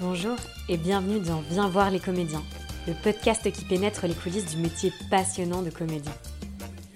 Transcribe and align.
Bonjour 0.00 0.36
et 0.70 0.78
bienvenue 0.78 1.20
dans 1.20 1.42
Viens 1.50 1.68
voir 1.68 1.90
les 1.90 2.00
comédiens, 2.00 2.42
le 2.86 2.94
podcast 2.94 3.52
qui 3.52 3.66
pénètre 3.66 4.06
les 4.06 4.14
coulisses 4.14 4.46
du 4.46 4.56
métier 4.56 4.94
passionnant 5.10 5.60
de 5.60 5.68
comédien. 5.68 6.14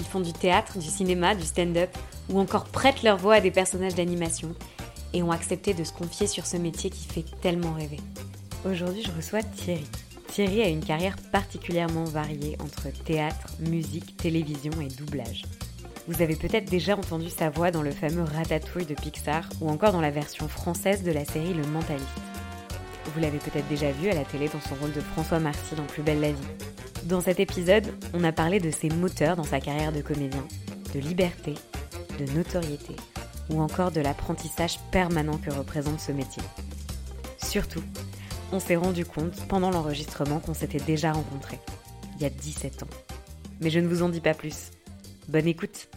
Ils 0.01 0.07
font 0.07 0.21
du 0.21 0.33
théâtre, 0.33 0.79
du 0.79 0.87
cinéma, 0.87 1.35
du 1.35 1.43
stand-up 1.43 1.91
ou 2.31 2.41
encore 2.41 2.65
prêtent 2.65 3.03
leur 3.03 3.19
voix 3.19 3.35
à 3.35 3.41
des 3.43 3.51
personnages 3.51 3.95
d'animation 3.95 4.55
et 5.13 5.23
ont 5.23 5.33
accepté 5.33 5.75
de 5.75 5.85
se 5.85 5.93
confier 5.93 6.27
sur 6.27 6.47
ce 6.47 6.57
métier 6.57 6.89
qui 6.89 7.07
fait 7.07 7.27
tellement 7.43 7.75
rêver. 7.75 8.01
Aujourd'hui, 8.65 9.03
je 9.03 9.13
reçois 9.13 9.43
Thierry. 9.43 9.85
Thierry 10.29 10.63
a 10.63 10.69
une 10.69 10.83
carrière 10.83 11.17
particulièrement 11.31 12.05
variée 12.05 12.57
entre 12.63 12.89
théâtre, 13.05 13.53
musique, 13.61 14.17
télévision 14.17 14.73
et 14.81 14.89
doublage. 14.89 15.43
Vous 16.09 16.23
avez 16.23 16.37
peut-être 16.37 16.71
déjà 16.71 16.97
entendu 16.97 17.29
sa 17.29 17.51
voix 17.51 17.71
dans 17.71 17.83
le 17.83 17.91
fameux 17.91 18.25
Ratatouille 18.25 18.87
de 18.87 18.95
Pixar 18.95 19.47
ou 19.61 19.69
encore 19.69 19.93
dans 19.93 20.01
la 20.01 20.11
version 20.11 20.49
française 20.49 21.03
de 21.03 21.13
la 21.13 21.27
série 21.27 21.53
Le 21.53 21.67
Mentaliste. 21.67 22.34
Vous 23.07 23.21
l'avez 23.21 23.39
peut-être 23.39 23.69
déjà 23.69 23.93
vu 23.93 24.09
à 24.09 24.15
la 24.15 24.25
télé 24.25 24.49
dans 24.49 24.61
son 24.61 24.75
rôle 24.77 24.93
de 24.93 25.01
François 25.01 25.39
Marty 25.39 25.75
dans 25.77 25.85
Plus 25.85 26.03
belle 26.03 26.21
la 26.21 26.33
vie. 26.33 26.49
Dans 27.05 27.21
cet 27.21 27.39
épisode, 27.39 27.93
on 28.15 28.25
a 28.25 28.33
parlé 28.33 28.61
de 28.61 28.71
ses 28.71 28.89
moteurs 28.89 29.37
dans 29.37 29.45
sa 29.45 29.61
carrière 29.61 29.93
de 29.93 30.01
comédien, 30.01 30.47
de 30.95 31.01
liberté, 31.01 31.55
de 32.19 32.33
notoriété 32.33 32.97
ou 33.51 33.61
encore 33.61 33.91
de 33.91 34.01
l'apprentissage 34.01 34.79
permanent 34.91 35.37
que 35.37 35.51
représente 35.51 36.01
ce 36.01 36.13
métier. 36.13 36.43
Surtout, 37.39 37.83
on 38.53 38.59
s'est 38.59 38.77
rendu 38.77 39.05
compte 39.05 39.47
pendant 39.49 39.71
l'enregistrement 39.71 40.41
qu'on 40.41 40.55
s'était 40.55 40.79
déjà 40.79 41.13
rencontrés, 41.13 41.61
il 42.17 42.23
y 42.23 42.25
a 42.25 42.31
17 42.31 42.85
ans. 42.85 42.89
Mais 43.61 43.71
je 43.71 43.81
ne 43.81 43.87
vous 43.87 44.03
en 44.03 44.09
dis 44.09 44.21
pas 44.21 44.35
plus. 44.35 44.71
Bonne 45.29 45.47
écoute 45.47 45.89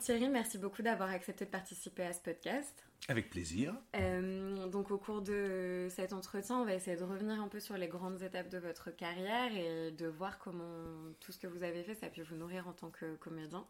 Thierry, 0.00 0.28
merci 0.28 0.58
beaucoup 0.58 0.82
d'avoir 0.82 1.10
accepté 1.10 1.46
de 1.46 1.50
participer 1.50 2.02
à 2.02 2.12
ce 2.12 2.20
podcast. 2.20 2.84
Avec 3.08 3.28
plaisir. 3.28 3.74
Euh, 3.96 4.66
donc 4.68 4.90
au 4.90 4.96
cours 4.96 5.20
de 5.20 5.88
cet 5.90 6.14
entretien, 6.14 6.58
on 6.58 6.64
va 6.64 6.74
essayer 6.74 6.96
de 6.96 7.04
revenir 7.04 7.38
un 7.40 7.48
peu 7.48 7.60
sur 7.60 7.76
les 7.76 7.88
grandes 7.88 8.22
étapes 8.22 8.48
de 8.48 8.58
votre 8.58 8.90
carrière 8.90 9.54
et 9.54 9.90
de 9.90 10.06
voir 10.06 10.38
comment 10.38 11.12
tout 11.20 11.30
ce 11.30 11.38
que 11.38 11.46
vous 11.46 11.62
avez 11.62 11.82
fait, 11.82 11.94
ça 11.94 12.06
a 12.06 12.08
pu 12.08 12.22
vous 12.22 12.36
nourrir 12.36 12.66
en 12.66 12.72
tant 12.72 12.90
que 12.90 13.16
comédien. 13.16 13.66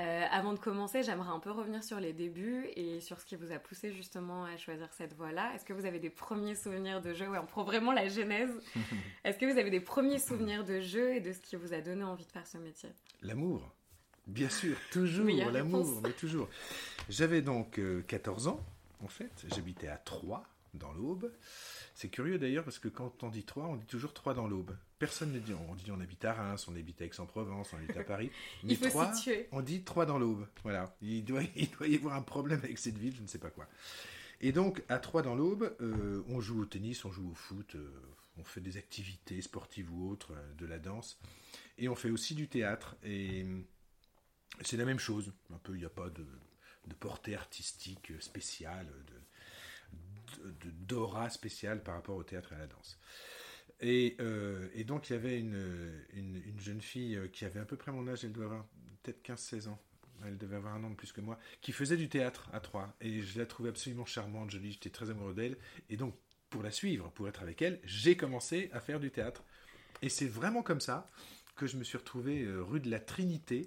Euh, 0.00 0.24
avant 0.30 0.52
de 0.52 0.60
commencer, 0.60 1.02
j'aimerais 1.02 1.30
un 1.30 1.40
peu 1.40 1.50
revenir 1.50 1.82
sur 1.82 1.98
les 1.98 2.12
débuts 2.12 2.68
et 2.76 3.00
sur 3.00 3.20
ce 3.20 3.26
qui 3.26 3.34
vous 3.34 3.50
a 3.50 3.58
poussé 3.58 3.92
justement 3.92 4.44
à 4.44 4.56
choisir 4.56 4.92
cette 4.92 5.14
voie-là. 5.14 5.52
Est-ce 5.54 5.64
que 5.64 5.72
vous 5.72 5.86
avez 5.86 5.98
des 5.98 6.10
premiers 6.10 6.54
souvenirs 6.54 7.02
de 7.02 7.14
jeu? 7.14 7.28
Ouais, 7.28 7.38
on 7.38 7.46
prend 7.46 7.64
vraiment 7.64 7.92
la 7.92 8.08
genèse. 8.08 8.50
Est-ce 9.24 9.38
que 9.38 9.44
vous 9.44 9.58
avez 9.58 9.70
des 9.70 9.80
premiers 9.80 10.20
souvenirs 10.20 10.64
de 10.64 10.80
jeu 10.80 11.14
et 11.14 11.20
de 11.20 11.32
ce 11.32 11.40
qui 11.40 11.56
vous 11.56 11.74
a 11.74 11.80
donné 11.80 12.04
envie 12.04 12.24
de 12.24 12.30
faire 12.30 12.46
ce 12.46 12.58
métier? 12.58 12.90
L'amour. 13.22 13.74
Bien 14.28 14.50
sûr, 14.50 14.76
toujours 14.90 15.26
l'amour, 15.50 16.00
mais 16.02 16.12
toujours. 16.12 16.48
J'avais 17.08 17.42
donc 17.42 17.80
14 18.06 18.46
euh, 18.46 18.50
ans, 18.50 18.64
en 19.02 19.08
fait. 19.08 19.46
J'habitais 19.54 19.88
à 19.88 19.96
Troyes, 19.96 20.44
dans 20.74 20.92
l'Aube. 20.92 21.32
C'est 21.94 22.08
curieux 22.08 22.38
d'ailleurs 22.38 22.64
parce 22.64 22.78
que 22.78 22.88
quand 22.88 23.22
on 23.24 23.28
dit 23.28 23.42
Troyes, 23.42 23.66
on 23.66 23.76
dit 23.76 23.86
toujours 23.86 24.12
Troyes 24.12 24.34
dans 24.34 24.46
l'Aube. 24.46 24.76
Personne 24.98 25.32
ne 25.32 25.38
dit, 25.38 25.52
on 25.52 25.74
dit 25.74 25.90
on 25.90 26.00
habite 26.00 26.24
à 26.24 26.32
Reims, 26.32 26.66
on 26.68 26.76
habite 26.76 27.00
à 27.02 27.04
Aix-en-Provence, 27.06 27.70
on 27.72 27.76
habite 27.76 27.96
à 27.96 28.04
Paris. 28.04 28.30
Mais 28.64 28.74
Il 28.74 28.76
faut 28.76 29.00
on 29.52 29.62
dit 29.62 29.82
Troyes 29.82 30.06
dans 30.06 30.18
l'Aube. 30.18 30.46
Voilà. 30.62 30.94
Il 31.02 31.24
doit, 31.24 31.42
il 31.56 31.70
doit 31.70 31.88
y 31.88 31.96
avoir 31.96 32.14
un 32.14 32.22
problème 32.22 32.60
avec 32.62 32.78
cette 32.78 32.98
ville, 32.98 33.14
je 33.16 33.22
ne 33.22 33.26
sais 33.26 33.38
pas 33.38 33.50
quoi. 33.50 33.66
Et 34.40 34.52
donc, 34.52 34.84
à 34.88 34.98
Troyes 34.98 35.22
dans 35.22 35.34
l'Aube, 35.34 35.74
euh, 35.80 36.22
on 36.28 36.40
joue 36.40 36.62
au 36.62 36.64
tennis, 36.64 37.04
on 37.04 37.10
joue 37.10 37.30
au 37.30 37.34
foot, 37.34 37.74
euh, 37.74 37.90
on 38.38 38.44
fait 38.44 38.60
des 38.60 38.76
activités 38.76 39.40
sportives 39.42 39.92
ou 39.92 40.10
autres, 40.10 40.32
euh, 40.32 40.54
de 40.58 40.66
la 40.66 40.78
danse. 40.78 41.18
Et 41.78 41.88
on 41.88 41.96
fait 41.96 42.10
aussi 42.10 42.34
du 42.34 42.46
théâtre. 42.46 42.96
Et 43.02 43.44
c'est 44.62 44.76
la 44.76 44.84
même 44.84 44.98
chose. 44.98 45.32
Un 45.52 45.58
peu, 45.58 45.74
il 45.74 45.80
n'y 45.80 45.84
a 45.84 45.90
pas 45.90 46.08
de, 46.10 46.24
portée 47.00 47.34
artistique 47.34 48.12
spéciale, 48.20 48.86
de, 50.36 50.70
d'aura 50.70 51.30
spéciale 51.30 51.82
par 51.82 51.94
rapport 51.94 52.16
au 52.16 52.24
théâtre 52.24 52.52
et 52.52 52.56
à 52.56 52.58
la 52.58 52.66
danse. 52.66 52.98
Et, 53.80 54.16
euh, 54.20 54.68
donc 54.84 55.08
il 55.08 55.12
y 55.12 55.16
avait 55.16 55.38
une, 55.38 56.04
une, 56.12 56.58
jeune 56.58 56.80
fille 56.80 57.16
euh, 57.16 57.28
qui 57.28 57.44
avait 57.44 57.60
à 57.60 57.64
peu 57.64 57.76
près 57.76 57.92
mon 57.92 58.08
âge, 58.08 58.24
elle 58.24 58.32
doit 58.32 58.46
avoir 58.46 58.66
peut-être 59.02 59.22
15-16 59.24 59.68
ans, 59.68 59.80
elle 60.24 60.36
devait 60.36 60.56
avoir 60.56 60.74
un 60.74 60.82
an 60.82 60.90
de 60.90 60.96
plus 60.96 61.12
que 61.12 61.20
moi, 61.20 61.38
qui 61.60 61.72
faisait 61.72 61.96
du 61.96 62.08
théâtre 62.08 62.48
à 62.52 62.60
Troyes. 62.60 62.92
Et 63.00 63.20
je 63.22 63.38
la 63.38 63.46
trouvais 63.46 63.68
absolument 63.68 64.04
charmante, 64.04 64.50
jolie, 64.50 64.72
j'étais 64.72 64.90
très 64.90 65.10
amoureux 65.10 65.34
d'elle. 65.34 65.56
Et 65.90 65.96
donc 65.96 66.14
pour 66.50 66.62
la 66.62 66.70
suivre, 66.70 67.10
pour 67.10 67.28
être 67.28 67.42
avec 67.42 67.62
elle, 67.62 67.78
j'ai 67.84 68.16
commencé 68.16 68.70
à 68.72 68.80
faire 68.80 68.98
du 68.98 69.10
théâtre. 69.10 69.44
Et 70.02 70.08
c'est 70.08 70.28
vraiment 70.28 70.62
comme 70.62 70.80
ça 70.80 71.10
que 71.56 71.66
je 71.66 71.76
me 71.76 71.84
suis 71.84 71.98
retrouvé 71.98 72.42
euh, 72.42 72.62
rue 72.62 72.80
de 72.80 72.90
la 72.90 73.00
Trinité 73.00 73.66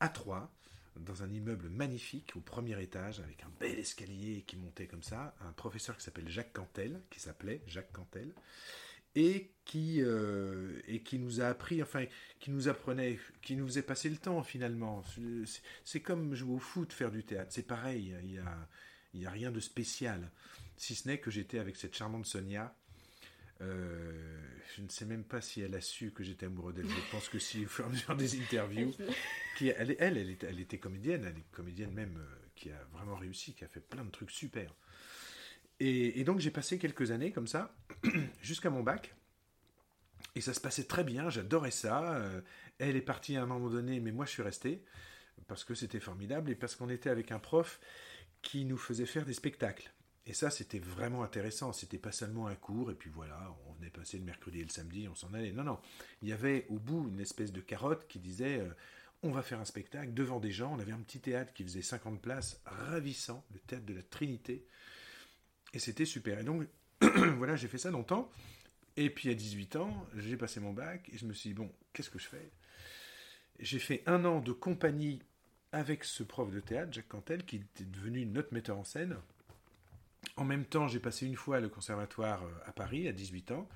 à 0.00 0.08
Troyes 0.08 0.50
dans 0.96 1.22
un 1.22 1.32
immeuble 1.32 1.68
magnifique 1.68 2.32
au 2.36 2.40
premier 2.40 2.80
étage 2.80 3.20
avec 3.20 3.42
un 3.42 3.50
bel 3.58 3.78
escalier 3.78 4.44
qui 4.46 4.56
montait 4.56 4.86
comme 4.86 5.02
ça, 5.02 5.34
un 5.40 5.52
professeur 5.52 5.96
qui 5.96 6.04
s'appelle 6.04 6.28
Jacques 6.28 6.52
Cantel, 6.52 7.02
qui 7.10 7.20
s'appelait 7.20 7.62
Jacques 7.66 7.92
Cantel, 7.92 8.32
et 9.16 9.52
qui, 9.64 10.02
euh, 10.02 10.80
et 10.86 11.02
qui 11.02 11.18
nous 11.18 11.40
a 11.40 11.46
appris, 11.46 11.82
enfin, 11.82 12.04
qui 12.40 12.50
nous 12.50 12.68
apprenait, 12.68 13.18
qui 13.42 13.56
nous 13.56 13.66
faisait 13.66 13.82
passer 13.82 14.08
le 14.08 14.16
temps 14.16 14.42
finalement. 14.42 15.04
C'est 15.84 16.00
comme 16.00 16.34
jouer 16.34 16.54
au 16.54 16.58
foot, 16.58 16.92
faire 16.92 17.10
du 17.10 17.24
théâtre, 17.24 17.52
c'est 17.52 17.66
pareil, 17.66 18.14
il 18.22 18.28
n'y 18.28 18.38
a, 18.38 18.68
il 19.14 19.26
a 19.26 19.30
rien 19.30 19.50
de 19.50 19.60
spécial, 19.60 20.30
si 20.76 20.94
ce 20.94 21.08
n'est 21.08 21.18
que 21.18 21.30
j'étais 21.30 21.58
avec 21.58 21.76
cette 21.76 21.96
charmante 21.96 22.26
Sonia 22.26 22.74
euh, 23.60 24.12
je 24.76 24.82
ne 24.82 24.88
sais 24.88 25.04
même 25.04 25.24
pas 25.24 25.40
si 25.40 25.60
elle 25.60 25.74
a 25.74 25.80
su 25.80 26.10
que 26.10 26.24
j'étais 26.24 26.46
amoureux 26.46 26.72
d'elle. 26.72 26.88
Je 26.88 27.10
pense 27.10 27.28
que 27.28 27.38
si, 27.38 27.64
au 27.64 27.68
fur 27.68 27.84
et 27.84 27.88
à 27.88 27.90
mesure 27.90 28.16
des 28.16 28.40
interviews, 28.40 28.92
qui, 29.56 29.68
elle, 29.68 29.96
elle, 29.98 30.18
elle, 30.18 30.30
était, 30.30 30.46
elle 30.48 30.60
était 30.60 30.78
comédienne, 30.78 31.24
elle 31.24 31.38
est 31.38 31.50
comédienne 31.52 31.92
même 31.92 32.16
euh, 32.18 32.36
qui 32.54 32.70
a 32.70 32.84
vraiment 32.92 33.16
réussi, 33.16 33.54
qui 33.54 33.64
a 33.64 33.68
fait 33.68 33.80
plein 33.80 34.04
de 34.04 34.10
trucs 34.10 34.30
super. 34.30 34.74
Et, 35.80 36.22
donc 36.24 36.40
j'ai 36.40 36.50
passé 36.50 36.78
quelques 36.78 37.10
années 37.10 37.32
comme 37.32 37.46
ça, 37.46 37.76
jusqu'à 38.42 38.70
mon 38.70 38.82
bac. 38.82 39.14
Et 40.34 40.40
ça 40.40 40.54
se 40.54 40.60
passait 40.60 40.84
très 40.84 41.04
bien, 41.04 41.30
j'adorais 41.30 41.70
ça. 41.70 42.14
Euh, 42.14 42.40
elle 42.78 42.96
est 42.96 43.02
partie 43.02 43.36
à 43.36 43.42
un 43.42 43.46
moment 43.46 43.70
donné, 43.70 44.00
mais 44.00 44.10
moi 44.10 44.24
je 44.24 44.30
suis 44.30 44.42
resté, 44.42 44.84
parce 45.46 45.64
que 45.64 45.74
c'était 45.74 46.00
formidable, 46.00 46.50
et 46.50 46.54
parce 46.54 46.74
qu'on 46.74 46.88
était 46.88 47.10
avec 47.10 47.32
un 47.32 47.38
prof 47.38 47.80
qui 48.42 48.64
nous 48.64 48.78
faisait 48.78 49.06
faire 49.06 49.24
des 49.24 49.34
spectacles. 49.34 49.92
Et 50.26 50.32
ça, 50.32 50.50
c'était 50.50 50.78
vraiment 50.78 51.22
intéressant. 51.22 51.72
C'était 51.72 51.98
pas 51.98 52.12
seulement 52.12 52.46
un 52.46 52.54
cours, 52.54 52.90
et 52.90 52.94
puis 52.94 53.10
voilà, 53.10 53.54
on 53.68 53.84
est 53.84 53.90
passé 53.90 54.18
le 54.18 54.24
mercredi 54.24 54.60
et 54.60 54.64
le 54.64 54.70
samedi, 54.70 55.06
on 55.08 55.14
s'en 55.14 55.32
allait. 55.34 55.52
Non, 55.52 55.64
non. 55.64 55.78
Il 56.22 56.28
y 56.28 56.32
avait 56.32 56.66
au 56.70 56.78
bout 56.78 57.08
une 57.08 57.20
espèce 57.20 57.52
de 57.52 57.60
carotte 57.60 58.06
qui 58.08 58.18
disait 58.18 58.60
euh, 58.60 58.70
on 59.22 59.30
va 59.30 59.42
faire 59.42 59.60
un 59.60 59.64
spectacle 59.64 60.14
devant 60.14 60.40
des 60.40 60.50
gens. 60.50 60.72
On 60.74 60.78
avait 60.78 60.92
un 60.92 61.00
petit 61.00 61.20
théâtre 61.20 61.52
qui 61.52 61.62
faisait 61.62 61.82
50 61.82 62.20
places, 62.20 62.60
ravissant, 62.64 63.44
le 63.52 63.58
théâtre 63.60 63.86
de 63.86 63.94
la 63.94 64.02
Trinité. 64.02 64.66
Et 65.74 65.78
c'était 65.78 66.06
super. 66.06 66.38
Et 66.38 66.44
donc, 66.44 66.66
voilà, 67.36 67.56
j'ai 67.56 67.68
fait 67.68 67.78
ça 67.78 67.90
longtemps. 67.90 68.30
Et 68.96 69.10
puis 69.10 69.28
à 69.28 69.34
18 69.34 69.76
ans, 69.76 70.06
j'ai 70.16 70.36
passé 70.36 70.60
mon 70.60 70.72
bac, 70.72 71.08
et 71.12 71.18
je 71.18 71.26
me 71.26 71.32
suis 71.32 71.50
dit 71.50 71.54
bon, 71.54 71.70
qu'est-ce 71.92 72.10
que 72.10 72.18
je 72.18 72.28
fais? 72.28 72.50
J'ai 73.58 73.78
fait 73.78 74.02
un 74.06 74.24
an 74.24 74.40
de 74.40 74.52
compagnie 74.52 75.20
avec 75.72 76.04
ce 76.04 76.22
prof 76.22 76.52
de 76.52 76.60
théâtre, 76.60 76.92
Jacques 76.92 77.08
Cantel, 77.08 77.44
qui 77.44 77.56
était 77.56 77.84
devenu 77.84 78.24
notre 78.26 78.54
metteur 78.54 78.78
en 78.78 78.84
scène. 78.84 79.16
En 80.36 80.44
même 80.44 80.64
temps, 80.64 80.88
j'ai 80.88 81.00
passé 81.00 81.26
une 81.26 81.36
fois 81.36 81.60
le 81.60 81.68
conservatoire 81.68 82.42
euh, 82.44 82.68
à 82.68 82.72
Paris 82.72 83.08
à 83.08 83.12
18 83.12 83.52
ans. 83.52 83.68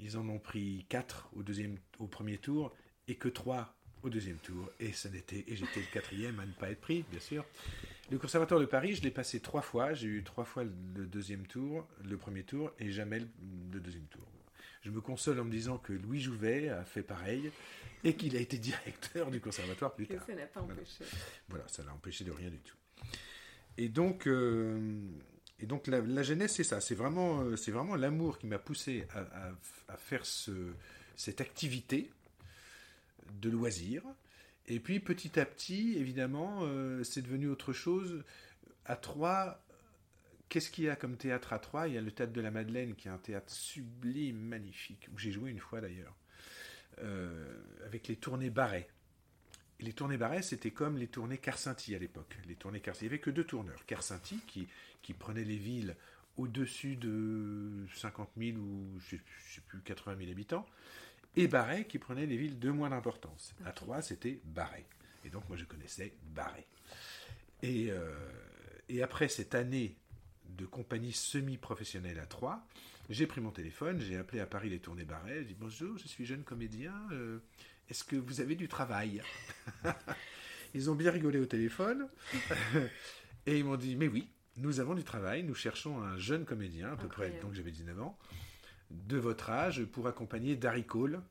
Ils 0.00 0.16
en 0.16 0.28
ont 0.28 0.38
pris 0.38 0.86
4 0.88 1.30
au, 1.34 1.42
deuxième, 1.42 1.76
au 1.98 2.06
premier 2.06 2.38
tour 2.38 2.74
et 3.08 3.16
que 3.16 3.28
3 3.28 3.74
au 4.02 4.10
deuxième 4.10 4.36
tour. 4.36 4.70
Et, 4.78 4.92
ça 4.92 5.08
n'était, 5.08 5.44
et 5.48 5.56
j'étais 5.56 5.80
le 5.80 5.92
quatrième 5.92 6.38
à 6.40 6.46
ne 6.46 6.52
pas 6.52 6.70
être 6.70 6.80
pris, 6.80 7.04
bien 7.10 7.20
sûr. 7.20 7.44
Le 8.10 8.18
conservatoire 8.18 8.60
de 8.60 8.66
Paris, 8.66 8.94
je 8.94 9.02
l'ai 9.02 9.10
passé 9.10 9.40
trois 9.40 9.60
fois. 9.60 9.92
J'ai 9.92 10.06
eu 10.06 10.24
trois 10.24 10.44
fois 10.44 10.64
le 10.64 11.06
deuxième 11.06 11.46
tour, 11.46 11.86
le 12.04 12.16
premier 12.16 12.44
tour, 12.44 12.72
et 12.78 12.90
jamais 12.90 13.20
le 13.20 13.80
deuxième 13.80 14.06
tour. 14.06 14.22
Je 14.82 14.90
me 14.90 15.00
console 15.00 15.40
en 15.40 15.44
me 15.44 15.50
disant 15.50 15.78
que 15.78 15.92
Louis 15.92 16.20
Jouvet 16.20 16.68
a 16.68 16.84
fait 16.84 17.02
pareil 17.02 17.50
et 18.04 18.14
qu'il 18.14 18.36
a 18.36 18.40
été 18.40 18.58
directeur 18.58 19.30
du 19.30 19.40
conservatoire 19.40 19.94
plus 19.94 20.06
tard. 20.06 20.24
ça 20.24 20.34
n'a 20.34 20.46
pas 20.46 20.60
empêché. 20.60 21.04
Voilà, 21.48 21.66
ça 21.66 21.82
l'a 21.82 21.92
empêché 21.92 22.24
de 22.24 22.30
rien 22.30 22.48
du 22.48 22.60
tout. 22.60 22.76
Et 23.76 23.88
donc, 23.88 24.26
euh, 24.26 25.00
et 25.60 25.66
donc 25.66 25.86
la, 25.86 26.22
jeunesse, 26.22 26.54
c'est 26.54 26.64
ça. 26.64 26.80
C'est 26.80 26.94
vraiment, 26.94 27.40
euh, 27.40 27.56
c'est 27.56 27.72
vraiment 27.72 27.96
l'amour 27.96 28.38
qui 28.38 28.46
m'a 28.46 28.58
poussé 28.58 29.06
à, 29.12 29.96
faire 29.96 30.24
ce, 30.24 30.72
cette 31.16 31.40
activité 31.40 32.10
de 33.40 33.50
loisir. 33.50 34.02
Et 34.66 34.80
puis 34.80 35.00
petit 35.00 35.40
à 35.40 35.46
petit, 35.46 35.96
évidemment, 35.96 36.60
euh, 36.62 37.02
c'est 37.02 37.22
devenu 37.22 37.48
autre 37.48 37.72
chose. 37.72 38.22
À 38.84 38.94
Troyes, 38.96 39.60
qu'est-ce 40.48 40.70
qu'il 40.70 40.84
y 40.84 40.88
a 40.88 40.96
comme 40.96 41.16
théâtre 41.16 41.52
à 41.52 41.58
Troyes? 41.58 41.88
Il 41.88 41.94
y 41.94 41.98
a 41.98 42.02
le 42.02 42.12
théâtre 42.12 42.32
de 42.32 42.40
la 42.40 42.50
Madeleine, 42.50 42.94
qui 42.94 43.08
est 43.08 43.10
un 43.10 43.18
théâtre 43.18 43.52
sublime, 43.52 44.38
magnifique, 44.38 45.08
où 45.12 45.18
j'ai 45.18 45.32
joué 45.32 45.50
une 45.50 45.58
fois 45.58 45.80
d'ailleurs, 45.80 46.14
euh, 46.98 47.60
avec 47.84 48.06
les 48.06 48.16
tournées 48.16 48.50
Barret 48.50 48.88
les 49.80 49.92
tournées 49.92 50.16
Barret, 50.16 50.42
c'était 50.42 50.70
comme 50.70 50.98
les 50.98 51.06
tournées 51.06 51.38
Carcinti 51.38 51.94
à 51.94 51.98
l'époque. 51.98 52.36
Les 52.46 52.56
tournées 52.56 52.80
Carcinti, 52.80 53.06
il 53.06 53.08
n'y 53.08 53.14
avait 53.14 53.20
que 53.20 53.30
deux 53.30 53.44
tourneurs. 53.44 53.84
Carcinti, 53.86 54.40
qui, 54.46 54.68
qui 55.02 55.14
prenait 55.14 55.44
les 55.44 55.56
villes 55.56 55.96
au-dessus 56.36 56.96
de 56.96 57.86
50 57.96 58.30
000 58.36 58.58
ou 58.58 58.98
je 59.00 59.16
ne 59.16 59.20
sais 59.54 59.60
plus 59.66 59.80
80 59.80 60.16
000 60.18 60.30
habitants, 60.30 60.66
et 61.36 61.48
Barret, 61.48 61.84
qui 61.84 61.98
prenait 61.98 62.26
les 62.26 62.36
villes 62.36 62.58
de 62.58 62.70
moins 62.70 62.90
d'importance. 62.90 63.54
À 63.64 63.72
Troyes, 63.72 64.02
c'était 64.02 64.40
Barret. 64.44 64.86
Et 65.24 65.30
donc 65.30 65.48
moi 65.48 65.56
je 65.56 65.64
connaissais 65.64 66.14
Barret. 66.34 66.66
Et, 67.62 67.90
euh, 67.90 68.14
et 68.88 69.02
après 69.02 69.28
cette 69.28 69.54
année 69.54 69.96
de 70.48 70.66
compagnie 70.66 71.12
semi-professionnelle 71.12 72.18
à 72.18 72.26
Troyes. 72.26 72.64
J'ai 73.10 73.26
pris 73.26 73.40
mon 73.40 73.50
téléphone, 73.50 74.00
j'ai 74.00 74.16
appelé 74.16 74.40
à 74.40 74.46
Paris 74.46 74.68
les 74.68 74.80
tournées 74.80 75.04
barrets, 75.04 75.38
j'ai 75.38 75.46
dit 75.46 75.56
bonjour, 75.58 75.96
je 75.96 76.06
suis 76.06 76.26
jeune 76.26 76.42
comédien, 76.42 76.94
euh, 77.12 77.38
est-ce 77.88 78.04
que 78.04 78.16
vous 78.16 78.40
avez 78.40 78.54
du 78.54 78.68
travail 78.68 79.22
Ils 80.74 80.90
ont 80.90 80.94
bien 80.94 81.10
rigolé 81.10 81.38
au 81.38 81.46
téléphone 81.46 82.08
et 83.46 83.58
ils 83.58 83.64
m'ont 83.64 83.76
dit 83.76 83.96
mais 83.96 84.08
oui, 84.08 84.28
nous 84.56 84.80
avons 84.80 84.94
du 84.94 85.04
travail, 85.04 85.42
nous 85.42 85.54
cherchons 85.54 86.02
un 86.02 86.18
jeune 86.18 86.44
comédien, 86.44 86.92
à 86.92 86.96
peu 86.96 87.08
près, 87.08 87.30
donc 87.42 87.54
j'avais 87.54 87.70
19 87.70 88.00
ans, 88.02 88.18
de 88.90 89.16
votre 89.16 89.50
âge 89.50 89.84
pour 89.84 90.06
accompagner 90.08 90.56
Darry 90.56 90.84
Cole. 90.84 91.22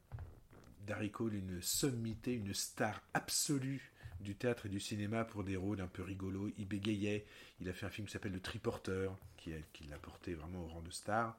Darry 0.86 1.12
Cole, 1.12 1.36
une 1.36 1.62
sommité, 1.62 2.34
une 2.34 2.54
star 2.54 3.02
absolue 3.14 3.92
du 4.22 4.36
théâtre 4.36 4.68
et 4.68 4.70
du 4.70 4.80
cinéma 4.80 5.26
pour 5.26 5.44
des 5.44 5.58
rôles 5.58 5.82
un 5.82 5.88
peu 5.88 6.02
rigolos. 6.02 6.50
Il 6.58 6.68
bégayait. 6.68 7.26
Il 7.60 7.70
a 7.70 7.74
fait 7.74 7.86
un 7.86 7.90
film 7.90 8.08
qui 8.08 8.14
s'appelle 8.14 8.32
Le 8.32 8.40
Triporteur, 8.40 9.18
qui, 9.36 9.52
qui 9.74 9.84
l'a 9.86 9.98
porté 9.98 10.34
vraiment 10.34 10.64
au 10.64 10.68
rang 10.68 10.82
de 10.82 10.92
star. 10.92 11.38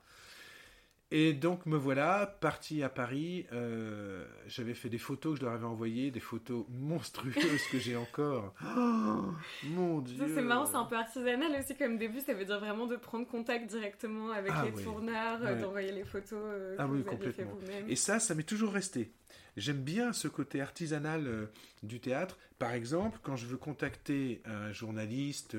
Et 1.11 1.33
donc 1.33 1.65
me 1.65 1.79
voilà 1.79 2.37
parti 2.41 2.83
à 2.83 2.91
Paris. 2.91 3.47
Euh, 3.53 4.27
j'avais 4.47 4.75
fait 4.75 4.91
des 4.91 4.99
photos 4.99 5.35
que 5.35 5.41
je 5.41 5.45
leur 5.47 5.55
avais 5.55 5.65
envoyées, 5.65 6.11
des 6.11 6.21
photos 6.21 6.67
monstrueuses 6.69 7.63
que 7.73 7.79
j'ai 7.79 7.97
encore. 7.97 8.55
Oh, 8.81 9.33
mon 9.65 10.01
Dieu 10.01 10.17
C'est 10.35 10.43
marrant, 10.43 10.67
c'est 10.67 10.77
un 10.77 10.85
peu 10.85 10.97
artisanal 10.97 11.51
aussi 11.59 11.75
comme 11.77 11.97
début. 11.97 12.21
Ça 12.21 12.35
veut 12.35 12.45
dire 12.45 12.61
vraiment 12.61 12.87
de 12.87 12.97
prendre 12.97 13.27
contact 13.27 13.69
directement 13.69 14.31
avec 14.31 14.53
ah 14.55 14.65
les 14.65 14.83
tourneurs, 14.83 15.41
d'envoyer 15.41 15.91
les 15.91 16.05
photos 16.05 16.39
euh, 16.45 16.77
que 16.77 16.83
ah 16.83 16.87
vous 16.87 16.97
oui, 16.97 17.33
fait 17.33 17.45
vous-même. 17.45 17.89
Et 17.89 17.97
ça, 17.97 18.21
ça 18.21 18.35
m'est 18.35 18.43
toujours 18.43 18.73
resté. 18.73 19.11
J'aime 19.57 19.83
bien 19.83 20.13
ce 20.13 20.29
côté 20.29 20.61
artisanal 20.61 21.27
euh, 21.27 21.47
du 21.83 21.99
théâtre. 22.01 22.39
Par 22.59 22.73
exemple, 22.73 23.19
quand 23.23 23.37
je 23.37 23.47
veux 23.47 23.57
contacter 23.57 24.43
un 24.45 24.73
journaliste, 24.73 25.57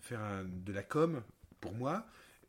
faire 0.00 0.20
de 0.44 0.72
la 0.72 0.82
com 0.82 1.22
pour 1.60 1.72
moi, 1.72 2.06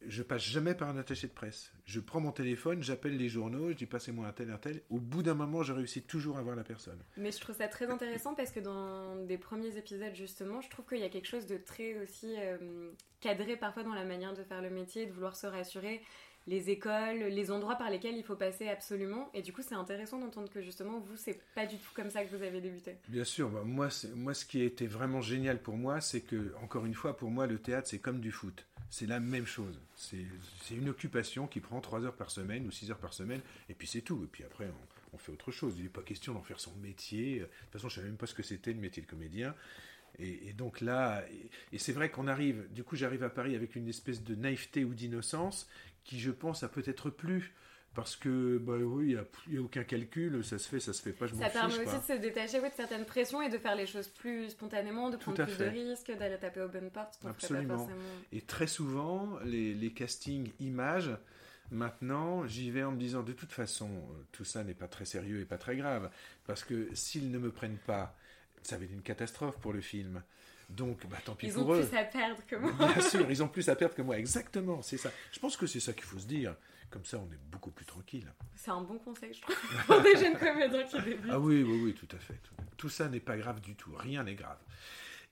je 0.07 0.23
passe 0.23 0.43
jamais 0.43 0.73
par 0.75 0.89
un 0.89 0.97
attaché 0.97 1.27
de 1.27 1.33
presse. 1.33 1.71
Je 1.85 1.99
prends 1.99 2.19
mon 2.19 2.31
téléphone, 2.31 2.81
j'appelle 2.81 3.17
les 3.17 3.29
journaux, 3.29 3.69
je 3.69 3.75
dis 3.75 3.85
passez-moi 3.85 4.27
un 4.27 4.31
tel, 4.31 4.51
un 4.51 4.57
tel. 4.57 4.81
Au 4.89 4.99
bout 4.99 5.23
d'un 5.23 5.33
moment, 5.33 5.63
je 5.63 5.73
réussis 5.73 6.01
toujours 6.01 6.37
à 6.37 6.41
voir 6.41 6.55
la 6.55 6.63
personne. 6.63 6.99
Mais 7.17 7.31
je 7.31 7.39
trouve 7.39 7.55
ça 7.55 7.67
très 7.67 7.89
intéressant 7.89 8.35
parce 8.35 8.51
que 8.51 8.59
dans 8.59 9.15
des 9.25 9.37
premiers 9.37 9.77
épisodes, 9.77 10.13
justement, 10.15 10.61
je 10.61 10.69
trouve 10.69 10.85
qu'il 10.85 10.99
y 10.99 11.03
a 11.03 11.09
quelque 11.09 11.27
chose 11.27 11.45
de 11.45 11.57
très 11.57 11.97
aussi 11.99 12.35
euh, 12.37 12.91
cadré 13.21 13.57
parfois 13.57 13.83
dans 13.83 13.93
la 13.93 14.05
manière 14.05 14.33
de 14.33 14.43
faire 14.43 14.61
le 14.61 14.69
métier, 14.69 15.05
de 15.05 15.11
vouloir 15.11 15.35
se 15.35 15.47
rassurer 15.47 16.01
les 16.47 16.69
écoles, 16.69 17.19
les 17.29 17.51
endroits 17.51 17.75
par 17.75 17.89
lesquels 17.89 18.17
il 18.17 18.23
faut 18.23 18.35
passer 18.35 18.67
absolument. 18.67 19.29
Et 19.33 19.41
du 19.41 19.53
coup, 19.53 19.61
c'est 19.61 19.75
intéressant 19.75 20.19
d'entendre 20.19 20.49
que 20.49 20.61
justement, 20.61 20.99
vous, 20.99 21.15
c'est 21.15 21.39
pas 21.55 21.65
du 21.65 21.77
tout 21.77 21.91
comme 21.93 22.09
ça 22.09 22.23
que 22.23 22.35
vous 22.35 22.43
avez 22.43 22.61
débuté. 22.61 22.97
Bien 23.07 23.23
sûr, 23.23 23.49
bah, 23.49 23.61
moi, 23.63 23.89
moi, 24.15 24.33
ce 24.33 24.45
qui 24.45 24.61
été 24.61 24.87
vraiment 24.87 25.21
génial 25.21 25.61
pour 25.61 25.77
moi, 25.77 26.01
c'est 26.01 26.21
que, 26.21 26.53
encore 26.61 26.85
une 26.85 26.93
fois, 26.93 27.15
pour 27.15 27.29
moi, 27.29 27.47
le 27.47 27.59
théâtre, 27.59 27.87
c'est 27.87 27.99
comme 27.99 28.19
du 28.19 28.31
foot 28.31 28.65
c'est 28.93 29.07
la 29.07 29.19
même 29.19 29.47
chose. 29.47 29.81
C'est 29.95 30.75
une 30.75 30.87
occupation 30.87 31.47
qui 31.47 31.59
prend 31.61 31.81
3 31.81 32.05
heures 32.05 32.15
par 32.15 32.29
semaine 32.29 32.67
ou 32.67 32.71
6 32.71 32.91
heures 32.91 32.99
par 32.99 33.11
semaine, 33.11 33.41
et 33.67 33.73
puis 33.73 33.87
c'est 33.87 34.01
tout. 34.01 34.23
Et 34.23 34.27
puis 34.27 34.43
après, 34.43 34.69
on, 35.13 35.17
fait 35.17 35.31
autre 35.31 35.51
chose. 35.51 35.73
Il 35.77 35.83
n'est 35.83 35.89
pas 35.89 36.03
question 36.03 36.35
d'en 36.35 36.43
faire 36.43 36.59
son 36.59 36.75
métier. 36.75 37.39
De 37.39 37.45
toute 37.45 37.71
façon, 37.71 37.89
je 37.89 37.95
ne 37.95 37.95
savais 37.95 38.07
même 38.09 38.17
pas 38.17 38.27
ce 38.27 38.35
que 38.35 38.43
c'était 38.43 38.71
le 38.71 38.79
métier 38.79 39.01
de 39.01 39.07
comédien. 39.07 39.55
Et, 40.19 40.53
donc 40.53 40.79
là, 40.79 41.23
et, 41.71 41.79
c'est 41.79 41.91
vrai 41.91 42.11
qu'on 42.11 42.27
arrive, 42.27 42.67
du 42.71 42.83
coup 42.83 42.95
j'arrive 42.95 43.23
à 43.23 43.31
Paris 43.31 43.55
avec 43.55 43.75
une 43.75 43.89
espèce 43.89 44.23
de 44.23 44.35
naïveté 44.35 44.83
ou 44.85 44.93
d'innocence 44.93 45.67
qui, 46.03 46.19
je 46.19 46.31
pense, 46.31 46.63
a 46.63 46.69
peut-être 46.69 47.09
plus 47.09 47.53
parce 47.93 48.15
que 48.15 48.57
bah 48.57 48.73
oui, 48.77 49.15
il 49.47 49.53
n'y 49.53 49.57
a, 49.57 49.61
aucun 49.61 49.83
calcul, 49.83 50.43
ça 50.43 50.57
se 50.57 50.67
fait, 50.67 50.79
ça 50.79 50.93
se 50.93 51.01
fait 51.01 51.13
pas, 51.13 51.27
je 51.27 51.35
Ça 51.35 51.49
permet 51.49 51.77
aussi 51.77 51.97
de 51.97 52.03
se 52.03 52.19
détacher 52.19 52.59
de 52.59 52.69
certaines 52.75 53.05
pressions 53.05 53.41
et 53.41 53.49
de 53.49 53.57
faire 53.57 53.75
les 53.75 53.85
choses 53.85 54.07
plus 54.07 54.49
spontanément, 54.49 55.09
de 55.09 55.17
prendre 55.17 55.43
plus 55.43 55.57
de 55.57 55.65
risques, 55.65 56.11
d'aller 56.17 56.37
taper 56.37 56.61
aux 56.61 56.69
bonnes 56.69 56.89
portes. 56.89 57.19
Absolument. 57.25 57.87
Et 58.31 58.41
très 58.41 58.67
souvent, 58.67 59.37
les, 59.45 59.73
les 59.75 59.93
castings 59.93 60.51
images, 60.59 61.11
maintenant, 61.69 62.47
j'y 62.47 62.71
vais 62.71 62.83
en 62.83 62.91
me 62.91 62.97
disant 62.97 63.21
de 63.21 63.33
toute 63.33 63.51
façon, 63.51 63.89
tout 64.31 64.45
ça 64.45 64.63
n'est 64.63 64.73
pas 64.73 64.87
très 64.87 65.05
sérieux 65.05 65.41
et 65.41 65.45
pas 65.45 65.57
très 65.57 65.75
grave, 65.75 66.09
parce 66.47 66.63
que 66.63 66.89
s'ils 66.95 67.29
ne 67.29 67.37
me 67.37 67.51
prennent 67.51 67.79
pas, 67.85 68.15
ça 68.63 68.77
va 68.77 68.85
être 68.85 68.91
une 68.91 69.03
catastrophe 69.03 69.59
pour 69.59 69.73
le 69.73 69.81
film. 69.81 70.23
Donc, 70.69 71.05
bah, 71.07 71.17
tant 71.23 71.35
pis 71.35 71.49
pour 71.49 71.73
eux. 71.73 71.77
Ils 71.79 71.83
ont 71.83 71.87
plus 71.87 71.97
à 71.97 72.03
perdre 72.03 72.45
que 72.47 72.55
moi. 72.55 72.71
Bien 72.71 73.01
sûr, 73.01 73.29
ils 73.29 73.43
ont 73.43 73.47
plus 73.47 73.69
à 73.69 73.75
perdre 73.75 73.95
que 73.95 74.01
moi. 74.01 74.17
Exactement, 74.17 74.81
c'est 74.81 74.97
ça. 74.97 75.11
Je 75.31 75.39
pense 75.39 75.57
que 75.57 75.67
c'est 75.67 75.79
ça 75.79 75.93
qu'il 75.93 76.03
faut 76.03 76.19
se 76.19 76.27
dire. 76.27 76.55
Comme 76.89 77.05
ça, 77.05 77.17
on 77.17 77.33
est 77.33 77.39
beaucoup 77.51 77.71
plus 77.71 77.85
tranquille. 77.85 78.31
C'est 78.55 78.69
un 78.69 78.81
bon 78.81 78.99
conseil, 78.99 79.33
je 79.33 79.41
trouve, 79.41 79.55
pour 79.87 79.99
des 80.01 80.15
jeunes 80.15 80.37
comédiens 80.37 80.83
qui 80.83 81.01
débutent. 81.01 81.31
Ah 81.31 81.39
oui, 81.39 81.63
oui, 81.63 81.81
oui, 81.85 81.93
tout 81.95 82.15
à 82.15 82.19
fait. 82.19 82.39
Tout, 82.77 82.87
ça 82.89 83.09
n'est 83.09 83.19
pas 83.19 83.35
grave 83.35 83.61
du 83.61 83.75
tout. 83.75 83.91
Rien 83.95 84.23
n'est 84.23 84.35
grave. 84.35 84.59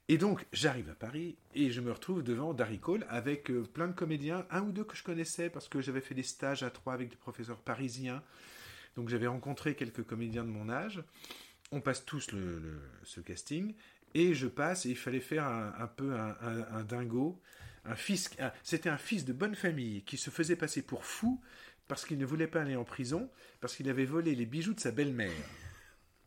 Et 0.07 0.17
donc, 0.17 0.45
j'arrive 0.51 0.89
à 0.89 0.95
Paris 0.95 1.37
et 1.53 1.69
je 1.69 1.79
me 1.79 1.91
retrouve 1.91 2.23
devant 2.23 2.55
Darry 2.55 2.79
Cole 2.79 3.05
avec 3.09 3.51
euh, 3.51 3.61
plein 3.61 3.87
de 3.87 3.93
comédiens, 3.93 4.45
un 4.49 4.63
ou 4.63 4.71
deux 4.71 4.83
que 4.83 4.95
je 4.95 5.03
connaissais 5.03 5.51
parce 5.51 5.69
que 5.69 5.81
j'avais 5.81 6.01
fait 6.01 6.15
des 6.15 6.23
stages 6.23 6.63
à 6.63 6.71
trois 6.71 6.95
avec 6.95 7.09
des 7.09 7.15
professeurs 7.15 7.59
parisiens. 7.59 8.23
Donc, 8.95 9.09
j'avais 9.09 9.27
rencontré 9.27 9.75
quelques 9.75 10.03
comédiens 10.03 10.43
de 10.43 10.49
mon 10.49 10.67
âge. 10.67 11.03
On 11.71 11.79
passe 11.79 12.03
tous 12.05 12.31
le, 12.31 12.81
ce 13.03 13.21
casting 13.21 13.75
et 14.13 14.33
je 14.33 14.47
passe 14.47 14.85
et 14.85 14.89
il 14.89 14.97
fallait 14.97 15.19
faire 15.19 15.45
un, 15.45 15.87
peu 15.87 16.13
un, 16.13 16.35
un 16.41 16.83
dingo 16.83 17.41
un 17.85 17.95
fils, 17.95 18.29
c'était 18.63 18.89
un 18.89 18.97
fils 18.97 19.25
de 19.25 19.33
bonne 19.33 19.55
famille 19.55 20.03
qui 20.03 20.17
se 20.17 20.29
faisait 20.29 20.55
passer 20.55 20.81
pour 20.81 21.05
fou 21.05 21.41
parce 21.87 22.05
qu'il 22.05 22.17
ne 22.17 22.25
voulait 22.25 22.47
pas 22.47 22.61
aller 22.61 22.75
en 22.75 22.83
prison, 22.83 23.29
parce 23.59 23.75
qu'il 23.75 23.89
avait 23.89 24.05
volé 24.05 24.33
les 24.35 24.45
bijoux 24.45 24.73
de 24.73 24.79
sa 24.79 24.91
belle-mère. 24.91 25.31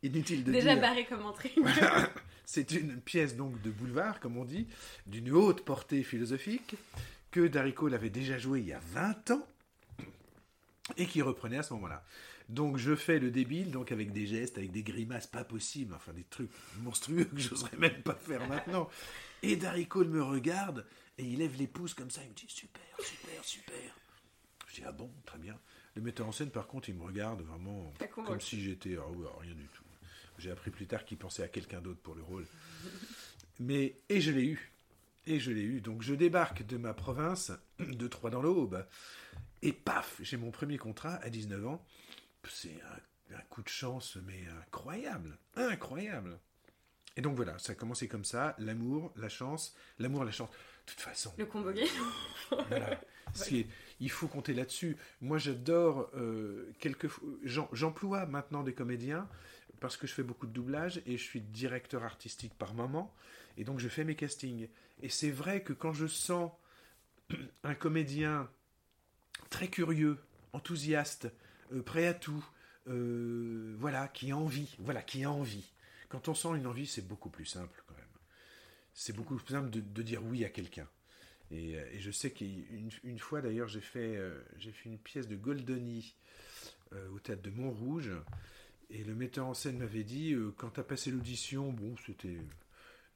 Inutile 0.03 0.45
de 0.45 0.53
Déjà 0.53 0.77
barré 0.77 1.07
comme 1.07 1.25
entrée. 1.25 1.55
C'est 2.45 2.73
une 2.73 3.01
pièce 3.01 3.37
donc 3.37 3.63
de 3.63 3.71
boulevard, 3.71 4.21
comme 4.21 4.37
on 4.37 4.45
dit, 4.45 4.67
d'une 5.07 5.31
haute 5.33 5.65
portée 5.65 6.03
philosophique, 6.03 6.75
que 7.31 7.47
Darico 7.47 7.89
l'avait 7.89 8.11
déjà 8.11 8.37
joué 8.37 8.61
il 8.61 8.67
y 8.67 8.75
a 8.75 8.81
20 8.93 9.31
ans, 9.31 9.47
et 10.99 11.07
qui 11.07 11.23
reprenait 11.23 11.57
à 11.57 11.63
ce 11.63 11.73
moment-là. 11.73 12.05
Donc 12.49 12.77
je 12.77 12.95
fais 12.95 13.19
le 13.19 13.31
débile, 13.31 13.71
donc 13.71 13.91
avec 13.91 14.13
des 14.13 14.27
gestes, 14.27 14.59
avec 14.59 14.71
des 14.71 14.83
grimaces 14.83 15.27
pas 15.27 15.45
possibles, 15.45 15.95
enfin 15.95 16.13
des 16.13 16.25
trucs 16.25 16.51
monstrueux 16.83 17.25
que 17.25 17.39
j'oserais 17.41 17.77
même 17.79 18.03
pas 18.03 18.15
faire 18.15 18.47
maintenant. 18.49 18.89
Et 19.43 19.57
Darico 19.57 20.05
me 20.05 20.23
regarde, 20.23 20.85
et 21.19 21.25
il 21.25 21.39
lève 21.39 21.57
les 21.57 21.67
pouces 21.67 21.95
comme 21.95 22.11
ça, 22.11 22.23
il 22.23 22.31
me 22.31 22.35
dit 22.35 22.47
super, 22.49 22.83
super, 22.99 23.45
super. 23.45 23.97
Je 24.69 24.75
dis 24.75 24.83
ah 24.87 24.93
bon, 24.93 25.11
très 25.25 25.39
bien. 25.39 25.59
Le 25.95 26.03
metteur 26.03 26.27
en 26.27 26.33
scène, 26.33 26.51
par 26.51 26.67
contre, 26.67 26.89
il 26.89 26.97
me 26.97 27.05
regarde 27.05 27.43
vraiment 27.43 27.93
comme 28.27 28.41
si 28.41 28.61
j'étais 28.61 28.97
ah 28.99 29.05
rien 29.41 29.55
du 29.55 29.69
tout. 29.69 29.85
J'ai 30.39 30.51
appris 30.51 30.71
plus 30.71 30.87
tard 30.87 31.05
qu'il 31.05 31.17
pensait 31.17 31.45
à 31.45 31.49
quelqu'un 31.49 31.81
d'autre 31.81 32.01
pour 32.01 32.15
le 32.15 32.23
rôle. 32.23 32.47
Mais 33.61 33.97
et 34.09 34.21
je 34.21 34.33
l'ai 34.33 34.45
eu, 34.45 34.73
et 35.27 35.39
je 35.39 35.53
l'ai 35.53 35.63
eu. 35.63 35.81
Donc 35.81 36.03
je 36.03 36.15
débarque 36.15 36.67
de 36.67 36.77
ma 36.77 36.93
province, 36.93 37.53
de 37.79 38.09
Troyes 38.09 38.31
dans 38.31 38.43
l'Aube, 38.43 38.85
et 39.63 39.73
paf, 39.73 40.17
j'ai 40.21 40.37
mon 40.37 40.51
premier 40.51 40.77
contrat 40.77 41.15
à 41.17 41.31
19 41.31 41.67
ans. 41.67 41.87
C'est 42.51 42.77
un, 43.33 43.37
un 43.37 43.43
coup 43.51 43.63
de 43.63 43.69
chance, 43.69 44.17
mais 44.27 44.45
incroyable, 44.63 45.39
incroyable. 45.57 46.39
Et 47.17 47.21
donc 47.21 47.37
voilà, 47.37 47.59
ça 47.59 47.73
a 47.73 47.75
commencé 47.77 48.09
comme 48.09 48.25
ça, 48.25 48.57
l'amour, 48.59 49.13
la 49.17 49.29
chance, 49.29 49.77
l'amour, 49.99 50.25
la 50.25 50.33
chance 50.33 50.51
toute 50.87 51.01
façon. 51.01 51.33
Le 51.39 51.47
combo 51.47 51.73
gay. 51.73 51.87
voilà. 52.51 53.01
il 54.01 54.11
faut 54.11 54.29
compter 54.29 54.55
là-dessus. 54.55 54.97
Moi, 55.21 55.39
j'adore. 55.39 56.11
Euh, 56.15 56.73
J'emploie 57.73 58.27
maintenant 58.27 58.63
des 58.63 58.75
comédiens 58.75 59.29
parce 59.81 59.97
que 59.97 60.07
je 60.07 60.13
fais 60.13 60.23
beaucoup 60.23 60.47
de 60.47 60.53
doublage 60.53 61.03
et 61.07 61.17
je 61.17 61.23
suis 61.23 61.41
directeur 61.41 62.05
artistique 62.05 62.55
par 62.55 62.75
moment. 62.75 63.15
Et 63.57 63.65
donc, 63.65 63.79
je 63.79 63.89
fais 63.89 64.05
mes 64.05 64.15
castings. 64.15 64.69
Et 65.03 65.09
c'est 65.09 65.31
vrai 65.31 65.63
que 65.63 65.73
quand 65.73 65.93
je 65.93 66.07
sens 66.07 66.53
un 67.65 67.75
comédien 67.75 68.49
très 69.51 69.69
curieux, 69.69 70.19
enthousiaste, 70.53 71.29
prêt 71.83 72.07
à 72.07 72.15
tout, 72.15 72.45
euh, 72.89 73.75
voilà, 73.79 74.09
qui 74.09 74.31
a 74.31 74.37
envie, 74.37 74.75
voilà, 74.79 75.03
qui 75.03 75.25
a 75.25 75.31
envie. 75.31 75.71
Quand 76.09 76.29
on 76.29 76.35
sent 76.35 76.49
une 76.57 76.67
envie, 76.67 76.87
c'est 76.87 77.07
beaucoup 77.07 77.31
plus 77.31 77.47
simple 77.47 77.83
quand 77.87 77.95
même 77.95 78.05
c'est 78.95 79.15
beaucoup 79.15 79.35
plus 79.37 79.53
simple 79.53 79.71
de, 79.71 80.03
dire 80.03 80.23
oui 80.25 80.45
à 80.45 80.49
quelqu'un. 80.49 80.89
Et, 81.51 81.77
euh, 81.77 81.85
je 81.99 82.11
sais 82.11 82.31
qu'une 82.31 82.91
une 83.03 83.19
fois 83.19 83.43
d'ailleurs, 83.43 83.69
j'ai 83.69 83.81
fait, 83.81 84.17
euh, 84.17 84.41
j'ai 84.57 84.71
fait 84.71 84.89
une 84.89 84.99
pièce 84.99 85.29
de 85.29 85.37
Goldoni 85.37 86.15
euh, 86.93 87.09
au 87.11 87.19
théâtre 87.19 87.43
de 87.43 87.51
Montrouge. 87.51 88.13
Et 88.91 89.03
le 89.03 89.15
metteur 89.15 89.47
en 89.47 89.55
scène 89.55 89.79
m'avait 89.79 90.05
dit 90.05 90.35
quand 90.57 90.71
tu 90.71 90.81
as 90.81 90.85
passé 90.85 91.11
l'audition, 91.11 91.73
bon, 91.73 91.97
c'était 92.07 92.39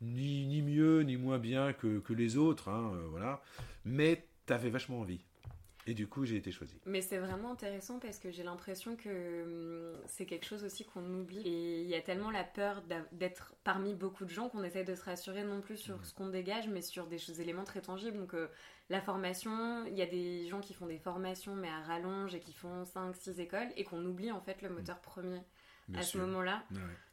ni, 0.00 0.46
ni, 0.46 0.62
mieux 0.62 1.02
ni 1.02 1.16
moins 1.16 1.38
bien 1.38 1.72
que, 1.72 2.00
que 2.00 2.12
les 2.12 2.36
autres, 2.36 2.68
hein, 2.68 2.98
voilà, 3.10 3.42
mais 3.84 4.26
tu 4.46 4.52
avais 4.52 4.70
vachement 4.70 5.00
envie. 5.00 5.20
Et 5.87 5.94
du 5.94 6.06
coup, 6.06 6.25
j'ai 6.26 6.37
été 6.37 6.50
choisie. 6.52 6.78
Mais 6.85 7.00
c'est 7.00 7.18
vraiment 7.18 7.52
intéressant 7.52 7.99
parce 7.99 8.18
que 8.18 8.30
j'ai 8.30 8.42
l'impression 8.42 8.97
que 8.97 9.42
hum, 9.42 9.99
c'est 10.06 10.26
quelque 10.26 10.44
chose 10.44 10.64
aussi 10.64 10.85
qu'on 10.85 11.04
oublie. 11.14 11.40
Et 11.47 11.80
il 11.82 11.88
y 11.88 11.94
a 11.94 12.02
tellement 12.02 12.30
la 12.30 12.44
peur 12.44 12.82
d'être 13.12 13.54
parmi 13.64 13.94
beaucoup 13.94 14.25
de 14.25 14.30
gens 14.30 14.49
qu'on 14.49 14.62
essaie 14.64 14.85
de 14.85 14.94
se 14.94 15.02
rassurer 15.02 15.44
non 15.44 15.61
plus 15.61 15.76
sur 15.76 16.04
ce 16.04 16.12
qu'on 16.12 16.28
dégage, 16.28 16.68
mais 16.68 16.82
sur 16.82 17.06
des 17.06 17.18
choses, 17.18 17.40
éléments 17.40 17.64
très 17.64 17.80
tangibles. 17.80 18.18
Donc, 18.18 18.35
euh, 18.35 18.49
la 18.90 19.00
formation, 19.00 19.87
il 19.87 19.94
y 19.94 20.02
a 20.02 20.06
des 20.06 20.47
gens 20.49 20.61
qui 20.61 20.75
font 20.75 20.87
des 20.87 20.99
formations, 20.99 21.54
mais 21.54 21.68
à 21.68 21.80
rallonge 21.80 22.35
et 22.35 22.40
qui 22.40 22.52
font 22.52 22.85
5, 22.85 23.16
6 23.16 23.40
écoles, 23.40 23.68
et 23.76 23.85
qu'on 23.85 24.04
oublie 24.04 24.30
en 24.30 24.40
fait 24.40 24.61
le 24.62 24.68
moteur 24.68 25.00
premier 25.00 25.40
à 25.94 26.02
ce 26.02 26.18
moment-là. 26.18 26.64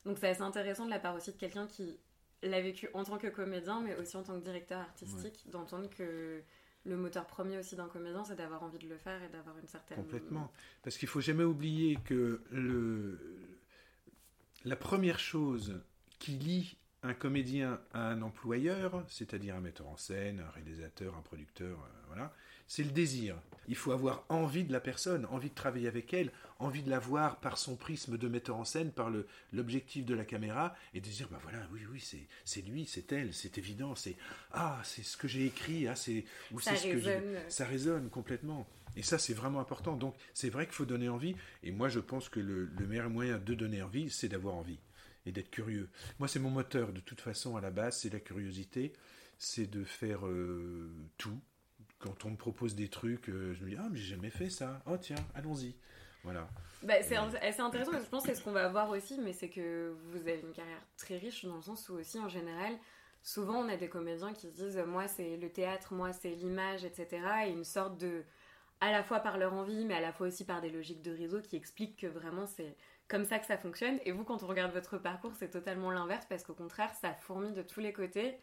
Donc, 0.05 0.17
c'est 0.19 0.27
assez 0.27 0.41
intéressant 0.41 0.85
de 0.85 0.89
la 0.89 0.99
part 0.99 1.15
aussi 1.15 1.31
de 1.31 1.37
quelqu'un 1.37 1.65
qui 1.65 1.97
l'a 2.43 2.61
vécu 2.61 2.89
en 2.93 3.03
tant 3.03 3.17
que 3.17 3.27
comédien, 3.27 3.81
mais 3.81 3.95
aussi 3.95 4.17
en 4.17 4.23
tant 4.23 4.37
que 4.37 4.43
directeur 4.43 4.79
artistique, 4.79 5.49
d'entendre 5.49 5.89
que 5.89 6.43
le 6.85 6.97
moteur 6.97 7.25
premier 7.25 7.57
aussi 7.57 7.75
d'un 7.75 7.87
comédien, 7.87 8.23
c'est 8.23 8.35
d'avoir 8.35 8.63
envie 8.63 8.77
de 8.77 8.87
le 8.87 8.97
faire 8.97 9.21
et 9.23 9.29
d'avoir 9.29 9.57
une 9.57 9.67
certaine. 9.67 9.97
Complètement. 9.97 10.51
Parce 10.83 10.97
qu'il 10.97 11.07
faut 11.07 11.21
jamais 11.21 11.43
oublier 11.43 11.97
que 12.05 12.41
le... 12.51 13.19
la 14.65 14.75
première 14.75 15.19
chose 15.19 15.81
qui 16.19 16.31
lie 16.31 16.77
un 17.03 17.13
comédien 17.13 17.79
à 17.93 18.07
un 18.07 18.21
employeur, 18.21 19.03
c'est-à-dire 19.07 19.55
un 19.55 19.61
metteur 19.61 19.87
en 19.87 19.97
scène, 19.97 20.39
un 20.39 20.49
réalisateur, 20.49 21.15
un 21.15 21.21
producteur, 21.21 21.79
euh, 21.79 22.03
voilà, 22.07 22.33
c'est 22.67 22.83
le 22.83 22.91
désir. 22.91 23.35
Il 23.67 23.75
faut 23.75 23.91
avoir 23.91 24.25
envie 24.29 24.63
de 24.63 24.71
la 24.71 24.79
personne, 24.79 25.25
envie 25.25 25.49
de 25.49 25.55
travailler 25.55 25.87
avec 25.87 26.13
elle, 26.13 26.31
envie 26.59 26.83
de 26.83 26.89
la 26.89 26.99
voir 26.99 27.39
par 27.39 27.57
son 27.57 27.75
prisme 27.75 28.17
de 28.17 28.27
metteur 28.27 28.57
en 28.57 28.63
scène, 28.63 28.91
par 28.91 29.11
l'objectif 29.51 30.05
de 30.05 30.13
la 30.13 30.23
caméra, 30.23 30.75
et 30.93 31.01
de 31.01 31.09
dire, 31.09 31.27
bah 31.29 31.39
voilà, 31.41 31.67
oui, 31.73 31.81
oui, 31.91 32.27
c'est 32.45 32.61
lui, 32.61 32.85
c'est 32.85 33.11
elle, 33.11 33.33
c'est 33.33 33.57
évident, 33.57 33.95
c'est 33.95 34.15
ah, 34.51 34.79
c'est 34.83 35.03
ce 35.03 35.17
que 35.17 35.27
j'ai 35.27 35.45
écrit, 35.45 35.87
ah, 35.87 35.95
c'est 35.95 36.25
ou 36.51 36.59
c'est 36.59 36.75
ce 36.75 36.87
que 36.87 37.49
ça 37.49 37.65
résonne 37.65 38.09
complètement. 38.09 38.67
Et 38.95 39.03
ça, 39.03 39.17
c'est 39.17 39.33
vraiment 39.33 39.59
important. 39.59 39.97
Donc, 39.97 40.15
c'est 40.33 40.49
vrai 40.49 40.65
qu'il 40.65 40.75
faut 40.75 40.85
donner 40.85 41.09
envie. 41.09 41.35
Et 41.63 41.71
moi, 41.71 41.89
je 41.89 41.99
pense 41.99 42.29
que 42.29 42.39
le, 42.39 42.65
le 42.65 42.87
meilleur 42.87 43.09
moyen 43.09 43.39
de 43.39 43.53
donner 43.53 43.81
envie, 43.81 44.09
c'est 44.09 44.29
d'avoir 44.29 44.55
envie 44.55 44.79
et 45.25 45.31
d'être 45.31 45.49
curieux. 45.49 45.89
Moi, 46.19 46.27
c'est 46.27 46.39
mon 46.39 46.49
moteur 46.49 46.93
de 46.93 46.99
toute 46.99 47.21
façon 47.21 47.57
à 47.57 47.61
la 47.61 47.71
base, 47.71 47.97
c'est 47.97 48.13
la 48.13 48.19
curiosité, 48.19 48.93
c'est 49.37 49.69
de 49.69 49.83
faire 49.83 50.25
euh, 50.27 50.91
tout. 51.17 51.39
Quand 52.05 52.25
on 52.25 52.31
me 52.31 52.37
propose 52.37 52.75
des 52.75 52.87
trucs, 52.87 53.29
euh, 53.29 53.55
je 53.55 53.63
me 53.63 53.69
dis 53.69 53.75
ah 53.79 53.87
mais 53.89 53.97
j'ai 53.97 54.15
jamais 54.15 54.29
fait 54.29 54.49
ça. 54.49 54.81
Oh 54.85 54.97
tiens, 54.97 55.15
allons-y. 55.33 55.73
Voilà. 56.23 56.47
Bah, 56.83 56.95
c'est 57.01 57.15
assez 57.15 57.61
intéressant 57.61 57.91
je 57.93 58.09
pense 58.09 58.23
que 58.23 58.29
c'est 58.29 58.35
ce 58.35 58.43
qu'on 58.43 58.51
va 58.51 58.67
voir 58.67 58.89
aussi, 58.89 59.19
mais 59.19 59.33
c'est 59.33 59.49
que 59.49 59.95
vous 60.11 60.17
avez 60.17 60.39
une 60.39 60.53
carrière 60.53 60.81
très 60.97 61.17
riche 61.17 61.45
dans 61.45 61.55
le 61.55 61.61
sens 61.61 61.89
où 61.89 61.93
aussi 61.95 62.19
en 62.19 62.29
général, 62.29 62.73
souvent 63.23 63.63
on 63.63 63.69
a 63.69 63.77
des 63.77 63.89
comédiens 63.89 64.33
qui 64.33 64.47
se 64.47 64.53
disent 64.53 64.83
moi 64.87 65.07
c'est 65.07 65.37
le 65.37 65.49
théâtre, 65.49 65.93
moi 65.93 66.13
c'est 66.13 66.31
l'image, 66.31 66.83
etc. 66.83 67.21
Et 67.47 67.49
une 67.49 67.63
sorte 67.63 67.97
de 67.97 68.23
à 68.81 68.91
la 68.91 69.03
fois 69.03 69.19
par 69.19 69.37
leur 69.37 69.53
envie, 69.53 69.85
mais 69.85 69.95
à 69.95 70.01
la 70.01 70.11
fois 70.11 70.27
aussi 70.27 70.45
par 70.45 70.61
des 70.61 70.69
logiques 70.69 71.01
de 71.01 71.11
réseau 71.11 71.41
qui 71.41 71.55
expliquent 71.55 71.97
que 71.97 72.07
vraiment 72.07 72.45
c'est 72.45 72.75
comme 73.07 73.25
ça 73.25 73.39
que 73.39 73.45
ça 73.45 73.57
fonctionne. 73.57 73.99
Et 74.05 74.11
vous, 74.11 74.23
quand 74.23 74.43
on 74.43 74.47
regarde 74.47 74.73
votre 74.73 74.97
parcours, 74.97 75.33
c'est 75.37 75.49
totalement 75.49 75.91
l'inverse 75.91 76.25
parce 76.27 76.43
qu'au 76.43 76.53
contraire, 76.53 76.91
ça 77.01 77.13
fourmille 77.13 77.53
de 77.53 77.61
tous 77.61 77.79
les 77.79 77.93
côtés. 77.93 78.37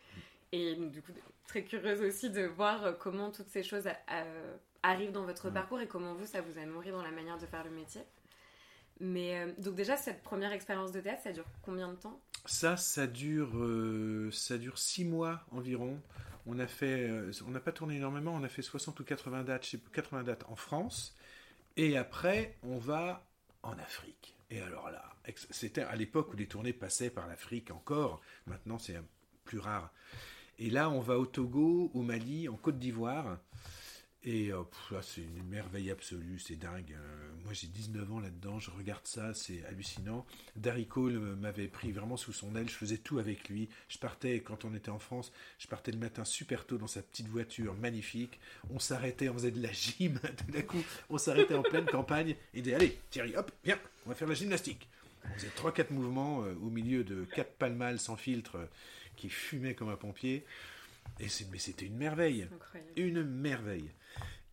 Et 0.52 0.76
du 0.76 1.00
coup, 1.00 1.12
très 1.47 1.64
curieuse 1.64 2.02
aussi 2.02 2.30
de 2.30 2.42
voir 2.42 2.85
euh, 2.85 2.92
comment 2.92 3.30
toutes 3.30 3.49
ces 3.49 3.62
choses 3.62 3.87
euh, 3.87 4.56
arrivent 4.82 5.12
dans 5.12 5.25
votre 5.25 5.50
parcours 5.50 5.80
et 5.80 5.87
comment 5.87 6.14
vous, 6.14 6.26
ça 6.26 6.42
vous 6.42 6.59
a 6.59 6.66
nourri 6.66 6.90
dans 6.90 7.02
la 7.02 7.11
manière 7.11 7.38
de 7.38 7.47
faire 7.47 7.64
le 7.64 7.71
métier. 7.71 8.02
Mais 9.00 9.40
euh, 9.40 9.52
donc 9.59 9.75
déjà, 9.75 9.97
cette 9.97 10.23
première 10.23 10.52
expérience 10.52 10.92
de 10.92 11.00
théâtre, 11.00 11.23
ça 11.23 11.32
dure 11.32 11.47
combien 11.62 11.88
de 11.88 11.97
temps? 11.97 12.21
Ça, 12.44 12.76
ça 12.76 13.06
dure, 13.06 13.52
ça 14.32 14.59
dure 14.59 14.76
six 14.78 15.04
mois 15.04 15.44
environ. 15.52 16.00
On 16.44 16.59
a 16.59 16.66
fait, 16.66 17.09
on 17.47 17.50
n'a 17.50 17.61
pas 17.61 17.71
tourné 17.71 17.97
énormément, 17.97 18.35
on 18.35 18.42
a 18.42 18.49
fait 18.49 18.62
60 18.62 18.99
ou 18.99 19.04
80 19.04 19.44
dates, 19.44 19.76
80 19.92 20.25
dates 20.25 20.44
en 20.49 20.56
France. 20.56 21.16
Et 21.76 21.97
après, 21.97 22.56
on 22.64 22.78
va 22.78 23.25
en 23.62 23.78
Afrique. 23.78 24.37
Et 24.50 24.61
alors 24.61 24.90
là, 24.90 25.04
c'était 25.50 25.82
à 25.82 25.94
l'époque 25.94 26.32
où 26.32 26.37
les 26.37 26.49
tournées 26.49 26.73
passaient 26.73 27.11
par 27.11 27.28
l'Afrique 27.28 27.71
encore. 27.71 28.21
Maintenant, 28.47 28.78
c'est 28.78 28.97
plus 29.44 29.61
rare. 29.61 29.92
Et 30.64 30.71
là, 30.71 30.88
on 30.90 31.00
va 31.00 31.19
au 31.19 31.26
Togo, 31.26 31.90
au 31.92 32.02
Mali, 32.02 32.49
en 32.49 32.54
Côte 32.54 32.78
d'Ivoire. 32.78 33.37
Et 34.23 34.52
euh, 34.52 34.62
là, 34.92 35.02
c'est 35.02 35.23
une 35.23 35.42
merveille 35.49 35.90
absolue, 35.90 36.38
c'est 36.38 36.54
dingue. 36.54 36.92
Euh, 36.92 37.31
moi, 37.42 37.52
j'ai 37.52 37.66
19 37.66 38.12
ans 38.12 38.21
là-dedans, 38.21 38.61
je 38.61 38.71
regarde 38.71 39.04
ça, 39.04 39.35
c'est 39.35 39.64
hallucinant. 39.64 40.25
Darry 40.54 40.87
Cole 40.87 41.19
m'avait 41.19 41.66
pris 41.66 41.90
vraiment 41.90 42.16
sous 42.16 42.33
son 42.33 42.54
aile, 42.54 42.69
je 42.69 42.76
faisais 42.76 42.99
tout 42.99 43.19
avec 43.19 43.49
lui. 43.49 43.69
Je 43.88 43.99
partais, 43.99 44.38
quand 44.38 44.64
on 44.64 44.73
était 44.73 44.92
en 44.92 45.00
France, 45.00 45.33
je 45.59 45.66
partais 45.66 45.90
le 45.90 45.99
matin 45.99 46.25
super 46.25 46.64
tôt 46.64 46.78
dans 46.78 46.87
sa 46.87 47.02
petite 47.02 47.26
voiture 47.26 47.75
magnifique. 47.75 48.38
On 48.71 48.78
s'arrêtait, 48.78 49.31
on 49.31 49.35
faisait 49.35 49.50
de 49.50 49.61
la 49.61 49.73
gym, 49.73 50.21
tout 50.47 50.52
d'un 50.52 50.62
coup, 50.62 50.85
on 51.11 51.19
s'arrêtait 51.19 51.57
en 51.57 51.62
pleine 51.62 51.87
campagne 51.87 52.37
il 52.54 52.62
disait 52.62 52.76
Allez, 52.76 52.99
Thierry, 53.11 53.35
hop, 53.35 53.50
viens, 53.64 53.81
on 54.07 54.11
va 54.11 54.14
faire 54.14 54.28
la 54.28 54.35
gymnastique. 54.35 54.88
On 55.25 55.35
faisait 55.35 55.50
3-4 55.57 55.92
mouvements 55.92 56.45
euh, 56.45 56.54
au 56.62 56.71
milieu 56.71 57.02
de 57.02 57.25
4 57.35 57.50
palmales 57.54 57.99
sans 57.99 58.14
filtre 58.14 58.69
qui 59.16 59.28
fumaient 59.28 59.75
comme 59.75 59.88
un 59.88 59.97
pompier. 59.97 60.45
Et 61.21 61.26
mais 61.50 61.59
c'était 61.59 61.87
une 61.87 61.97
merveille. 61.97 62.49
Une 62.97 63.23
merveille. 63.23 63.90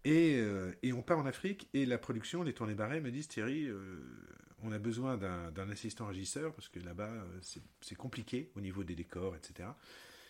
Euh, 0.07 0.73
et, 0.81 0.93
on 0.93 1.01
part 1.01 1.19
en 1.19 1.25
Afrique 1.25 1.67
et 1.73 1.85
la 1.85 1.97
production, 1.97 2.43
les 2.43 2.53
tournées 2.53 2.73
barrées 2.73 3.01
me 3.01 3.11
disent 3.11 3.27
Thierry, 3.27 3.65
euh, 3.65 3.77
on 4.63 4.71
a 4.71 4.79
besoin 4.79 5.17
d'un 5.17 5.69
assistant 5.69 6.07
régisseur 6.07 6.53
parce 6.53 6.69
que 6.69 6.79
là-bas 6.79 7.09
euh, 7.09 7.39
c'est 7.81 7.95
compliqué 7.95 8.51
au 8.55 8.61
niveau 8.61 8.83
des 8.83 8.95
décors, 8.95 9.35
etc. 9.35 9.69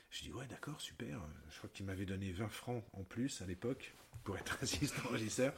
Je 0.10 0.24
dis 0.24 0.32
ouais 0.32 0.48
d'accord 0.48 0.82
super. 0.82 1.22
Je 1.52 1.58
crois 1.58 1.70
qu'il 1.74 1.86
m'avait 1.86 2.06
donné 2.06 2.32
20 2.32 2.50
francs 2.50 2.84
en 2.94 3.04
plus 3.04 3.42
à 3.42 3.46
l'époque 3.46 3.94
pour 4.24 4.38
être 4.38 4.58
assistant 4.62 5.10
régisseur. 5.10 5.54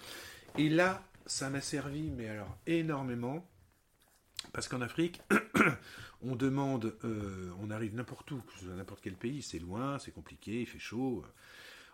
Et 0.58 0.70
là 0.70 1.04
ça 1.25 1.50
m'a 1.50 1.62
servi 1.62 2.12
mais 2.12 2.28
alors 2.28 2.58
énormément 2.66 3.46
parce 4.53 4.67
qu'en 4.67 4.81
Afrique 4.81 5.22
on 6.22 6.36
demande, 6.36 6.96
on 7.62 7.72
arrive 7.72 7.96
n'importe 7.96 8.31
où, 8.31 8.41
n'importe 8.63 9.01
quel 9.01 9.15
pays, 9.15 9.41
c'est 9.41 9.60
loin, 9.60 10.00
c'est 10.00 10.12
compliqué, 10.12 10.62
il 10.62 10.67
fait 10.67 10.79
chaud 10.79 11.24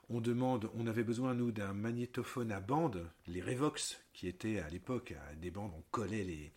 on 0.10 0.22
demande, 0.22 0.70
on 0.76 0.88
avait 0.88 1.04
besoin, 1.04 1.34
nous, 1.34 1.52
d'un 1.52 1.74
magnétophone 1.74 2.52
à 2.52 2.60
bande, 2.60 3.10
les 3.28 3.42
Revox, 3.42 4.00
qui 4.14 4.28
étaient 4.28 4.60
à 4.60 4.70
l'époque 4.70 5.14
des 5.42 5.52
bandes, 5.52 5.74
on 5.78 5.84
collait 5.92 6.24
les, 6.24 6.54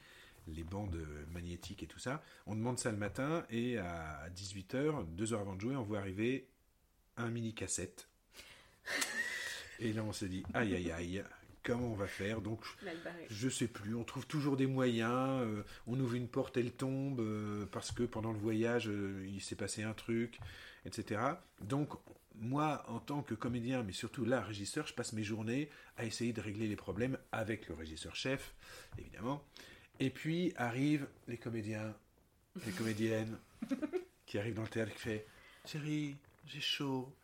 les 0.47 0.63
bandes 0.63 1.05
magnétiques 1.33 1.83
et 1.83 1.87
tout 1.87 1.99
ça. 1.99 2.23
On 2.47 2.55
demande 2.55 2.79
ça 2.79 2.93
le 2.93 2.97
matin 2.97 3.45
et 3.51 3.79
à 3.79 4.29
18h, 4.37 5.05
deux 5.17 5.33
heures 5.33 5.41
avant 5.41 5.57
de 5.57 5.61
jouer, 5.61 5.77
on 5.77 5.83
voit 5.83 5.99
arriver 5.99 6.47
un 7.17 7.29
mini 7.29 7.53
cassette. 7.53 8.09
Et 9.81 9.93
là, 9.93 10.05
on 10.05 10.13
se 10.13 10.27
dit, 10.27 10.45
aïe 10.55 10.75
aïe 10.75 10.93
aïe, 10.93 11.25
comment 11.63 11.89
on 11.89 11.95
va 11.95 12.07
faire 12.07 12.41
Donc, 12.41 12.65
je 13.29 13.49
sais 13.49 13.69
plus, 13.69 13.95
on 13.95 14.05
trouve 14.05 14.27
toujours 14.27 14.57
des 14.57 14.67
moyens. 14.67 15.43
Euh, 15.43 15.65
on 15.87 15.99
ouvre 15.99 16.15
une 16.15 16.29
porte, 16.29 16.57
elle 16.57 16.73
tombe 16.73 17.21
euh, 17.21 17.67
parce 17.73 17.93
que 17.93 18.03
pendant 18.03 18.33
le 18.33 18.39
voyage, 18.39 18.89
euh, 18.89 19.27
il 19.29 19.41
s'est 19.41 19.57
passé 19.57 19.83
un 19.83 19.95
truc, 19.95 20.39
etc. 20.85 21.21
Donc, 21.61 21.91
moi, 22.35 22.85
en 22.89 23.01
tant 23.01 23.23
que 23.23 23.35
comédien, 23.35 23.83
mais 23.83 23.93
surtout 23.93 24.25
là, 24.25 24.41
régisseur, 24.41 24.87
je 24.87 24.95
passe 24.95 25.13
mes 25.13 25.25
journées 25.25 25.69
à 25.97 26.05
essayer 26.05 26.33
de 26.33 26.41
régler 26.41 26.69
les 26.69 26.77
problèmes 26.77 27.19
avec 27.33 27.69
le 27.69 27.75
régisseur-chef, 27.75 28.55
évidemment. 28.99 29.45
Et 29.99 30.11
puis 30.11 30.55
arrivent 30.57 31.09
les 31.29 31.37
comédiens, 31.37 31.95
les 32.65 32.73
comédiennes 32.73 33.39
qui 34.27 34.39
arrivent 34.39 34.55
dans 34.55 34.63
le 34.63 34.69
théâtre 34.69 34.93
qui 34.93 34.99
fait 34.99 35.27
Thierry, 35.65 36.17
j'ai 36.47 36.61
chaud. 36.61 37.15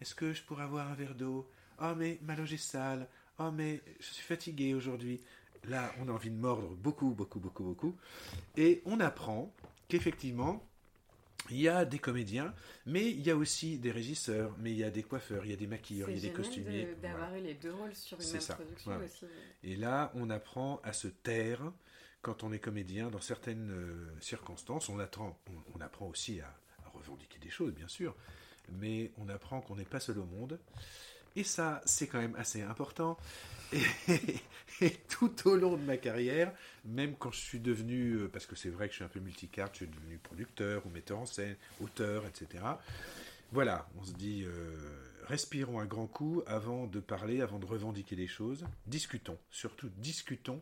Est-ce 0.00 0.14
que 0.14 0.32
je 0.34 0.42
pourrais 0.42 0.64
avoir 0.64 0.90
un 0.90 0.94
verre 0.94 1.14
d'eau 1.14 1.48
Oh, 1.80 1.94
mais 1.96 2.18
ma 2.22 2.36
loge 2.36 2.52
est 2.52 2.56
sale. 2.56 3.08
Oh, 3.38 3.50
mais 3.50 3.82
je 4.00 4.06
suis 4.06 4.22
fatigué 4.22 4.74
aujourd'hui. 4.74 5.20
Là, 5.68 5.92
on 6.00 6.08
a 6.08 6.12
envie 6.12 6.30
de 6.30 6.36
mordre 6.36 6.68
beaucoup, 6.76 7.10
beaucoup, 7.10 7.40
beaucoup, 7.40 7.64
beaucoup. 7.64 7.96
Et 8.56 8.82
on 8.84 9.00
apprend 9.00 9.52
qu'effectivement, 9.88 10.62
il 11.50 11.60
y 11.60 11.68
a 11.68 11.84
des 11.84 11.98
comédiens, 11.98 12.54
mais 12.86 13.10
il 13.10 13.20
y 13.20 13.30
a 13.30 13.36
aussi 13.36 13.78
des 13.78 13.90
régisseurs, 13.90 14.54
mais 14.58 14.70
il 14.70 14.78
y 14.78 14.84
a 14.84 14.90
des 14.90 15.02
coiffeurs, 15.02 15.44
il 15.44 15.50
y 15.50 15.54
a 15.54 15.56
des 15.56 15.66
maquilleurs, 15.66 16.08
il 16.08 16.16
y 16.16 16.18
a 16.18 16.22
des 16.22 16.32
costumiers. 16.32 16.88
C'est 16.90 17.00
d'avoir 17.00 17.34
eu 17.34 17.40
les 17.40 17.54
deux 17.54 17.72
rôles 17.72 17.94
sur 17.94 18.18
une 18.20 18.32
même 18.32 18.42
production 18.42 19.00
aussi. 19.04 19.26
Et 19.62 19.76
là, 19.76 20.10
on 20.14 20.30
apprend 20.30 20.80
à 20.84 20.92
se 20.92 21.08
taire 21.08 21.60
quand 22.22 22.42
on 22.42 22.52
est 22.52 22.58
comédien 22.58 23.10
dans 23.10 23.20
certaines 23.20 23.70
euh, 23.70 24.20
circonstances. 24.20 24.88
On, 24.88 24.98
attend, 24.98 25.38
on, 25.74 25.80
apprend 25.80 26.06
aussi 26.06 26.40
à, 26.40 26.54
revendiquer 26.94 27.38
des 27.38 27.50
choses, 27.50 27.74
bien 27.74 27.88
sûr, 27.88 28.14
mais 28.70 29.10
on 29.18 29.28
apprend 29.28 29.60
qu'on 29.60 29.76
n'est 29.76 29.84
pas 29.84 30.00
seul 30.00 30.18
au 30.18 30.24
monde. 30.24 30.58
Et 31.36 31.44
ça, 31.44 31.80
c'est 31.84 32.06
quand 32.06 32.20
même 32.20 32.36
assez 32.36 32.62
important. 32.62 33.18
Et, 34.80 34.90
tout 35.08 35.48
au 35.48 35.56
long 35.56 35.76
de 35.76 35.82
ma 35.82 35.96
carrière, 35.96 36.52
même 36.84 37.16
quand 37.16 37.30
je 37.30 37.40
suis 37.40 37.60
devenu, 37.60 38.14
euh, 38.14 38.28
parce 38.28 38.46
que 38.46 38.56
c'est 38.56 38.70
vrai 38.70 38.86
que 38.86 38.92
je 38.92 38.96
suis 38.96 39.04
un 39.04 39.08
peu 39.08 39.20
multicarte, 39.20 39.72
je 39.74 39.84
suis 39.84 39.86
devenu 39.86 40.18
producteur 40.18 40.84
ou 40.86 40.90
metteur 40.90 41.18
en 41.18 41.26
scène, 41.26 41.56
auteur, 41.80 42.24
etc. 42.26 42.64
Voilà, 43.52 43.88
on 43.98 44.04
se 44.04 44.12
dit, 44.12 44.44
euh, 44.44 44.76
respirons 45.24 45.80
un 45.80 45.86
grand 45.86 46.06
coup 46.06 46.42
avant 46.46 46.86
de 46.86 47.00
parler, 47.00 47.40
avant 47.40 47.58
de 47.58 47.66
revendiquer 47.66 48.16
les 48.16 48.26
choses. 48.26 48.64
Discutons, 48.86 49.38
surtout 49.50 49.90
discutons 49.96 50.60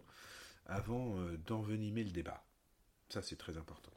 avant 0.67 1.19
euh, 1.19 1.39
d'envenimer 1.47 2.05
le 2.05 2.11
débat. 2.11 2.45
Ça, 3.09 3.23
c'est 3.23 3.37
très 3.37 3.57
important. 3.57 3.93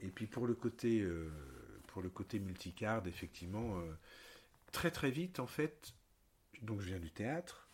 Et 0.00 0.08
puis 0.08 0.26
pour 0.26 0.46
le 0.46 0.54
côté, 0.54 1.04
pour 1.86 2.02
le 2.02 2.10
côté 2.10 2.38
multicard, 2.38 3.06
effectivement, 3.06 3.82
très 4.76 4.90
très 4.90 5.10
vite, 5.10 5.40
en 5.40 5.46
fait, 5.46 5.94
donc 6.60 6.82
je 6.82 6.88
viens 6.88 6.98
du 6.98 7.10
théâtre. 7.10 7.70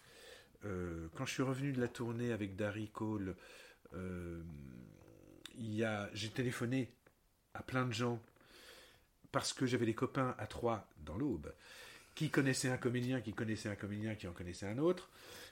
Euh, 0.65 1.09
quand 1.17 1.27
je 1.27 1.33
suis 1.33 1.43
revenu 1.43 1.73
de 1.73 1.81
la 1.81 1.89
tournée 1.89 2.31
avec 2.31 2.55
Darry 2.55 2.91
Cole, 2.91 3.35
euh, 3.95 4.41
j'ai 6.13 6.31
téléphoné 6.31 6.95
à 7.55 7.63
plein 7.65 7.87
de 7.87 7.93
gens 7.93 8.23
parce 9.33 9.53
que 9.53 9.67
j'avais 9.67 9.85
des 9.85 9.97
copains 9.97 10.37
à 10.39 10.47
trois 10.47 10.89
dans 11.05 11.17
l'aube 11.19 11.53
qui 12.15 12.31
connaissaient 12.31 12.69
un 12.69 12.77
comédien, 12.77 13.21
qui 13.21 13.33
connaissaient 13.33 13.69
un 13.71 13.75
comédien, 13.75 14.15
qui 14.15 14.29
en 14.29 14.33
connaissaient 14.33 14.69
un 14.69 14.79
autre. 14.79 15.11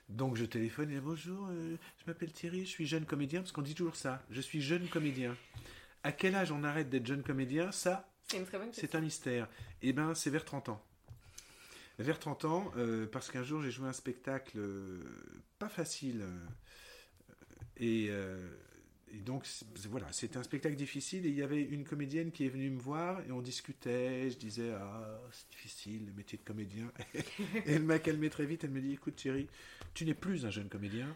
Donc 0.08 0.36
je 0.36 0.44
téléphone 0.44 0.92
et 0.92 1.00
bonjour, 1.00 1.48
euh, 1.50 1.76
je 1.98 2.04
m'appelle 2.06 2.30
Thierry, 2.30 2.60
je 2.60 2.70
suis 2.70 2.86
jeune 2.86 3.06
comédien, 3.06 3.40
parce 3.40 3.50
qu'on 3.50 3.62
dit 3.62 3.74
toujours 3.74 3.96
ça, 3.96 4.22
je 4.30 4.40
suis 4.40 4.62
jeune 4.62 4.86
comédien. 4.86 5.36
À 6.04 6.12
quel 6.12 6.36
âge 6.36 6.52
on 6.52 6.62
arrête 6.62 6.88
d'être 6.90 7.06
jeune 7.06 7.24
comédien? 7.24 7.72
Ça, 7.72 8.08
c'est 8.72 8.94
un 8.94 9.00
mystère. 9.00 9.48
Eh 9.82 9.92
bien, 9.92 10.14
c'est 10.14 10.30
vers 10.30 10.44
30 10.44 10.68
ans. 10.68 10.84
Vers 12.00 12.18
30 12.18 12.44
ans, 12.46 12.72
euh, 12.76 13.06
parce 13.06 13.30
qu'un 13.30 13.42
jour 13.42 13.62
j'ai 13.62 13.70
joué 13.70 13.86
un 13.88 13.92
spectacle 13.92 14.58
euh, 14.58 15.00
pas 15.58 15.68
facile. 15.68 16.22
euh, 16.22 16.46
et, 17.76 18.06
euh, 18.10 18.48
donc, 19.24 19.44
voilà, 19.88 20.06
c'était 20.12 20.36
un 20.36 20.42
spectacle 20.42 20.76
difficile. 20.76 21.26
Et 21.26 21.30
il 21.30 21.34
y 21.34 21.42
avait 21.42 21.60
une 21.62 21.84
comédienne 21.84 22.30
qui 22.30 22.46
est 22.46 22.48
venue 22.48 22.70
me 22.70 22.80
voir 22.80 23.20
et 23.26 23.32
on 23.32 23.40
discutait. 23.42 24.30
Je 24.30 24.36
disais, 24.36 24.70
ah, 24.72 25.20
c'est 25.32 25.50
difficile 25.50 26.06
le 26.06 26.12
métier 26.12 26.38
de 26.38 26.44
comédien. 26.44 26.92
et 27.14 27.72
elle 27.72 27.82
m'a 27.82 27.98
calmé 27.98 28.30
très 28.30 28.46
vite. 28.46 28.62
Elle 28.64 28.70
me 28.70 28.80
dit, 28.80 28.92
écoute, 28.92 29.16
Thierry, 29.16 29.48
tu 29.94 30.04
n'es 30.04 30.14
plus 30.14 30.46
un 30.46 30.50
jeune 30.50 30.68
comédien. 30.68 31.08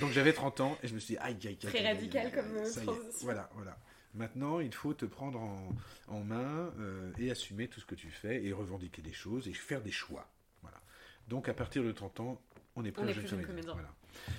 Donc 0.00 0.10
j'avais 0.10 0.32
30 0.32 0.60
ans 0.60 0.78
et 0.82 0.88
je 0.88 0.94
me 0.94 0.98
suis 0.98 1.14
dit, 1.14 1.18
aïe, 1.20 1.36
aïe, 1.44 1.48
aïe. 1.48 1.56
Très 1.56 1.86
radical 1.86 2.32
comme, 2.34 2.56
euh, 2.56 2.62
transition. 2.64 2.94
Voilà, 3.22 3.48
voilà. 3.54 3.78
Maintenant, 4.14 4.60
il 4.60 4.74
faut 4.74 4.92
te 4.94 5.04
prendre 5.06 5.40
en, 5.40 5.74
en 6.08 6.20
main 6.22 6.70
euh, 6.78 7.10
et 7.18 7.30
assumer 7.30 7.68
tout 7.68 7.80
ce 7.80 7.86
que 7.86 7.94
tu 7.94 8.10
fais 8.10 8.44
et 8.44 8.52
revendiquer 8.52 9.00
des 9.02 9.12
choses 9.12 9.48
et 9.48 9.54
faire 9.54 9.80
des 9.82 9.90
choix. 9.90 10.28
Voilà. 10.60 10.80
Donc, 11.28 11.48
à 11.48 11.54
partir 11.54 11.82
de 11.82 11.92
30 11.92 12.20
ans, 12.20 12.40
on 12.76 12.82
n'est 12.82 12.92
plus 12.92 13.00
On 13.00 13.04
un 13.04 13.06
n'est 13.08 13.14
jeune 13.14 13.22
plus 13.24 13.30
jeune 13.30 13.46
comédien. 13.46 13.72
comédien. 13.72 13.74
Voilà. 13.74 13.94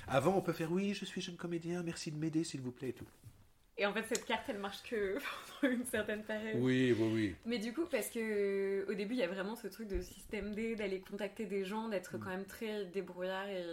Avant, 0.07 0.37
on 0.37 0.41
peut 0.41 0.53
faire 0.53 0.71
oui, 0.71 0.93
je 0.93 1.05
suis 1.05 1.21
jeune 1.21 1.37
comédien, 1.37 1.81
merci 1.81 2.11
de 2.11 2.17
m'aider, 2.17 2.43
s'il 2.43 2.61
vous 2.61 2.71
plaît, 2.71 2.89
et 2.89 2.93
tout. 2.93 3.07
Et 3.77 3.85
en 3.87 3.93
fait, 3.93 4.03
cette 4.03 4.25
carte, 4.25 4.43
elle 4.49 4.59
marche 4.59 4.83
que 4.83 5.17
pendant 5.61 5.73
une 5.73 5.85
certaine 5.85 6.23
période. 6.23 6.57
Oui, 6.61 6.91
oui, 6.97 7.09
oui. 7.13 7.35
Mais 7.45 7.57
du 7.57 7.73
coup, 7.73 7.85
parce 7.89 8.07
que 8.09 8.85
au 8.87 8.93
début, 8.93 9.15
il 9.15 9.19
y 9.19 9.23
a 9.23 9.27
vraiment 9.27 9.55
ce 9.55 9.67
truc 9.67 9.87
de 9.87 9.99
système 10.01 10.53
D, 10.53 10.75
d'aller 10.75 10.99
contacter 11.01 11.45
des 11.45 11.65
gens, 11.65 11.87
d'être 11.89 12.17
Mm. 12.17 12.19
quand 12.19 12.29
même 12.29 12.45
très 12.45 12.85
débrouillard 12.85 13.47
et 13.47 13.63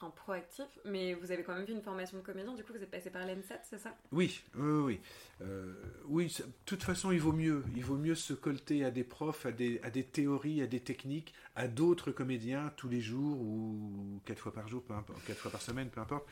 enfin, 0.00 0.10
proactif. 0.14 0.66
Mais 0.84 1.14
vous 1.14 1.32
avez 1.32 1.42
quand 1.42 1.54
même 1.54 1.66
fait 1.66 1.72
une 1.72 1.82
formation 1.82 2.18
de 2.18 2.22
comédien, 2.22 2.54
du 2.54 2.62
coup, 2.62 2.72
vous 2.72 2.82
êtes 2.82 2.90
passé 2.90 3.10
par 3.10 3.26
l'ENSAT, 3.26 3.60
c'est 3.64 3.78
ça? 3.78 3.96
Oui, 4.12 4.40
oui, 4.54 4.80
oui. 4.84 5.00
Euh, 5.42 5.72
oui, 6.06 6.30
ça- 6.30 6.44
de 6.44 6.50
toute 6.64 6.82
façon, 6.84 7.10
il 7.10 7.20
vaut 7.20 7.32
mieux. 7.32 7.64
Il 7.74 7.84
vaut 7.84 7.96
mieux 7.96 8.14
se 8.14 8.34
colter 8.34 8.84
à 8.84 8.90
des 8.92 9.04
profs, 9.04 9.44
à 9.46 9.50
des, 9.52 9.80
à 9.82 9.90
des 9.90 10.04
théories, 10.04 10.62
à 10.62 10.66
des 10.68 10.80
techniques, 10.80 11.34
à 11.58 11.66
d'autres 11.66 12.12
comédiens 12.12 12.72
tous 12.76 12.88
les 12.88 13.00
jours 13.00 13.40
ou 13.40 14.20
quatre 14.24 14.38
fois 14.38 14.52
par 14.52 14.68
jour, 14.68 14.84
quatre 15.26 15.40
fois 15.40 15.50
par 15.50 15.60
semaine, 15.60 15.90
peu 15.90 16.00
importe. 16.00 16.24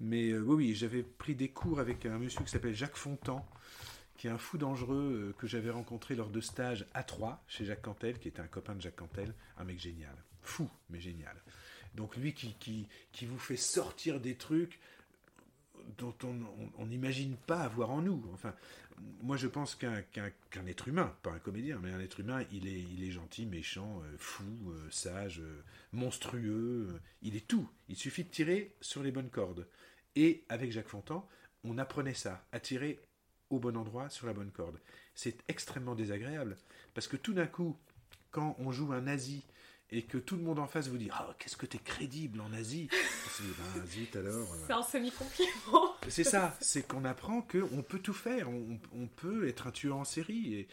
Mais 0.00 0.28
euh, 0.28 0.40
oui, 0.40 0.74
j'avais 0.74 1.02
pris 1.02 1.34
des 1.34 1.48
cours 1.48 1.80
avec 1.80 2.04
un 2.04 2.18
monsieur 2.18 2.44
qui 2.44 2.50
s'appelle 2.50 2.74
Jacques 2.74 2.98
Fontan, 2.98 3.48
qui 4.18 4.26
est 4.26 4.30
un 4.30 4.36
fou 4.36 4.58
dangereux 4.58 5.30
euh, 5.30 5.34
que 5.38 5.46
j'avais 5.46 5.70
rencontré 5.70 6.14
lors 6.14 6.28
de 6.28 6.42
stages 6.42 6.84
à 6.92 7.04
Troyes, 7.04 7.42
chez 7.48 7.64
Jacques 7.64 7.80
Cantel, 7.80 8.18
qui 8.18 8.28
était 8.28 8.42
un 8.42 8.48
copain 8.48 8.74
de 8.74 8.82
Jacques 8.82 8.96
Cantel, 8.96 9.32
un 9.56 9.64
mec 9.64 9.80
génial. 9.80 10.14
Fou, 10.42 10.68
mais 10.90 11.00
génial. 11.00 11.36
Donc 11.94 12.14
lui 12.18 12.34
qui, 12.34 12.52
qui, 12.60 12.86
qui 13.12 13.24
vous 13.24 13.38
fait 13.38 13.56
sortir 13.56 14.20
des 14.20 14.34
trucs 14.34 14.78
dont 15.96 16.14
on 16.76 16.84
n'imagine 16.84 17.36
pas 17.46 17.60
avoir 17.60 17.90
en 17.90 18.02
nous. 18.02 18.22
Enfin, 18.34 18.54
moi 19.22 19.36
je 19.36 19.46
pense 19.46 19.74
qu'un 19.74 20.66
être 20.66 20.88
humain, 20.88 21.14
pas 21.22 21.32
un 21.32 21.38
comédien, 21.38 21.78
mais 21.82 21.90
un 21.90 22.00
être 22.00 22.20
humain, 22.20 22.44
il 22.52 22.66
est, 22.66 22.80
il 22.80 23.04
est 23.04 23.10
gentil, 23.10 23.46
méchant, 23.46 24.00
euh, 24.04 24.16
fou, 24.18 24.44
euh, 24.68 24.90
sage, 24.90 25.40
euh, 25.40 25.62
monstrueux, 25.92 27.00
il 27.22 27.36
est 27.36 27.46
tout. 27.46 27.68
Il 27.88 27.96
suffit 27.96 28.24
de 28.24 28.30
tirer 28.30 28.74
sur 28.80 29.02
les 29.02 29.10
bonnes 29.10 29.30
cordes. 29.30 29.66
Et 30.14 30.44
avec 30.48 30.72
Jacques 30.72 30.88
Fontan, 30.88 31.28
on 31.64 31.78
apprenait 31.78 32.14
ça, 32.14 32.46
à 32.52 32.60
tirer 32.60 33.00
au 33.50 33.58
bon 33.58 33.76
endroit, 33.76 34.08
sur 34.08 34.26
la 34.26 34.32
bonne 34.32 34.50
corde. 34.50 34.78
C'est 35.14 35.36
extrêmement 35.48 35.94
désagréable, 35.94 36.56
parce 36.94 37.08
que 37.08 37.16
tout 37.16 37.32
d'un 37.32 37.46
coup, 37.46 37.76
quand 38.30 38.56
on 38.58 38.72
joue 38.72 38.92
un 38.92 39.02
nazi 39.02 39.44
et 39.90 40.02
que 40.02 40.18
tout 40.18 40.36
le 40.36 40.42
monde 40.42 40.58
en 40.58 40.66
face 40.66 40.88
vous 40.88 40.98
dit 40.98 41.08
Ah, 41.12 41.34
qu'est-ce 41.38 41.56
que 41.56 41.66
t'es 41.66 41.78
crédible 41.78 42.40
en 42.40 42.52
Asie? 42.52 42.88
Dit 43.40 43.52
Ben, 43.74 43.86
zut 43.86 44.16
alors. 44.16 44.56
C'est 44.66 44.72
un 44.72 44.82
semi-compliment. 44.82 45.94
c'est 46.08 46.24
ça, 46.24 46.56
c'est 46.60 46.86
qu'on 46.86 47.04
apprend 47.04 47.42
qu'on 47.42 47.82
peut 47.82 47.98
tout 47.98 48.14
faire, 48.14 48.50
on, 48.50 48.78
on 48.92 49.06
peut 49.06 49.48
être 49.48 49.66
un 49.66 49.72
tueur 49.72 49.96
en 49.96 50.04
série. 50.04 50.54
Et, 50.54 50.68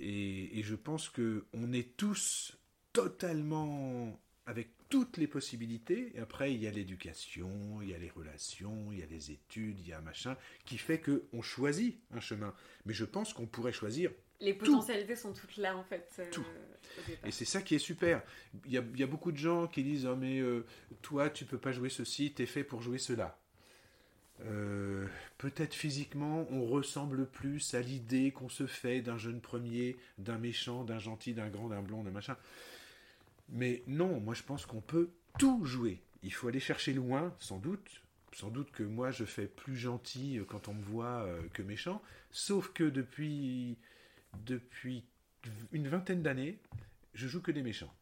et, 0.00 0.58
et 0.58 0.62
je 0.62 0.74
pense 0.74 1.08
qu'on 1.08 1.72
est 1.72 1.96
tous 1.96 2.56
totalement 2.92 4.18
avec 4.46 4.70
toutes 4.88 5.16
les 5.16 5.26
possibilités. 5.26 6.12
Et 6.14 6.20
après, 6.20 6.54
il 6.54 6.62
y 6.62 6.66
a 6.66 6.70
l'éducation, 6.70 7.80
il 7.82 7.90
y 7.90 7.94
a 7.94 7.98
les 7.98 8.10
relations, 8.10 8.92
il 8.92 9.00
y 9.00 9.02
a 9.02 9.06
les 9.06 9.30
études, 9.32 9.78
il 9.80 9.88
y 9.88 9.92
a 9.92 9.98
un 9.98 10.02
machin 10.02 10.36
qui 10.64 10.78
fait 10.78 11.00
qu'on 11.00 11.42
choisit 11.42 12.00
un 12.12 12.20
chemin. 12.20 12.54
Mais 12.84 12.94
je 12.94 13.04
pense 13.04 13.32
qu'on 13.32 13.46
pourrait 13.46 13.72
choisir 13.72 14.10
Les 14.40 14.52
potentialités 14.54 15.16
sont 15.16 15.32
toutes 15.32 15.56
là, 15.56 15.76
en 15.76 15.82
fait. 15.84 16.08
euh, 16.18 16.30
Tout. 16.30 16.42
au. 16.42 17.12
Et 17.26 17.30
c'est 17.30 17.44
ça 17.44 17.62
qui 17.62 17.74
est 17.74 17.78
super. 17.80 18.22
Il 18.66 18.72
y 18.72 18.78
a, 18.78 18.84
il 18.94 19.00
y 19.00 19.02
a 19.02 19.06
beaucoup 19.06 19.32
de 19.32 19.36
gens 19.38 19.66
qui 19.66 19.82
disent 19.82 20.06
Oh, 20.06 20.16
mais 20.16 20.40
euh, 20.40 20.64
toi, 21.02 21.30
tu 21.30 21.44
peux 21.44 21.58
pas 21.58 21.72
jouer 21.72 21.88
ceci, 21.88 22.32
t'es 22.32 22.46
fait 22.46 22.64
pour 22.64 22.82
jouer 22.82 22.98
cela. 22.98 23.38
Euh, 24.44 25.06
Peut-être 25.38 25.74
physiquement, 25.74 26.46
on 26.50 26.66
ressemble 26.66 27.26
plus 27.26 27.74
à 27.74 27.80
l'idée 27.80 28.30
qu'on 28.32 28.48
se 28.50 28.66
fait 28.66 29.00
d'un 29.00 29.16
jeune 29.18 29.40
premier, 29.40 29.96
d'un 30.18 30.38
méchant, 30.38 30.84
d'un 30.84 30.98
gentil, 30.98 31.32
d'un 31.32 31.48
grand, 31.48 31.68
d'un 31.68 31.82
blond, 31.82 32.02
d'un 32.02 32.10
machin. 32.10 32.36
Mais 33.48 33.82
non, 33.86 34.20
moi 34.20 34.34
je 34.34 34.42
pense 34.42 34.66
qu'on 34.66 34.80
peut 34.80 35.10
tout 35.38 35.64
jouer. 35.64 36.02
Il 36.22 36.32
faut 36.32 36.48
aller 36.48 36.60
chercher 36.60 36.92
loin, 36.92 37.34
sans 37.38 37.58
doute. 37.58 38.02
Sans 38.32 38.50
doute 38.50 38.70
que 38.72 38.82
moi 38.82 39.10
je 39.10 39.24
fais 39.24 39.46
plus 39.46 39.76
gentil 39.76 40.40
quand 40.48 40.68
on 40.68 40.74
me 40.74 40.82
voit 40.82 41.26
que 41.54 41.62
méchant. 41.62 42.02
Sauf 42.30 42.70
que 42.72 42.84
depuis, 42.84 43.78
depuis 44.44 45.04
une 45.72 45.88
vingtaine 45.88 46.22
d'années, 46.22 46.58
je 47.14 47.26
joue 47.28 47.40
que 47.40 47.50
des 47.52 47.62
méchants. 47.62 47.92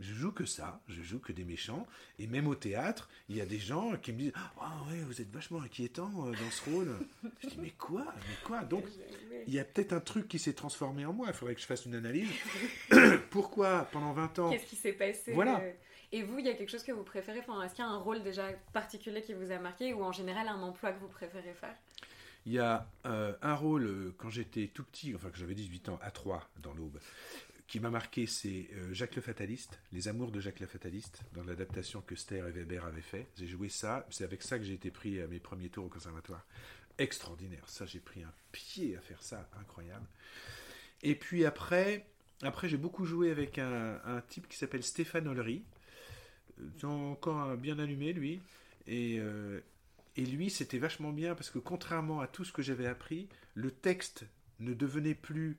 Je 0.00 0.14
joue 0.14 0.30
que 0.30 0.44
ça, 0.44 0.80
je 0.86 1.02
joue 1.02 1.18
que 1.18 1.32
des 1.32 1.42
méchants. 1.44 1.84
Et 2.20 2.28
même 2.28 2.46
au 2.46 2.54
théâtre, 2.54 3.08
il 3.28 3.34
y 3.36 3.40
a 3.40 3.46
des 3.46 3.58
gens 3.58 3.96
qui 3.96 4.12
me 4.12 4.18
disent 4.18 4.32
Ah 4.36 4.72
ouais, 4.88 5.00
vous 5.00 5.20
êtes 5.20 5.30
vachement 5.32 5.60
inquiétant 5.60 6.08
euh, 6.24 6.30
dans 6.30 6.50
ce 6.52 6.70
rôle. 6.70 6.96
je 7.42 7.48
dis 7.48 7.58
Mais 7.58 7.70
quoi 7.70 8.04
Mais 8.16 8.36
quoi? 8.44 8.62
Donc, 8.62 8.84
il 9.48 9.52
y 9.52 9.58
a 9.58 9.64
peut-être 9.64 9.92
un 9.92 10.00
truc 10.00 10.28
qui 10.28 10.38
s'est 10.38 10.52
transformé 10.52 11.04
en 11.04 11.12
moi. 11.12 11.26
Il 11.28 11.34
faudrait 11.34 11.56
que 11.56 11.60
je 11.60 11.66
fasse 11.66 11.84
une 11.84 11.96
analyse. 11.96 12.30
Pourquoi, 13.30 13.88
pendant 13.92 14.12
20 14.12 14.38
ans, 14.38 14.50
Qu'est-ce 14.50 14.66
qui 14.66 14.76
s'est 14.76 14.92
passé? 14.92 15.32
Voilà. 15.32 15.58
euh, 15.60 15.72
Et 16.12 16.22
vous, 16.22 16.38
il 16.38 16.46
y 16.46 16.48
a 16.48 16.54
quelque 16.54 16.70
chose 16.70 16.84
que 16.84 16.92
vous 16.92 17.02
préférez 17.02 17.40
enfin, 17.40 17.60
Est-ce 17.62 17.74
qu'il 17.74 17.84
y 17.84 17.88
a 17.88 17.90
un 17.90 17.98
rôle 17.98 18.22
déjà 18.22 18.52
particulier 18.72 19.22
qui 19.22 19.34
vous 19.34 19.50
a 19.50 19.58
marqué 19.58 19.92
ou 19.94 20.04
en 20.04 20.12
général 20.12 20.46
un 20.46 20.62
emploi 20.62 20.92
que 20.92 21.00
vous 21.00 21.08
préférez 21.08 21.54
faire? 21.54 21.74
Il 22.48 22.54
y 22.54 22.60
a 22.60 22.90
euh, 23.04 23.34
un 23.42 23.54
rôle, 23.54 23.84
euh, 23.84 24.14
quand 24.16 24.30
j'étais 24.30 24.68
tout 24.68 24.82
petit, 24.82 25.14
enfin 25.14 25.28
que 25.28 25.36
j'avais 25.36 25.54
18 25.54 25.90
ans, 25.90 25.98
à 26.00 26.10
Troyes, 26.10 26.48
dans 26.62 26.72
l'Aube, 26.72 26.98
qui 27.66 27.78
m'a 27.78 27.90
marqué, 27.90 28.26
c'est 28.26 28.70
euh, 28.72 28.94
Jacques 28.94 29.16
le 29.16 29.20
Fataliste, 29.20 29.78
Les 29.92 30.08
Amours 30.08 30.30
de 30.30 30.40
Jacques 30.40 30.60
le 30.60 30.66
Fataliste, 30.66 31.20
dans 31.34 31.44
l'adaptation 31.44 32.00
que 32.00 32.16
Ster 32.16 32.38
et 32.48 32.50
Weber 32.50 32.86
avaient 32.86 33.02
fait. 33.02 33.26
J'ai 33.36 33.46
joué 33.46 33.68
ça, 33.68 34.06
c'est 34.08 34.24
avec 34.24 34.42
ça 34.42 34.58
que 34.58 34.64
j'ai 34.64 34.72
été 34.72 34.90
pris 34.90 35.20
à 35.20 35.26
mes 35.26 35.40
premiers 35.40 35.68
tours 35.68 35.84
au 35.84 35.88
conservatoire. 35.90 36.42
Extraordinaire, 36.96 37.68
ça 37.68 37.84
j'ai 37.84 38.00
pris 38.00 38.22
un 38.22 38.32
pied 38.50 38.96
à 38.96 39.02
faire 39.02 39.22
ça, 39.22 39.46
incroyable. 39.60 40.06
Et 41.02 41.16
puis 41.16 41.44
après, 41.44 42.06
après 42.40 42.66
j'ai 42.66 42.78
beaucoup 42.78 43.04
joué 43.04 43.30
avec 43.30 43.58
un, 43.58 44.22
type 44.30 44.48
qui 44.48 44.56
s'appelle 44.56 44.82
Stéphane 44.82 45.28
Ollery, 45.28 45.64
encore 46.82 47.40
un 47.40 47.56
bien 47.56 47.78
allumé 47.78 48.14
lui, 48.14 48.40
et, 48.86 49.20
et 50.18 50.26
lui, 50.26 50.50
c'était 50.50 50.78
vachement 50.78 51.12
bien 51.12 51.36
parce 51.36 51.48
que 51.48 51.60
contrairement 51.60 52.20
à 52.20 52.26
tout 52.26 52.44
ce 52.44 52.50
que 52.50 52.60
j'avais 52.60 52.88
appris, 52.88 53.28
le 53.54 53.70
texte 53.70 54.26
ne 54.58 54.74
devenait 54.74 55.14
plus 55.14 55.58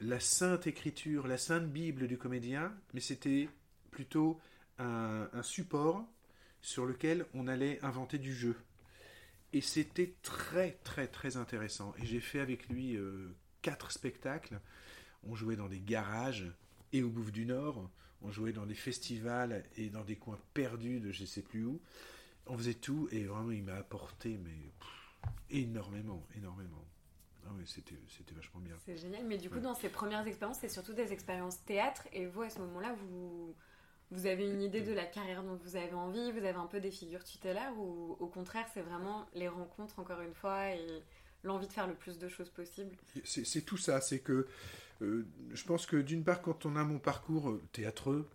la 0.00 0.20
sainte 0.20 0.66
écriture, 0.66 1.26
la 1.26 1.38
sainte 1.38 1.72
Bible 1.72 2.06
du 2.06 2.18
comédien, 2.18 2.76
mais 2.92 3.00
c'était 3.00 3.48
plutôt 3.90 4.38
un, 4.78 5.30
support 5.42 6.04
sur 6.60 6.84
lequel 6.84 7.24
on 7.32 7.48
allait 7.48 7.82
inventer 7.82 8.18
du 8.18 8.34
jeu. 8.34 8.56
Et 9.54 9.62
c'était 9.62 10.12
très 10.20 10.72
très 10.84 11.06
très 11.06 11.38
intéressant. 11.38 11.94
Et 11.96 12.04
j'ai 12.04 12.20
fait 12.20 12.40
avec 12.40 12.68
lui 12.68 12.94
euh, 12.94 13.34
quatre 13.62 13.90
spectacles. 13.90 14.60
On 15.22 15.34
jouait 15.34 15.56
dans 15.56 15.68
des 15.68 15.80
garages 15.80 16.52
et 16.92 17.02
au 17.02 17.08
Bouffe 17.08 17.32
du 17.32 17.46
Nord. 17.46 17.88
On 18.20 18.30
jouait 18.30 18.52
dans 18.52 18.66
des 18.66 18.74
festivals 18.74 19.64
et 19.78 19.88
dans 19.88 20.04
des 20.04 20.16
coins 20.16 20.38
perdus 20.52 21.00
de 21.00 21.10
je 21.10 21.24
sais 21.24 21.40
plus 21.40 21.64
où 21.64 21.80
on 22.48 22.56
faisait 22.58 22.74
tout 22.74 23.08
et 23.12 23.24
vraiment 23.24 23.50
il 23.52 23.62
m'a 23.64 23.74
apporté 23.76 24.38
mais 24.42 24.72
pff, 24.80 25.32
énormément, 25.50 26.26
énormément. 26.36 26.84
Ah 27.46 27.50
oui, 27.56 27.64
c'était 27.66 27.94
c'était 28.08 28.34
vachement 28.34 28.60
bien. 28.60 28.74
C'est 28.84 28.96
génial. 28.96 29.24
Mais 29.26 29.38
du 29.38 29.48
coup, 29.48 29.56
Ouais. 29.56 29.62
dans 29.62 29.74
ces 29.74 29.88
premières 29.88 30.26
expériences, 30.26 30.58
c'est 30.60 30.68
surtout 30.68 30.92
des 30.92 31.12
expériences 31.12 31.64
théâtre. 31.64 32.06
Et 32.12 32.26
vous, 32.26 32.42
à 32.42 32.50
ce 32.50 32.58
moment-là, 32.58 32.94
vous, 33.00 33.54
vous 34.10 34.26
avez 34.26 34.46
une 34.50 34.60
idée 34.60 34.82
de 34.82 34.92
la 34.92 35.06
carrière 35.06 35.42
dont 35.42 35.54
vous 35.56 35.76
avez 35.76 35.94
envie 35.94 36.30
Vous 36.32 36.38
avez 36.44 36.50
un 36.58 36.66
peu 36.66 36.78
des 36.80 36.90
figures 36.90 37.24
tutélaires 37.24 37.72
Ou 37.78 38.16
au 38.20 38.26
contraire, 38.26 38.66
c'est 38.74 38.82
vraiment 38.82 39.26
les 39.34 39.48
rencontres, 39.48 39.98
encore 39.98 40.20
une 40.20 40.34
fois, 40.34 40.74
et 40.74 41.02
l'envie 41.42 41.68
de 41.68 41.72
faire 41.72 41.86
le 41.86 41.94
plus 41.94 42.18
de 42.18 42.28
choses 42.28 42.50
possible? 42.50 42.94
C'est 43.24 43.46
c'est 43.46 43.62
tout 43.62 43.78
ça, 43.78 44.00
c'est 44.02 44.18
que 44.20 44.46
euh, 45.00 45.26
je 45.54 45.64
pense 45.64 45.86
que 45.86 45.96
d'une 45.96 46.24
part 46.24 46.42
quand 46.42 46.66
on 46.66 46.76
a 46.76 46.84
mon 46.84 46.98
parcours 46.98 47.48
euh, 47.50 47.62
théâtreux 47.72 48.28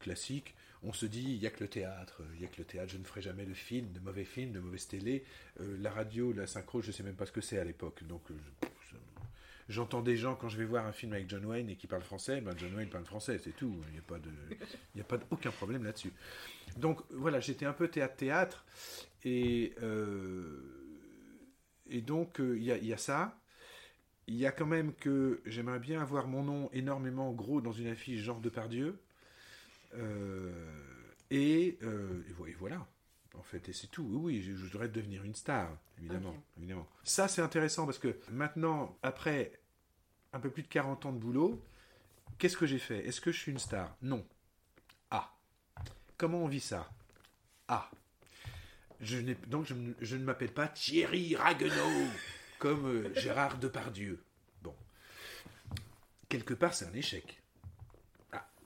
classique, 0.00 0.56
on 0.82 0.92
se 0.92 1.06
dit 1.06 1.22
il 1.24 1.36
y 1.42 1.46
a 1.46 1.50
que 1.50 1.62
le 1.62 1.68
théâtre, 1.68 2.22
il 2.34 2.42
y 2.42 2.44
a 2.44 2.48
que 2.48 2.58
le 2.58 2.64
théâtre, 2.64 2.92
je 2.92 2.98
ne 2.98 3.04
ferai 3.04 3.20
jamais 3.20 3.44
de 3.44 3.54
film, 3.54 3.92
de 3.92 4.00
mauvais 4.00 4.24
films, 4.24 4.52
de 4.52 4.60
mauvaises 4.60 4.88
télé, 4.88 5.24
Euh, 5.60 5.76
la 5.80 5.90
radio, 5.90 6.32
la 6.32 6.46
synchro, 6.46 6.82
je 6.82 6.92
sais 6.92 7.02
même 7.02 7.16
pas 7.16 7.26
ce 7.26 7.32
que 7.32 7.40
c'est 7.40 7.58
à 7.58 7.64
l'époque, 7.64 8.04
donc 8.04 8.30
euh, 8.30 8.34
J'entends 9.68 10.00
des 10.00 10.16
gens 10.16 10.34
quand 10.34 10.48
je 10.48 10.56
vais 10.56 10.64
voir 10.64 10.86
un 10.86 10.92
film 10.92 11.12
avec 11.12 11.28
John 11.28 11.44
Wayne 11.44 11.68
et 11.68 11.76
qui 11.76 11.86
parle 11.86 12.02
français, 12.02 12.40
ben 12.40 12.54
John 12.56 12.74
Wayne 12.74 12.88
parle 12.88 13.04
français, 13.04 13.38
c'est 13.38 13.54
tout. 13.54 13.76
Il 13.88 13.92
n'y 13.92 13.98
a 13.98 14.02
pas 14.02 14.18
de, 14.18 14.30
il 14.94 14.96
n'y 14.96 15.02
a 15.02 15.04
pas 15.04 15.18
aucun 15.30 15.50
problème 15.50 15.84
là-dessus. 15.84 16.12
Donc 16.78 17.02
voilà, 17.10 17.38
j'étais 17.40 17.66
un 17.66 17.74
peu 17.74 17.88
théâtre-théâtre 17.88 18.64
et 19.24 19.74
euh, 19.82 20.62
et 21.90 22.00
donc 22.00 22.36
il 22.38 22.62
y, 22.62 22.72
a, 22.72 22.78
y 22.78 22.94
a 22.94 22.96
ça. 22.96 23.38
Il 24.26 24.36
y 24.36 24.46
a 24.46 24.52
quand 24.52 24.66
même 24.66 24.94
que 24.94 25.40
j'aimerais 25.44 25.80
bien 25.80 26.00
avoir 26.00 26.28
mon 26.28 26.42
nom 26.42 26.70
énormément 26.72 27.30
gros 27.32 27.60
dans 27.60 27.72
une 27.72 27.88
affiche 27.88 28.20
genre 28.20 28.40
de 28.40 28.48
Pardieu. 28.48 28.98
Et, 31.30 31.78
et, 31.78 31.78
voilà 32.58 32.86
en 33.38 33.42
fait, 33.42 33.68
et 33.68 33.72
c'est 33.72 33.86
tout. 33.86 34.02
Oui, 34.02 34.42
je, 34.42 34.52
voudrais 34.52 34.88
devenir 34.88 35.24
une 35.24 35.34
star, 35.34 35.70
évidemment, 35.98 36.34
évidemment. 36.56 36.86
Ça, 37.04 37.28
c'est 37.28 37.42
intéressant 37.42 37.86
parce 37.86 37.98
que 37.98 38.18
maintenant, 38.30 38.98
après 39.02 39.52
un 40.32 40.40
peu 40.40 40.50
plus 40.50 40.62
de 40.62 40.68
40 40.68 41.06
ans 41.06 41.12
de 41.12 41.18
boulot, 41.18 41.62
qu'est-ce 42.38 42.56
que 42.56 42.66
j'ai 42.66 42.78
fait? 42.78 43.06
Est-ce 43.06 43.20
que 43.20 43.32
je 43.32 43.38
suis 43.38 43.52
une 43.52 43.58
star? 43.58 43.96
Non. 44.02 44.26
Ah. 45.10 45.32
Comment 46.16 46.38
on 46.38 46.48
vit 46.48 46.60
ça? 46.60 46.90
Ah. 47.68 47.90
Je 49.00 49.20
donc 49.46 49.66
je, 50.00 50.16
ne 50.16 50.24
m'appelle 50.24 50.52
pas 50.52 50.66
Thierry 50.66 51.36
Raguenaud 51.36 52.08
comme 52.58 52.86
euh, 52.86 53.14
Gérard 53.14 53.58
Depardieu. 53.58 54.20
Bon. 54.62 54.74
Quelque 56.28 56.54
part, 56.54 56.74
c'est 56.74 56.86
un 56.86 56.94
échec. 56.94 57.40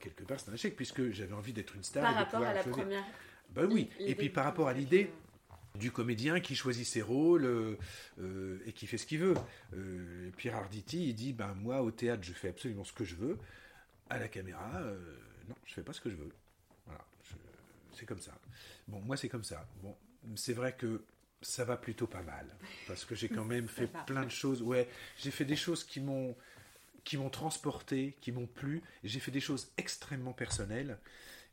Quelque 0.03 0.25
part, 0.25 0.37
c'est 0.37 0.51
un 0.51 0.53
échec 0.53 0.75
puisque 0.75 1.11
j'avais 1.11 1.33
envie 1.33 1.53
d'être 1.53 1.77
une 1.77 1.83
star. 1.83 2.03
Par 2.03 2.13
rapport 2.13 2.41
à 2.41 2.53
la 2.53 2.61
première 2.61 3.05
ben 3.55 3.71
oui. 3.71 3.89
Et 3.99 4.15
puis 4.15 4.29
par 4.29 4.43
rapport 4.43 4.67
à 4.67 4.73
l'idée 4.73 5.09
du 5.75 5.91
comédien 5.91 6.41
qui 6.41 6.55
choisit 6.55 6.85
ses 6.85 7.01
rôles 7.01 7.45
euh, 7.45 7.77
euh, 8.19 8.59
et 8.65 8.73
qui 8.73 8.85
fait 8.85 8.97
ce 8.97 9.05
qu'il 9.05 9.19
veut. 9.19 9.35
Euh, 9.73 10.29
Pierre 10.35 10.57
Arditi, 10.57 11.07
il 11.07 11.13
dit 11.13 11.31
ben 11.31 11.53
moi 11.53 11.81
au 11.81 11.91
théâtre 11.91 12.21
je 12.23 12.33
fais 12.33 12.49
absolument 12.49 12.83
ce 12.83 12.91
que 12.91 13.05
je 13.05 13.15
veux, 13.15 13.37
à 14.09 14.19
la 14.19 14.27
caméra 14.27 14.81
non 15.47 15.55
je 15.65 15.73
fais 15.73 15.83
pas 15.83 15.93
ce 15.93 16.01
que 16.01 16.09
je 16.09 16.15
veux. 16.15 16.31
Voilà, 16.85 17.05
c'est 17.93 18.05
comme 18.05 18.19
ça. 18.19 18.33
Bon 18.89 18.99
moi 18.99 19.15
c'est 19.15 19.29
comme 19.29 19.45
ça. 19.45 19.65
Bon 19.81 19.95
c'est 20.35 20.53
vrai 20.53 20.75
que 20.75 21.05
ça 21.41 21.63
va 21.63 21.77
plutôt 21.77 22.07
pas 22.07 22.23
mal 22.23 22.45
parce 22.87 23.05
que 23.05 23.15
j'ai 23.15 23.29
quand 23.29 23.45
même 23.45 23.67
fait 23.69 23.89
plein 24.05 24.25
de 24.25 24.31
choses. 24.31 24.61
Ouais 24.61 24.89
j'ai 25.17 25.31
fait 25.31 25.45
des 25.45 25.55
choses 25.55 25.85
qui 25.85 26.01
m'ont 26.01 26.35
qui 27.03 27.17
m'ont 27.17 27.29
transporté, 27.29 28.15
qui 28.21 28.31
m'ont 28.31 28.47
plu. 28.47 28.81
J'ai 29.03 29.19
fait 29.19 29.31
des 29.31 29.39
choses 29.39 29.71
extrêmement 29.77 30.33
personnelles. 30.33 30.97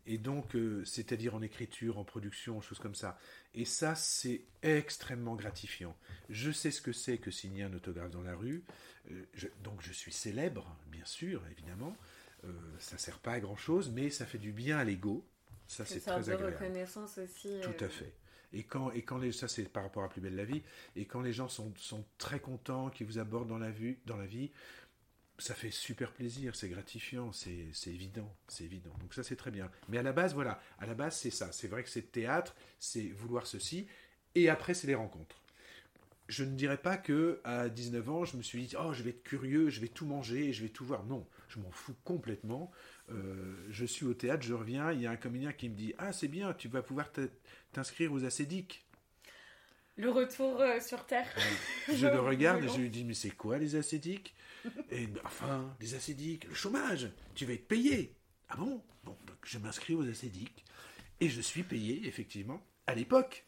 Et 0.06 0.18
donc, 0.18 0.54
euh, 0.54 0.84
c'est-à-dire 0.84 1.34
en 1.34 1.42
écriture, 1.42 1.98
en 1.98 2.04
production, 2.04 2.60
choses 2.60 2.78
comme 2.78 2.94
ça. 2.94 3.18
Et 3.54 3.64
ça, 3.64 3.94
c'est 3.94 4.42
extrêmement 4.62 5.34
gratifiant. 5.34 5.94
Je 6.30 6.50
sais 6.50 6.70
ce 6.70 6.80
que 6.80 6.92
c'est 6.92 7.18
que 7.18 7.30
signer 7.30 7.64
un 7.64 7.74
autographe 7.74 8.10
dans 8.10 8.22
la 8.22 8.34
rue. 8.34 8.64
Euh, 9.10 9.24
donc, 9.62 9.82
je 9.82 9.92
suis 9.92 10.12
célèbre, 10.12 10.76
bien 10.90 11.04
sûr, 11.04 11.42
évidemment. 11.50 11.96
Euh, 12.44 12.52
ça 12.78 12.94
ne 12.94 13.00
sert 13.00 13.18
pas 13.18 13.32
à 13.32 13.40
grand-chose, 13.40 13.90
mais 13.90 14.10
ça 14.10 14.24
fait 14.24 14.38
du 14.38 14.52
bien 14.52 14.78
à 14.78 14.84
l'ego. 14.84 15.26
Ça, 15.66 15.84
c'est 15.84 16.00
très 16.00 16.30
agréable. 16.30 16.54
reconnaissance 16.54 17.18
aussi. 17.18 17.60
Tout 17.62 17.84
à 17.84 17.88
fait. 17.88 18.14
Et 18.52 18.64
quand, 18.64 18.90
et 18.90 19.02
quand 19.02 19.18
les, 19.18 19.30
ça 19.30 19.46
c'est 19.46 19.68
par 19.68 19.84
rapport 19.84 20.02
à 20.02 20.08
Plus 20.08 20.20
belle 20.20 20.34
la 20.34 20.44
vie, 20.44 20.62
et 20.96 21.04
quand 21.04 21.20
les 21.20 21.32
gens 21.32 21.48
sont, 21.48 21.72
sont 21.76 22.04
très 22.18 22.40
contents, 22.40 22.90
qu'ils 22.90 23.06
vous 23.06 23.18
abordent 23.18 23.48
dans 23.48 23.58
la, 23.58 23.70
vue, 23.70 24.00
dans 24.06 24.16
la 24.16 24.26
vie, 24.26 24.50
ça 25.40 25.54
fait 25.54 25.70
super 25.70 26.12
plaisir, 26.12 26.54
c'est 26.54 26.68
gratifiant, 26.68 27.32
c'est 27.32 27.70
évident, 27.86 28.34
c'est 28.48 28.64
évident. 28.64 28.92
Donc 29.00 29.14
ça 29.14 29.22
c'est 29.22 29.36
très 29.36 29.50
bien. 29.50 29.70
Mais 29.88 29.98
à 29.98 30.02
la 30.02 30.12
base, 30.12 30.34
voilà, 30.34 30.60
à 30.78 30.86
la 30.86 30.94
base 30.94 31.16
c'est 31.16 31.30
ça. 31.30 31.50
C'est 31.52 31.68
vrai 31.68 31.82
que 31.82 31.88
c'est 31.88 32.12
théâtre, 32.12 32.54
c'est 32.78 33.08
vouloir 33.08 33.46
ceci, 33.46 33.86
et 34.34 34.48
après 34.48 34.74
c'est 34.74 34.86
les 34.86 34.94
rencontres. 34.94 35.42
Je 36.28 36.44
ne 36.44 36.54
dirais 36.54 36.76
pas 36.76 36.96
que 36.96 37.40
à 37.42 37.68
19 37.68 38.10
ans, 38.10 38.24
je 38.24 38.36
me 38.36 38.42
suis 38.42 38.64
dit 38.64 38.76
oh 38.78 38.92
je 38.92 39.02
vais 39.02 39.10
être 39.10 39.24
curieux, 39.24 39.68
je 39.68 39.80
vais 39.80 39.88
tout 39.88 40.06
manger, 40.06 40.52
je 40.52 40.62
vais 40.62 40.68
tout 40.68 40.84
voir. 40.84 41.04
Non, 41.04 41.26
je 41.48 41.58
m'en 41.58 41.70
fous 41.70 41.96
complètement. 42.04 42.70
Euh, 43.10 43.66
je 43.70 43.84
suis 43.84 44.06
au 44.06 44.14
théâtre, 44.14 44.44
je 44.44 44.54
reviens, 44.54 44.92
il 44.92 45.00
y 45.00 45.06
a 45.06 45.10
un 45.10 45.16
comédien 45.16 45.52
qui 45.52 45.68
me 45.68 45.74
dit 45.74 45.94
ah 45.98 46.12
c'est 46.12 46.28
bien, 46.28 46.52
tu 46.52 46.68
vas 46.68 46.82
pouvoir 46.82 47.10
t'inscrire 47.72 48.12
aux 48.12 48.24
acédiques. 48.24 48.84
Le 49.96 50.10
retour 50.10 50.60
euh, 50.60 50.80
sur 50.80 51.06
terre. 51.06 51.26
je 51.92 52.06
le 52.06 52.20
regarde 52.20 52.64
et 52.64 52.68
je 52.68 52.78
lui 52.78 52.90
dis 52.90 53.04
mais 53.04 53.14
c'est 53.14 53.30
quoi 53.30 53.58
les 53.58 53.76
acédiques 53.76 54.34
et 54.90 55.08
enfin, 55.24 55.74
les 55.80 55.94
acédiques, 55.94 56.46
le 56.48 56.54
chômage, 56.54 57.10
tu 57.34 57.46
vas 57.46 57.54
être 57.54 57.66
payé. 57.66 58.14
Ah 58.48 58.56
bon? 58.56 58.82
Bon, 59.04 59.16
donc 59.26 59.36
je 59.44 59.58
m'inscris 59.58 59.94
aux 59.94 60.08
acédiques. 60.08 60.64
Et 61.20 61.28
je 61.28 61.40
suis 61.40 61.62
payé, 61.62 62.06
effectivement. 62.06 62.60
À 62.86 62.94
l'époque, 62.94 63.44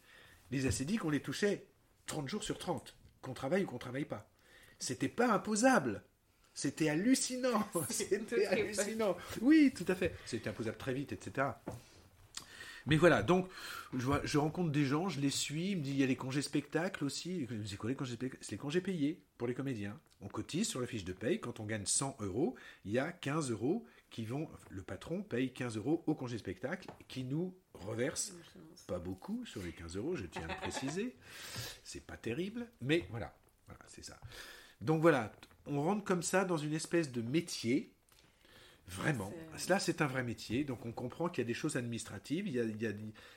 les 0.51 0.65
acédiques, 0.65 1.05
on 1.05 1.09
les 1.09 1.21
touchait 1.21 1.65
30 2.05 2.29
jours 2.29 2.43
sur 2.43 2.57
30, 2.57 2.95
qu'on 3.21 3.33
travaille 3.33 3.63
ou 3.63 3.67
qu'on 3.67 3.77
travaille 3.77 4.05
pas. 4.05 4.29
C'était 4.79 5.09
pas 5.09 5.31
imposable. 5.31 6.03
C'était 6.53 6.89
hallucinant. 6.89 7.67
C'était 7.89 8.45
hallucinant. 8.45 9.17
Oui, 9.41 9.73
tout 9.75 9.85
à 9.87 9.95
fait. 9.95 10.15
C'était 10.25 10.49
imposable 10.49 10.77
très 10.77 10.93
vite, 10.93 11.11
etc. 11.11 11.47
Mais 12.85 12.97
voilà, 12.97 13.23
donc 13.23 13.49
je, 13.93 14.37
rencontre 14.37 14.71
des 14.71 14.85
gens, 14.85 15.09
je 15.09 15.19
les 15.19 15.29
suis, 15.29 15.71
il 15.71 15.77
me 15.77 15.83
dit 15.83 15.91
il 15.91 15.97
y 15.97 16.03
a 16.03 16.07
les 16.07 16.15
congés 16.15 16.41
spectacles 16.41 17.05
aussi. 17.05 17.47
C'est 17.65 17.77
quoi 17.77 17.89
les 17.89 17.95
congés 17.95 18.17
C'est 18.41 18.51
les 18.51 18.57
congés 18.57 18.81
payés 18.81 19.23
pour 19.37 19.47
les 19.47 19.53
comédiens. 19.53 19.99
On 20.21 20.27
cotise 20.27 20.67
sur 20.67 20.79
la 20.79 20.87
fiche 20.87 21.03
de 21.03 21.13
paye, 21.13 21.39
quand 21.39 21.59
on 21.59 21.65
gagne 21.65 21.85
100 21.85 22.17
euros, 22.21 22.55
il 22.85 22.91
y 22.91 22.99
a 22.99 23.11
15 23.11 23.51
euros 23.51 23.85
qui 24.09 24.25
vont. 24.25 24.49
Le 24.69 24.81
patron 24.81 25.21
paye 25.21 25.51
15 25.51 25.77
euros 25.77 26.03
au 26.07 26.15
congé 26.15 26.37
spectacle 26.37 26.89
qui 27.07 27.23
nous 27.23 27.53
reverse 27.73 28.33
pas 28.87 28.99
beaucoup 28.99 29.45
sur 29.45 29.61
les 29.63 29.71
15 29.71 29.97
euros, 29.97 30.15
je 30.15 30.25
tiens 30.25 30.43
à 30.43 30.53
le 30.53 30.59
préciser. 30.59 31.15
C'est 31.83 32.05
pas 32.05 32.17
terrible, 32.17 32.67
mais 32.81 33.05
voilà, 33.09 33.33
voilà 33.67 33.81
c'est 33.87 34.03
ça. 34.03 34.19
Donc 34.81 35.01
voilà, 35.01 35.31
on 35.65 35.81
rentre 35.81 36.03
comme 36.03 36.23
ça 36.23 36.45
dans 36.45 36.57
une 36.57 36.73
espèce 36.73 37.11
de 37.11 37.21
métier 37.21 37.93
Vraiment. 38.87 39.33
Là, 39.69 39.79
c'est 39.79 40.01
un 40.01 40.07
vrai 40.07 40.23
métier. 40.23 40.63
Donc, 40.63 40.85
on 40.85 40.91
comprend 40.91 41.29
qu'il 41.29 41.41
y 41.41 41.45
a 41.45 41.47
des 41.47 41.53
choses 41.53 41.75
administratives. 41.75 42.47
Il 42.47 42.53
y 42.53 42.87
a, 42.87 42.91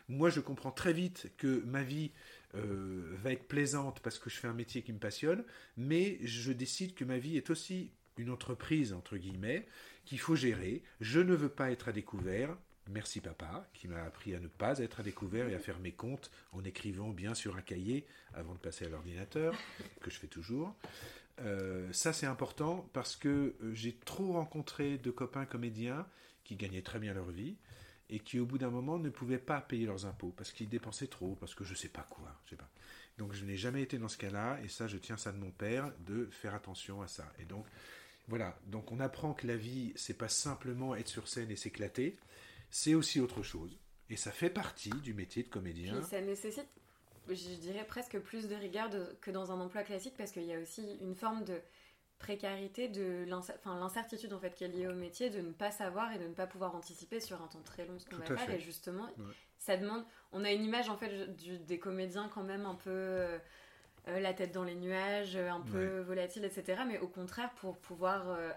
Moi, 0.09 0.31
je 0.31 0.41
comprends 0.41 0.73
très 0.73 0.93
vite 0.93 1.31
que 1.37 1.63
ma 1.65 1.83
vie 1.83 2.11
euh, 2.55 3.15
va 3.23 3.33
être 3.33 3.47
plaisante 3.47 4.01
parce 4.01 4.19
que 4.19 4.29
je 4.29 4.37
fais 4.37 4.49
un 4.49 4.55
métier 4.55 4.83
qui 4.83 4.93
me 4.93 4.99
passionne. 4.99 5.45
Mais 5.77 6.19
je 6.23 6.53
décide 6.53 6.95
que 6.95 7.05
ma 7.05 7.19
vie 7.19 7.37
est 7.37 7.51
aussi 7.51 7.91
une 8.19 8.31
entreprise, 8.31 8.93
entre 8.93 9.17
guillemets, 9.17 9.67
qu'il 10.05 10.19
faut 10.19 10.37
gérer. 10.37 10.83
Je 11.01 11.21
ne 11.21 11.35
veux 11.35 11.49
pas 11.49 11.71
être 11.71 11.89
à 11.89 11.93
découvert. 11.93 12.57
Merci 12.89 13.21
papa, 13.21 13.69
qui 13.75 13.89
m'a 13.89 14.03
appris 14.05 14.35
à 14.35 14.39
ne 14.39 14.47
pas 14.47 14.79
être 14.79 15.01
à 15.01 15.03
découvert 15.03 15.49
et 15.49 15.55
à 15.57 15.59
faire 15.59 15.81
mes 15.81 15.91
comptes 15.91 16.31
en 16.53 16.63
écrivant 16.63 17.09
bien 17.09 17.35
sur 17.35 17.57
un 17.57 17.61
cahier 17.61 18.07
avant 18.33 18.55
de 18.55 18.61
passer 18.61 18.85
à 18.85 18.89
l'ordinateur, 18.89 19.55
que 20.01 20.09
je 20.09 20.19
fais 20.19 20.29
toujours. 20.29 20.73
Euh, 21.41 21.93
ça, 21.93 22.13
c'est 22.13 22.27
important 22.27 22.89
parce 22.93 23.17
que 23.17 23.55
euh, 23.63 23.75
j'ai 23.75 23.95
trop 23.97 24.33
rencontré 24.33 24.99
de 24.99 25.11
copains 25.11 25.45
comédiens 25.45 26.07
qui 26.45 26.57
gagnaient 26.57 26.83
très 26.83 26.99
bien 26.99 27.15
leur 27.15 27.31
vie 27.31 27.57
et 28.09 28.21
qui, 28.21 28.39
au 28.39 28.47
bout 28.47 28.59
d'un 28.59 28.71
moment, 28.71 28.99
ne 28.99 29.11
pouvaient 29.11 29.39
pas 29.39 29.61
payer 29.61 29.87
leurs 29.87 30.07
impôts 30.07 30.33
parce 30.37 30.53
qu'ils 30.53 30.69
dépensaient 30.69 31.09
trop, 31.09 31.35
parce 31.37 31.55
que 31.55 31.65
je 31.65 31.75
sais 31.75 31.89
pas 31.89 32.07
quoi, 32.09 32.41
pas. 32.57 32.71
Donc, 33.19 33.33
je 33.33 33.45
n'ai 33.45 33.57
jamais 33.57 33.83
été 33.83 33.99
dans 33.99 34.09
ce 34.09 34.19
cas-là 34.19 34.59
et 34.63 34.69
ça, 34.69 34.87
je 34.87 34.97
tiens 34.97 35.17
ça 35.17 35.33
de 35.33 35.39
mon 35.39 35.51
père 35.51 35.93
de 36.01 36.27
faire 36.27 36.55
attention 36.55 37.03
à 37.03 37.09
ça. 37.09 37.31
Et 37.39 37.45
donc, 37.45 37.67
voilà. 38.29 38.59
Donc, 38.67 38.93
on 38.93 39.01
apprend 39.01 39.35
que 39.35 39.47
la 39.47 39.57
vie, 39.57 39.93
c'est 39.97 40.17
pas 40.17 40.29
simplement 40.29 40.95
être 40.95 41.09
sur 41.09 41.29
scène 41.29 41.51
et 41.51 41.57
s'éclater, 41.57 42.17
c'est 42.71 42.95
aussi 42.95 43.21
autre 43.21 43.43
chose. 43.43 43.79
Et 44.09 44.17
ça 44.17 44.31
fait 44.31 44.51
partie 44.51 44.91
du 44.91 45.15
métier 45.15 45.43
de 45.43 45.49
comédien. 45.49 46.01
ça 46.03 46.21
nécessite 46.21 46.69
je 47.29 47.55
dirais 47.57 47.85
presque 47.85 48.19
plus 48.19 48.49
de 48.49 48.55
rigueur 48.55 48.89
que 49.21 49.31
dans 49.31 49.53
un 49.53 49.61
emploi 49.61 49.83
classique 49.83 50.15
parce 50.17 50.33
qu'il 50.33 50.45
y 50.45 50.55
a 50.55 50.59
aussi 50.61 50.99
une 51.01 51.15
forme 51.15 51.45
de 51.45 51.61
précarité, 52.19 52.89
de 52.89 53.27
l'incertitude 53.65 54.33
en 54.33 54.39
fait 54.39 54.55
qui 54.55 54.65
est 54.65 54.69
liée 54.69 54.87
au 54.87 54.95
métier, 54.95 55.31
de 55.31 55.41
ne 55.41 55.53
pas 55.53 55.71
savoir 55.71 56.13
et 56.13 56.19
de 56.19 56.27
ne 56.27 56.33
pas 56.33 56.47
pouvoir 56.47 56.75
anticiper 56.75 57.21
sur 57.21 57.43
un 57.43 57.47
temps 57.47 57.63
très 57.63 57.85
long 57.85 57.99
ce 57.99 58.07
qu'on 58.07 58.17
va 58.17 58.37
faire. 58.37 58.51
Et 58.51 58.61
justement, 58.61 59.09
ça 59.59 59.77
demande. 59.77 60.05
On 60.33 60.45
a 60.45 60.53
une 60.53 60.65
image 60.65 60.89
en 60.89 60.97
fait 60.97 61.37
des 61.67 61.79
comédiens 61.79 62.29
quand 62.33 62.43
même 62.43 62.67
un 62.67 62.75
peu 62.75 62.91
euh, 62.91 63.39
euh, 64.09 64.21
la 64.21 64.33
tête 64.33 64.53
dans 64.53 64.65
les 64.65 64.75
nuages, 64.75 65.37
un 65.37 65.61
peu 65.61 66.01
volatile, 66.01 66.45
etc. 66.45 66.83
Mais 66.87 66.99
au 66.99 67.09
contraire, 67.09 67.51
pour 67.57 67.77
pouvoir 67.79 68.31
euh, 68.31 68.51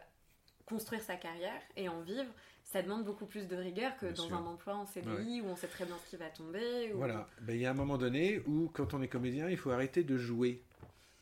construire 0.65 1.01
sa 1.01 1.15
carrière 1.15 1.61
et 1.75 1.89
en 1.89 2.01
vivre, 2.01 2.31
ça 2.71 2.83
demande 2.83 3.03
beaucoup 3.03 3.25
plus 3.25 3.47
de 3.47 3.55
rigueur 3.55 3.97
que 3.97 4.05
dans 4.05 4.31
un 4.31 4.45
emploi 4.45 4.75
en 4.75 4.85
CDI 4.85 5.41
où 5.41 5.45
on 5.45 5.55
sait 5.55 5.67
très 5.67 5.85
bien 5.85 5.95
ce 6.05 6.09
qui 6.09 6.17
va 6.17 6.29
tomber. 6.29 6.91
Voilà, 6.93 7.27
ben, 7.41 7.53
il 7.55 7.61
y 7.61 7.65
a 7.65 7.71
un 7.71 7.75
moment 7.75 7.97
donné 7.97 8.43
où 8.45 8.69
quand 8.71 8.93
on 8.93 9.01
est 9.01 9.07
comédien, 9.07 9.49
il 9.49 9.57
faut 9.57 9.71
arrêter 9.71 10.03
de 10.03 10.17
jouer. 10.17 10.61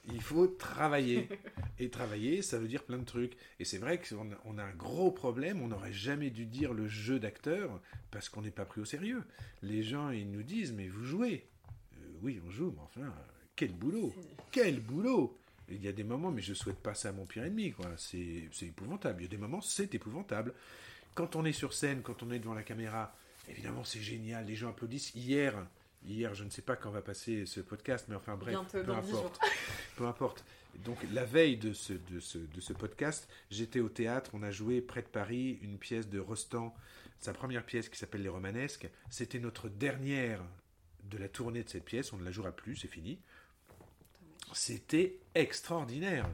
Il 0.09 0.21
faut 0.21 0.47
travailler. 0.47 1.29
et 1.79 1.89
travailler, 1.89 2.41
ça 2.41 2.59
veut 2.59 2.67
dire 2.67 2.83
plein 2.83 2.97
de 2.97 3.05
trucs. 3.05 3.37
Et 3.59 3.65
c'est 3.65 3.77
vrai 3.77 4.01
qu'on 4.01 4.29
a, 4.31 4.35
on 4.43 4.57
a 4.57 4.63
un 4.63 4.73
gros 4.73 5.09
problème, 5.09 5.61
on 5.61 5.67
n'aurait 5.67 5.93
jamais 5.93 6.31
dû 6.31 6.45
dire 6.45 6.73
le 6.73 6.87
jeu 6.87 7.17
d'acteur 7.17 7.79
parce 8.11 8.27
qu'on 8.27 8.41
n'est 8.41 8.51
pas 8.51 8.65
pris 8.65 8.81
au 8.81 8.85
sérieux. 8.85 9.23
Les 9.61 9.83
gens, 9.83 10.09
ils 10.09 10.29
nous 10.29 10.43
disent, 10.43 10.73
mais 10.73 10.89
vous 10.89 11.05
jouez. 11.05 11.47
Euh, 11.93 12.05
oui, 12.23 12.41
on 12.45 12.49
joue, 12.49 12.73
mais 12.75 12.83
enfin, 12.83 13.13
quel 13.55 13.71
boulot 13.71 14.13
Quel 14.51 14.81
boulot 14.81 15.37
il 15.69 15.83
y 15.83 15.89
a 15.89 15.91
des 15.91 16.05
moments, 16.05 16.31
mais 16.31 16.41
je 16.41 16.53
souhaite 16.53 16.79
pas 16.79 16.93
ça 16.93 17.09
à 17.09 17.11
mon 17.11 17.25
pire 17.25 17.43
ennemi, 17.43 17.73
quoi. 17.73 17.87
C'est 17.97 18.47
épouvantable. 18.61 19.21
Il 19.21 19.23
y 19.25 19.27
a 19.27 19.31
des 19.31 19.37
moments, 19.37 19.59
c'est 19.59 19.93
épouvantable 19.93 20.53
quand 21.17 21.35
on 21.35 21.45
est 21.45 21.51
sur 21.51 21.73
scène, 21.73 22.03
quand 22.03 22.21
on 22.21 22.29
est 22.29 22.37
devant 22.37 22.53
la 22.53 22.61
caméra, 22.61 23.11
évidemment 23.49 23.83
c'est 23.83 23.99
génial, 23.99 24.45
les 24.45 24.55
gens 24.55 24.69
applaudissent. 24.69 25.15
Hier, 25.15 25.65
hier, 26.05 26.35
je 26.35 26.43
ne 26.43 26.51
sais 26.51 26.61
pas 26.61 26.75
quand 26.75 26.91
va 26.91 27.01
passer 27.01 27.47
ce 27.47 27.59
podcast, 27.59 28.05
mais 28.07 28.15
enfin 28.15 28.35
bref, 28.35 28.55
peu 28.71 28.91
importe. 28.91 29.39
peu 29.97 30.05
importe. 30.05 30.45
Donc 30.85 30.99
la 31.11 31.25
veille 31.25 31.57
de 31.57 31.73
ce, 31.73 31.93
de 31.93 32.19
ce, 32.19 32.37
de 32.37 32.61
ce 32.61 32.71
podcast, 32.71 33.27
j'étais 33.49 33.79
au 33.79 33.89
théâtre, 33.89 34.29
on 34.35 34.43
a 34.43 34.51
joué 34.51 34.79
près 34.79 35.01
de 35.01 35.07
Paris 35.07 35.57
une 35.63 35.79
pièce 35.79 36.07
de 36.07 36.19
Rostand, 36.19 36.71
sa 37.17 37.33
première 37.33 37.65
pièce 37.65 37.89
qui 37.89 37.97
s'appelle 37.97 38.21
Les 38.21 38.29
Romanesques. 38.29 38.87
C'était 39.09 39.39
notre 39.39 39.69
dernière 39.69 40.43
de 41.05 41.17
la 41.17 41.29
tournée 41.29 41.63
de 41.63 41.69
cette 41.69 41.85
pièce, 41.85 42.13
on 42.13 42.17
ne 42.17 42.25
la 42.25 42.31
jouera 42.31 42.51
plus, 42.51 42.75
c'est 42.75 42.87
fini. 42.87 43.17
C'était 44.53 45.17
extraordinaire. 45.35 46.29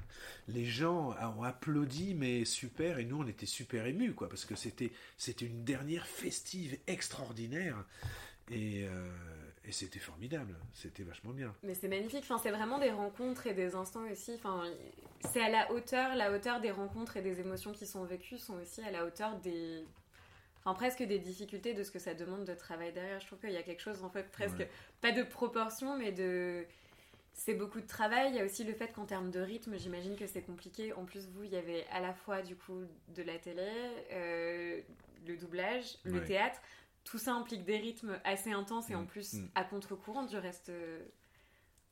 Les 0.47 0.65
gens 0.65 1.15
ont 1.37 1.43
applaudi, 1.43 2.13
mais 2.13 2.45
super, 2.45 2.99
et 2.99 3.05
nous 3.05 3.21
on 3.21 3.27
était 3.27 3.45
super 3.45 3.85
émus, 3.85 4.13
quoi, 4.13 4.29
parce 4.29 4.45
que 4.45 4.55
c'était 4.55 4.91
c'était 5.17 5.45
une 5.45 5.63
dernière 5.63 6.05
festive 6.05 6.77
extraordinaire, 6.87 7.83
et, 8.51 8.85
euh, 8.85 9.09
et 9.65 9.71
c'était 9.71 9.99
formidable, 9.99 10.55
c'était 10.73 11.03
vachement 11.03 11.31
bien. 11.31 11.55
Mais 11.63 11.73
c'est 11.73 11.87
magnifique, 11.87 12.23
enfin, 12.23 12.37
c'est 12.37 12.51
vraiment 12.51 12.79
des 12.79 12.91
rencontres 12.91 13.47
et 13.47 13.53
des 13.53 13.75
instants 13.75 14.03
aussi, 14.11 14.33
enfin, 14.35 14.63
c'est 15.31 15.41
à 15.41 15.49
la 15.49 15.71
hauteur, 15.71 16.15
la 16.15 16.31
hauteur 16.31 16.61
des 16.61 16.71
rencontres 16.71 17.17
et 17.17 17.21
des 17.21 17.39
émotions 17.39 17.71
qui 17.71 17.87
sont 17.87 18.03
vécues 18.03 18.37
sont 18.37 18.55
aussi 18.55 18.81
à 18.81 18.91
la 18.91 19.05
hauteur 19.05 19.37
des, 19.39 19.83
enfin 20.63 20.75
presque 20.75 21.03
des 21.03 21.19
difficultés 21.19 21.73
de 21.73 21.83
ce 21.83 21.91
que 21.91 21.99
ça 21.99 22.13
demande 22.13 22.45
de 22.45 22.53
travail 22.53 22.93
derrière. 22.93 23.19
Je 23.19 23.27
trouve 23.27 23.39
qu'il 23.39 23.51
y 23.51 23.57
a 23.57 23.63
quelque 23.63 23.81
chose 23.81 24.03
en 24.03 24.09
fait 24.09 24.29
presque 24.31 24.67
pas 25.01 25.11
de 25.11 25.23
proportion, 25.23 25.97
mais 25.97 26.11
de 26.11 26.65
c'est 27.33 27.55
beaucoup 27.55 27.81
de 27.81 27.87
travail. 27.87 28.29
Il 28.29 28.35
y 28.35 28.39
a 28.39 28.45
aussi 28.45 28.63
le 28.63 28.73
fait 28.73 28.91
qu'en 28.93 29.05
termes 29.05 29.31
de 29.31 29.39
rythme, 29.39 29.77
j'imagine 29.77 30.15
que 30.15 30.27
c'est 30.27 30.43
compliqué. 30.43 30.93
En 30.93 31.05
plus, 31.05 31.27
vous, 31.29 31.43
il 31.43 31.51
y 31.51 31.57
avait 31.57 31.85
à 31.91 31.99
la 31.99 32.13
fois 32.13 32.41
du 32.41 32.55
coup 32.55 32.81
de 33.15 33.23
la 33.23 33.37
télé, 33.37 33.69
euh, 34.11 34.81
le 35.27 35.37
doublage, 35.37 35.97
le 36.05 36.23
théâtre. 36.23 36.59
Tout 37.03 37.17
ça 37.17 37.33
implique 37.33 37.65
des 37.65 37.77
rythmes 37.77 38.17
assez 38.23 38.51
intenses 38.51 38.89
et 38.89 38.95
en 38.95 39.03
mm. 39.03 39.07
plus 39.07 39.33
mm. 39.33 39.49
à 39.55 39.63
contre-courant 39.65 40.25
du 40.25 40.37
reste 40.37 40.71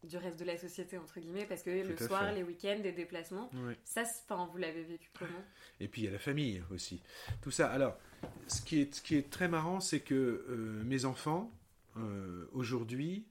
du 0.04 0.18
reste 0.18 0.40
de 0.40 0.46
la 0.46 0.58
société 0.58 0.98
entre 0.98 1.20
guillemets 1.20 1.46
parce 1.46 1.62
que 1.62 1.70
le 1.70 1.96
soir 1.96 2.32
les 2.32 2.42
week-ends 2.42 2.80
des 2.80 2.92
déplacements 2.92 3.52
ça 3.84 4.02
enfin, 4.28 4.50
vous 4.52 4.58
l'avez 4.58 4.84
vécu 4.84 5.12
comment? 5.18 5.44
Et 5.80 5.88
puis 5.88 6.02
il 6.02 6.06
y 6.06 6.08
a 6.08 6.12
la 6.12 6.20
famille 6.20 6.64
aussi 6.72 7.04
tout 7.42 7.52
ça 7.52 7.70
alors 7.70 7.98
ce 8.48 8.62
qui 8.62 8.82
est, 8.82 8.96
ce 8.96 9.02
qui 9.02 9.16
est 9.16 9.30
très 9.30 9.48
marrant 9.48 9.80
c'est 9.80 10.00
que 10.00 10.16
euh, 10.16 10.84
mes 10.86 11.06
enfants 11.06 11.52
euh, 11.98 12.50
aujourd'hui 12.54 13.28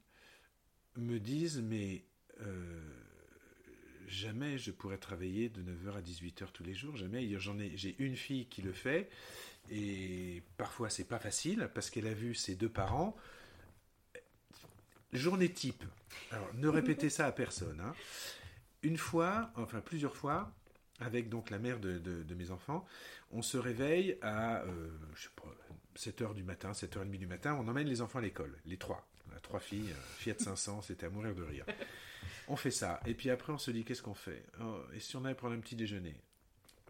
me 0.97 1.19
disent 1.19 1.63
mais 1.63 2.05
euh, 2.41 2.81
jamais 4.09 4.59
je 4.59 4.71
pourrais 4.71 4.99
travailler 4.99 5.49
de 5.49 5.63
9h 5.63 5.97
à 5.97 6.01
18h 6.01 6.53
tous 6.53 6.65
les 6.65 6.75
jours 6.75 6.97
jamais 6.97 7.39
j'en 7.39 7.59
ai 7.59 7.77
j'ai 7.77 7.95
une 7.99 8.17
fille 8.17 8.47
qui 8.47 8.63
le 8.63 8.73
fait 8.73 9.09
et 9.71 10.43
parfois 10.57 10.91
c'est 10.91 11.05
pas 11.05 11.19
facile 11.19 11.71
parce 11.75 11.91
qu'elle 11.91 12.07
a 12.07 12.15
vu 12.15 12.35
ses 12.35 12.57
deux 12.57 12.69
parents 12.69 13.17
Journée 15.13 15.49
type. 15.49 15.85
Alors, 16.31 16.55
ne 16.55 16.69
répétez 16.69 17.11
ça 17.11 17.27
à 17.27 17.33
personne. 17.33 17.81
Hein. 17.81 17.95
Une 18.83 18.97
fois, 18.97 19.51
enfin 19.57 19.81
plusieurs 19.81 20.17
fois, 20.17 20.53
avec 21.01 21.29
donc 21.29 21.51
la 21.51 21.59
mère 21.59 21.81
de, 21.81 22.35
mes 22.37 22.51
enfants, 22.51 22.87
on 23.33 23.43
se 23.43 23.59
réveille 23.59 24.17
à, 24.23 24.61
euh, 24.63 24.89
je 25.15 25.25
sais 25.25 25.29
pas, 25.35 25.53
7h 25.97 26.35
du 26.35 26.45
matin, 26.45 26.71
7h30 26.73 27.11
du 27.19 27.27
matin, 27.27 27.57
on 27.61 27.67
emmène 27.67 27.89
les 27.89 28.01
enfants 28.03 28.21
à 28.21 28.23
l'école, 28.23 28.57
les 28.67 28.77
trois. 28.77 29.07
Trois 29.43 29.61
filles, 29.61 29.91
euh, 29.91 30.03
Fiat 30.19 30.39
500, 30.39 30.83
c'était 30.83 31.07
à 31.07 31.11
mourir 31.11 31.35
de 31.35 31.43
rire. 31.43 31.65
On 32.49 32.57
fait 32.57 32.71
ça, 32.71 33.01
et 33.07 33.15
puis 33.15 33.31
après 33.31 33.53
on 33.53 33.59
se 33.59 33.71
dit, 33.71 33.85
qu'est-ce 33.85 34.03
qu'on 34.03 34.15
fait? 34.15 34.45
Oh, 34.61 34.81
Et 34.95 35.01
si 35.01 35.17
on 35.17 35.25
allait 35.25 35.35
prendre 35.35 35.55
un 35.55 35.61
petit 35.61 35.77
déjeuner? 35.77 36.17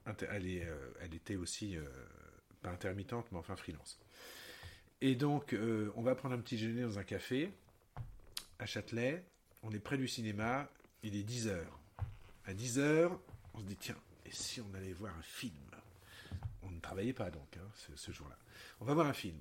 Elle, 0.06 0.14
euh, 0.46 0.90
elle, 1.02 1.14
était 1.14 1.36
aussi, 1.36 1.76
pas 2.62 2.70
intermittente, 2.70 3.26
mais 3.30 3.38
enfin 3.38 3.56
freelance. 3.56 3.98
Et 5.02 5.14
donc, 5.14 5.54
on 5.96 6.02
va 6.02 6.14
prendre 6.14 6.34
un 6.34 6.40
petit 6.40 6.56
déjeuner 6.56 6.82
dans 6.82 6.98
un 6.98 7.04
café, 7.04 7.52
à 8.58 8.66
Châtelet, 8.66 9.24
on 9.62 9.70
est 9.72 9.78
près 9.78 9.96
du 9.96 10.08
cinéma, 10.08 10.68
il 11.02 11.16
est 11.16 11.28
10h. 11.28 11.58
À 12.46 12.54
10h, 12.54 13.10
on 13.54 13.60
se 13.60 13.64
dit, 13.64 13.76
tiens, 13.76 13.96
et 14.26 14.30
si 14.30 14.60
on 14.60 14.74
allait 14.74 14.92
voir 14.92 15.16
un 15.16 15.22
film? 15.22 15.54
On 16.62 16.70
ne 16.70 16.80
travaillait 16.80 17.12
pas 17.12 17.30
donc, 17.30 17.56
hein, 17.56 17.68
ce, 17.96 18.12
jour-là. 18.12 18.36
On 18.80 18.84
va 18.84 18.94
voir 18.94 19.06
un 19.06 19.12
film. 19.12 19.38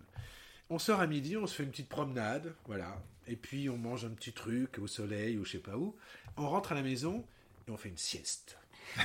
On 0.70 0.80
sort 0.80 1.00
à 1.00 1.08
midi, 1.08 1.36
on 1.36 1.48
se 1.48 1.56
fait 1.56 1.64
une 1.64 1.72
petite 1.72 1.90
promenade, 1.90 2.54
voilà, 2.68 3.02
et 3.28 3.36
puis 3.36 3.70
on 3.70 3.78
mange 3.78 4.06
un 4.06 4.10
petit 4.10 4.34
truc 4.34 4.78
au 4.80 4.88
soleil 4.88 5.38
ou 5.38 5.46
je 5.46 5.54
sais 5.54 5.58
pas 5.58 5.78
où. 5.78 5.96
On 6.38 6.48
rentre 6.48 6.72
à 6.72 6.76
la 6.76 6.84
maison 6.84 7.26
et 7.68 7.72
on 7.72 7.78
fait 7.78 7.90
une 7.90 7.98
sieste. 7.98 8.58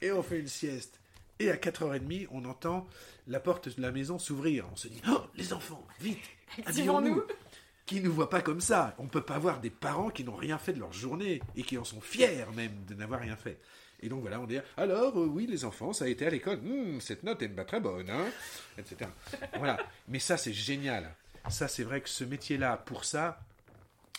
et 0.00 0.12
on 0.12 0.22
fait 0.22 0.40
une 0.40 0.48
sieste. 0.48 0.98
Et 1.38 1.50
à 1.50 1.56
4h30, 1.56 2.28
on 2.30 2.44
entend 2.44 2.86
la 3.26 3.40
porte 3.40 3.76
de 3.76 3.82
la 3.82 3.90
maison 3.90 4.18
s'ouvrir. 4.18 4.66
On 4.72 4.76
se 4.76 4.88
dit, 4.88 5.00
oh, 5.08 5.22
les 5.34 5.52
enfants, 5.52 5.86
vite, 6.00 6.22
activons-nous 6.58 7.22
qui 7.86 8.00
ne 8.00 8.08
voient 8.08 8.30
pas 8.30 8.42
comme 8.42 8.60
ça. 8.60 8.94
On 8.98 9.04
ne 9.04 9.08
peut 9.08 9.22
pas 9.22 9.34
avoir 9.34 9.60
des 9.60 9.70
parents 9.70 10.10
qui 10.10 10.24
n'ont 10.24 10.36
rien 10.36 10.58
fait 10.58 10.72
de 10.72 10.80
leur 10.80 10.92
journée 10.92 11.42
et 11.56 11.62
qui 11.62 11.78
en 11.78 11.84
sont 11.84 12.00
fiers 12.00 12.44
même 12.54 12.84
de 12.86 12.94
n'avoir 12.94 13.20
rien 13.20 13.36
fait. 13.36 13.58
Et 14.02 14.08
donc 14.08 14.20
voilà, 14.20 14.40
on 14.40 14.46
dit 14.46 14.58
alors 14.76 15.16
euh, 15.16 15.26
oui 15.26 15.46
les 15.46 15.64
enfants, 15.64 15.92
ça 15.92 16.06
a 16.06 16.08
été 16.08 16.26
à 16.26 16.30
l'école, 16.30 16.58
hmm, 16.58 17.00
cette 17.00 17.22
note 17.22 17.40
n'est 17.40 17.48
pas 17.48 17.64
très 17.64 17.80
bonne, 17.80 18.10
hein, 18.10 18.26
etc. 18.76 19.08
Voilà. 19.58 19.78
Mais 20.08 20.18
ça 20.18 20.36
c'est 20.36 20.52
génial. 20.52 21.14
Ça 21.48 21.68
c'est 21.68 21.84
vrai 21.84 22.00
que 22.00 22.08
ce 22.08 22.24
métier-là, 22.24 22.76
pour 22.76 23.04
ça, 23.04 23.40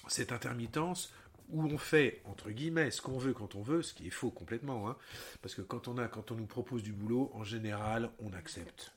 cette 0.07 0.31
intermittence 0.31 1.13
où 1.49 1.65
on 1.65 1.77
fait 1.77 2.21
entre 2.25 2.49
guillemets 2.49 2.91
ce 2.91 3.01
qu'on 3.01 3.17
veut 3.17 3.33
quand 3.33 3.55
on 3.55 3.61
veut, 3.61 3.81
ce 3.81 3.93
qui 3.93 4.07
est 4.07 4.11
faux 4.11 4.31
complètement, 4.31 4.89
hein, 4.89 4.95
parce 5.41 5.53
que 5.53 5.61
quand 5.61 5.89
on 5.89 5.97
a, 5.97 6.07
quand 6.07 6.31
on 6.31 6.35
nous 6.35 6.45
propose 6.45 6.81
du 6.81 6.93
boulot, 6.93 7.29
en 7.33 7.43
général, 7.43 8.09
on 8.19 8.31
accepte. 8.33 8.93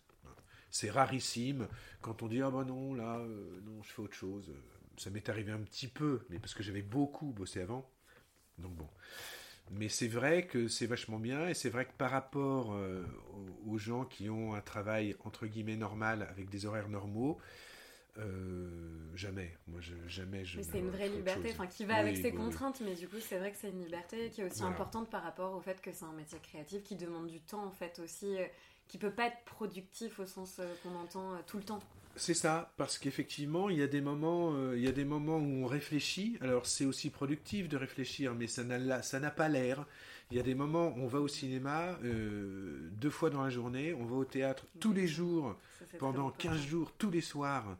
C'est 0.70 0.90
rarissime 0.90 1.68
quand 2.00 2.22
on 2.22 2.28
dit 2.28 2.42
ah 2.42 2.50
ben 2.50 2.64
non 2.64 2.94
là 2.94 3.18
euh, 3.18 3.60
non 3.64 3.82
je 3.82 3.90
fais 3.92 4.02
autre 4.02 4.14
chose. 4.14 4.52
Ça 4.98 5.10
m'est 5.10 5.28
arrivé 5.28 5.50
un 5.50 5.58
petit 5.58 5.88
peu, 5.88 6.20
mais 6.30 6.38
parce 6.38 6.54
que 6.54 6.62
j'avais 6.62 6.82
beaucoup 6.82 7.26
bossé 7.26 7.60
avant. 7.60 7.90
Donc 8.58 8.74
bon. 8.74 8.88
Mais 9.70 9.88
c'est 9.88 10.08
vrai 10.08 10.46
que 10.46 10.68
c'est 10.68 10.86
vachement 10.86 11.18
bien 11.18 11.48
et 11.48 11.54
c'est 11.54 11.70
vrai 11.70 11.86
que 11.86 11.92
par 11.98 12.10
rapport 12.10 12.72
euh, 12.72 13.04
aux, 13.66 13.78
gens 13.78 14.04
qui 14.04 14.30
ont 14.30 14.54
un 14.54 14.60
travail 14.60 15.16
entre 15.24 15.46
guillemets 15.46 15.76
normal 15.76 16.26
avec 16.30 16.48
des 16.50 16.66
horaires 16.66 16.88
normaux, 16.88 17.38
euh, 18.18 18.68
jamais. 19.14 19.56
Moi, 19.66 19.80
je, 19.80 19.94
jamais 20.06 20.44
je. 20.44 20.58
Mais 20.58 20.62
c'est 20.62 20.78
une 20.78 20.90
vraie 20.90 21.08
liberté, 21.08 21.50
enfin, 21.50 21.66
qui 21.66 21.84
va 21.84 21.96
avec 21.96 22.16
ses 22.16 22.32
contraintes, 22.32 22.80
mais 22.80 22.94
du 22.94 23.08
coup, 23.08 23.18
c'est 23.20 23.38
vrai 23.38 23.50
que 23.50 23.58
c'est 23.58 23.70
une 23.70 23.82
liberté 23.82 24.30
qui 24.30 24.40
est 24.40 24.44
aussi 24.44 24.62
importante 24.62 25.10
par 25.10 25.22
rapport 25.22 25.54
au 25.54 25.60
fait 25.60 25.80
que 25.80 25.92
c'est 25.92 26.04
un 26.04 26.12
métier 26.12 26.38
créatif 26.38 26.82
qui 26.82 26.96
demande 26.96 27.26
du 27.26 27.40
temps, 27.40 27.64
en 27.64 27.72
fait, 27.72 27.98
aussi 27.98 28.36
qui 28.88 28.98
peut 28.98 29.10
pas 29.10 29.26
être 29.26 29.44
productif 29.44 30.18
au 30.20 30.26
sens 30.26 30.56
euh, 30.58 30.74
qu'on 30.82 30.94
entend 30.96 31.32
euh, 31.32 31.38
tout 31.46 31.56
le 31.58 31.64
temps. 31.64 31.80
C'est 32.14 32.34
ça, 32.34 32.72
parce 32.78 32.98
qu'effectivement, 32.98 33.68
il 33.68 33.76
y 33.78 33.82
a 33.82 33.86
des 33.86 34.00
moments, 34.00 34.52
euh, 34.54 34.76
il 34.76 34.82
y 34.82 34.88
a 34.88 34.92
des 34.92 35.04
moments 35.04 35.36
où 35.36 35.64
on 35.64 35.66
réfléchit. 35.66 36.38
Alors 36.40 36.64
c'est 36.66 36.86
aussi 36.86 37.10
productif 37.10 37.68
de 37.68 37.76
réfléchir, 37.76 38.34
mais 38.34 38.46
ça 38.46 38.64
n'a, 38.64 39.02
ça 39.02 39.20
n'a 39.20 39.30
pas 39.30 39.48
l'air. 39.48 39.84
Il 40.30 40.36
y 40.36 40.40
a 40.40 40.42
des 40.42 40.54
moments 40.54 40.88
où 40.88 41.00
on 41.02 41.06
va 41.06 41.20
au 41.20 41.28
cinéma 41.28 41.96
deux 42.02 43.10
fois 43.10 43.30
dans 43.30 43.44
la 43.44 43.50
journée, 43.50 43.94
on 43.94 44.06
va 44.06 44.16
au 44.16 44.24
théâtre 44.24 44.66
tous 44.80 44.92
les 44.92 45.06
jours, 45.06 45.56
pendant 46.00 46.30
15 46.30 46.58
jours, 46.62 46.90
tous 46.98 47.12
les 47.12 47.20
soirs 47.20 47.76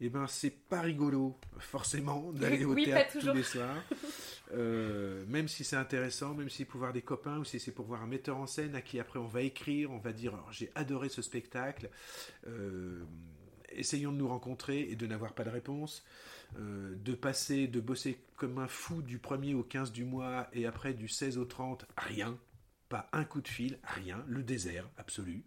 eh 0.00 0.08
ben 0.08 0.26
c'est 0.28 0.50
pas 0.50 0.80
rigolo 0.80 1.38
forcément 1.58 2.32
d'aller 2.34 2.64
au 2.64 2.74
théâtre 2.74 3.18
tous 3.18 3.32
les 3.32 3.42
soirs. 3.42 3.82
Euh, 4.52 5.24
même 5.26 5.48
si 5.48 5.64
c'est 5.64 5.76
intéressant, 5.76 6.34
même 6.34 6.48
si 6.50 6.58
c'est 6.58 6.64
pour 6.64 6.78
voir 6.78 6.92
des 6.92 7.02
copains 7.02 7.38
ou 7.38 7.44
si 7.44 7.58
c'est 7.58 7.72
pour 7.72 7.86
voir 7.86 8.02
un 8.02 8.06
metteur 8.06 8.36
en 8.36 8.46
scène 8.46 8.74
à 8.74 8.82
qui 8.82 9.00
après 9.00 9.18
on 9.18 9.26
va 9.26 9.42
écrire, 9.42 9.90
on 9.90 9.98
va 9.98 10.12
dire 10.12 10.34
j'ai 10.50 10.70
adoré 10.74 11.08
ce 11.08 11.22
spectacle. 11.22 11.90
Euh, 12.46 13.04
essayons 13.70 14.12
de 14.12 14.18
nous 14.18 14.28
rencontrer 14.28 14.80
et 14.80 14.96
de 14.96 15.06
n'avoir 15.06 15.32
pas 15.32 15.44
de 15.44 15.50
réponse. 15.50 16.04
Euh, 16.58 16.94
de 16.96 17.14
passer, 17.14 17.66
de 17.66 17.80
bosser 17.80 18.18
comme 18.36 18.58
un 18.58 18.68
fou 18.68 19.02
du 19.02 19.18
1er 19.18 19.54
au 19.54 19.64
15 19.64 19.90
du 19.92 20.04
mois 20.04 20.46
et 20.52 20.66
après 20.66 20.94
du 20.94 21.08
16 21.08 21.38
au 21.38 21.44
30, 21.46 21.86
rien. 21.96 22.38
Pas 22.88 23.08
un 23.12 23.24
coup 23.24 23.40
de 23.40 23.48
fil, 23.48 23.78
rien. 23.82 24.22
Le 24.28 24.42
désert 24.42 24.88
absolu. 24.98 25.44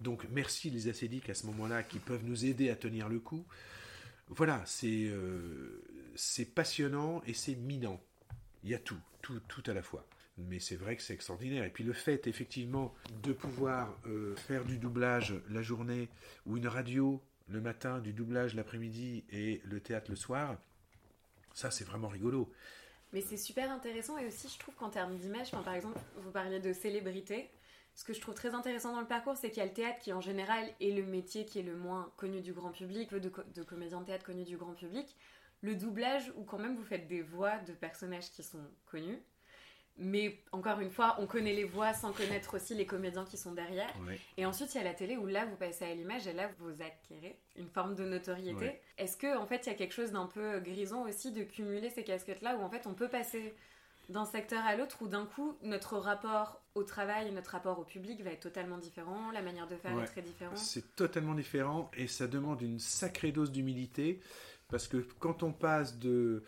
Donc 0.00 0.26
merci 0.30 0.68
les 0.68 0.88
acédiques 0.88 1.30
à 1.30 1.34
ce 1.34 1.46
moment-là 1.46 1.84
qui 1.84 2.00
peuvent 2.00 2.24
nous 2.24 2.44
aider 2.44 2.70
à 2.70 2.76
tenir 2.76 3.08
le 3.08 3.20
coup 3.20 3.46
voilà, 4.34 4.62
c'est 4.66 6.44
passionnant 6.54 7.22
et 7.26 7.34
c'est 7.34 7.54
minant. 7.54 8.00
Il 8.64 8.70
y 8.70 8.74
a 8.74 8.78
tout, 8.78 8.98
tout, 9.20 9.40
tout 9.48 9.62
à 9.66 9.74
la 9.74 9.82
fois. 9.82 10.06
Mais 10.38 10.60
c'est 10.60 10.76
vrai 10.76 10.96
que 10.96 11.02
c'est 11.02 11.14
extraordinaire. 11.14 11.64
Et 11.64 11.70
puis 11.70 11.84
le 11.84 11.92
fait, 11.92 12.26
effectivement, 12.26 12.94
de 13.22 13.32
pouvoir 13.32 13.98
euh, 14.06 14.34
faire 14.36 14.64
du 14.64 14.78
doublage 14.78 15.34
la 15.50 15.62
journée 15.62 16.08
ou 16.46 16.56
une 16.56 16.66
radio 16.66 17.22
le 17.48 17.60
matin, 17.60 17.98
du 17.98 18.12
doublage 18.12 18.54
l'après-midi 18.54 19.24
et 19.30 19.60
le 19.64 19.80
théâtre 19.80 20.10
le 20.10 20.16
soir, 20.16 20.56
ça 21.52 21.70
c'est 21.70 21.84
vraiment 21.84 22.08
rigolo. 22.08 22.50
Mais 23.12 23.20
c'est 23.20 23.36
super 23.36 23.70
intéressant 23.70 24.16
et 24.16 24.26
aussi 24.26 24.48
je 24.48 24.58
trouve 24.58 24.74
qu'en 24.74 24.88
termes 24.88 25.16
d'image, 25.16 25.50
par 25.50 25.74
exemple, 25.74 25.98
vous 26.16 26.30
parliez 26.30 26.60
de 26.60 26.72
célébrité 26.72 27.50
ce 27.94 28.04
que 28.04 28.14
je 28.14 28.20
trouve 28.20 28.34
très 28.34 28.54
intéressant 28.54 28.92
dans 28.92 29.00
le 29.00 29.06
parcours, 29.06 29.36
c'est 29.36 29.50
qu'il 29.50 29.58
y 29.58 29.62
a 29.62 29.66
le 29.66 29.72
théâtre 29.72 29.98
qui 29.98 30.12
en 30.12 30.20
général 30.20 30.66
est 30.80 30.90
le 30.90 31.04
métier 31.04 31.44
qui 31.44 31.58
est 31.58 31.62
le 31.62 31.76
moins 31.76 32.10
connu 32.16 32.40
du 32.40 32.52
grand 32.52 32.70
public, 32.70 33.10
le 33.10 33.20
de, 33.20 33.30
de 33.54 33.62
comédien 33.62 34.00
de 34.00 34.06
théâtre 34.06 34.24
connu 34.24 34.44
du 34.44 34.56
grand 34.56 34.74
public. 34.74 35.16
Le 35.62 35.74
doublage, 35.74 36.32
où 36.36 36.44
quand 36.44 36.58
même 36.58 36.76
vous 36.76 36.84
faites 36.84 37.06
des 37.06 37.22
voix 37.22 37.58
de 37.58 37.72
personnages 37.72 38.30
qui 38.30 38.42
sont 38.42 38.64
connus. 38.86 39.18
Mais 39.98 40.38
encore 40.52 40.80
une 40.80 40.90
fois, 40.90 41.16
on 41.20 41.26
connaît 41.26 41.52
les 41.52 41.64
voix 41.64 41.92
sans 41.92 42.12
connaître 42.12 42.54
aussi 42.56 42.74
les 42.74 42.86
comédiens 42.86 43.26
qui 43.26 43.36
sont 43.36 43.52
derrière. 43.52 43.92
Et 44.38 44.46
ensuite, 44.46 44.74
il 44.74 44.78
y 44.78 44.80
a 44.80 44.84
la 44.84 44.94
télé 44.94 45.16
où 45.18 45.26
là, 45.26 45.44
vous 45.44 45.56
passez 45.56 45.84
à 45.84 45.94
l'image 45.94 46.26
et 46.26 46.32
là, 46.32 46.48
vous 46.58 46.80
acquérez 46.80 47.38
une 47.56 47.68
forme 47.68 47.94
de 47.94 48.04
notoriété. 48.04 48.80
Est-ce 48.96 49.16
que 49.16 49.36
en 49.36 49.46
fait, 49.46 49.66
il 49.66 49.68
y 49.68 49.72
a 49.72 49.76
quelque 49.76 49.92
chose 49.92 50.12
d'un 50.12 50.26
peu 50.26 50.60
grisant 50.60 51.06
aussi 51.06 51.30
de 51.30 51.44
cumuler 51.44 51.90
ces 51.90 52.04
casquettes-là 52.04 52.56
où 52.56 52.62
en 52.62 52.70
fait, 52.70 52.86
on 52.86 52.94
peut 52.94 53.08
passer 53.08 53.54
d'un 54.08 54.24
secteur 54.24 54.64
à 54.64 54.76
l'autre 54.76 54.98
où 55.02 55.08
d'un 55.08 55.26
coup 55.26 55.56
notre 55.62 55.96
rapport 55.96 56.60
au 56.74 56.84
travail, 56.84 57.30
notre 57.32 57.50
rapport 57.50 57.78
au 57.78 57.84
public 57.84 58.22
va 58.22 58.30
être 58.30 58.40
totalement 58.40 58.78
différent, 58.78 59.30
la 59.30 59.42
manière 59.42 59.68
de 59.68 59.76
faire 59.76 59.98
est 60.00 60.06
très 60.06 60.22
différente? 60.22 60.56
C'est 60.56 60.96
totalement 60.96 61.34
différent 61.34 61.90
et 61.96 62.06
ça 62.06 62.26
demande 62.26 62.62
une 62.62 62.78
sacrée 62.78 63.30
dose 63.30 63.52
d'humilité 63.52 64.20
Parce 64.72 64.88
que 64.88 65.06
quand 65.18 65.42
on 65.42 65.52
passe 65.52 65.98
de, 65.98 66.42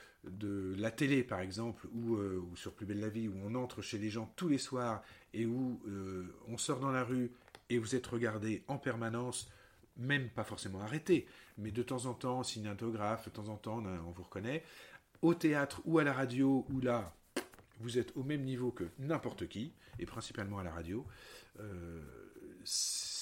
la 0.79 0.91
télé, 0.91 1.23
par 1.23 1.41
exemple, 1.41 1.87
ou, 1.93 2.17
euh, 2.17 2.43
ou, 2.51 2.57
sur 2.57 2.73
Plus 2.73 2.87
belle 2.87 3.01
la 3.01 3.11
vie, 3.11 3.29
où 3.29 3.35
on 3.45 3.55
entre 3.55 3.83
chez 3.83 3.99
les 3.99 4.09
gens 4.09 4.33
tous 4.35 4.49
les 4.49 4.57
soirs 4.57 5.03
et 5.35 5.45
où 5.45 5.79
euh, 5.87 6.35
on 6.49 6.57
sort 6.57 6.81
dans 6.81 6.91
la 6.91 7.05
rue 7.05 7.31
et 7.69 7.77
vous 7.77 7.95
êtes 7.95 8.07
regardé 8.07 8.65
en 8.67 8.79
permanence, 8.79 9.51
même 9.99 10.31
pas 10.31 10.43
forcément 10.43 10.81
arrêté, 10.81 11.27
mais 11.59 11.71
de 11.71 11.83
temps 11.83 12.07
en 12.07 12.15
temps, 12.15 12.43
signe 12.43 12.75
de 12.75 13.31
temps 13.31 13.49
en 13.49 13.57
temps, 13.57 13.83
on, 13.85 14.11
vous 14.11 14.23
reconnaît, 14.23 14.65
au 15.21 15.35
théâtre 15.35 15.83
ou 15.85 15.99
à 15.99 16.05
la 16.05 16.15
radio, 16.15 16.65
où 16.71 16.81
là, 16.81 17.15
vous 17.81 17.99
êtes 17.99 18.17
au 18.17 18.23
même 18.23 18.45
niveau 18.45 18.71
que 18.71 18.85
n'importe 19.01 19.49
qui, 19.49 19.75
et 19.99 20.07
principalement 20.07 20.59
à 20.59 20.65
la 20.65 20.73
radio, 20.73 21.07
euh, 21.61 22.01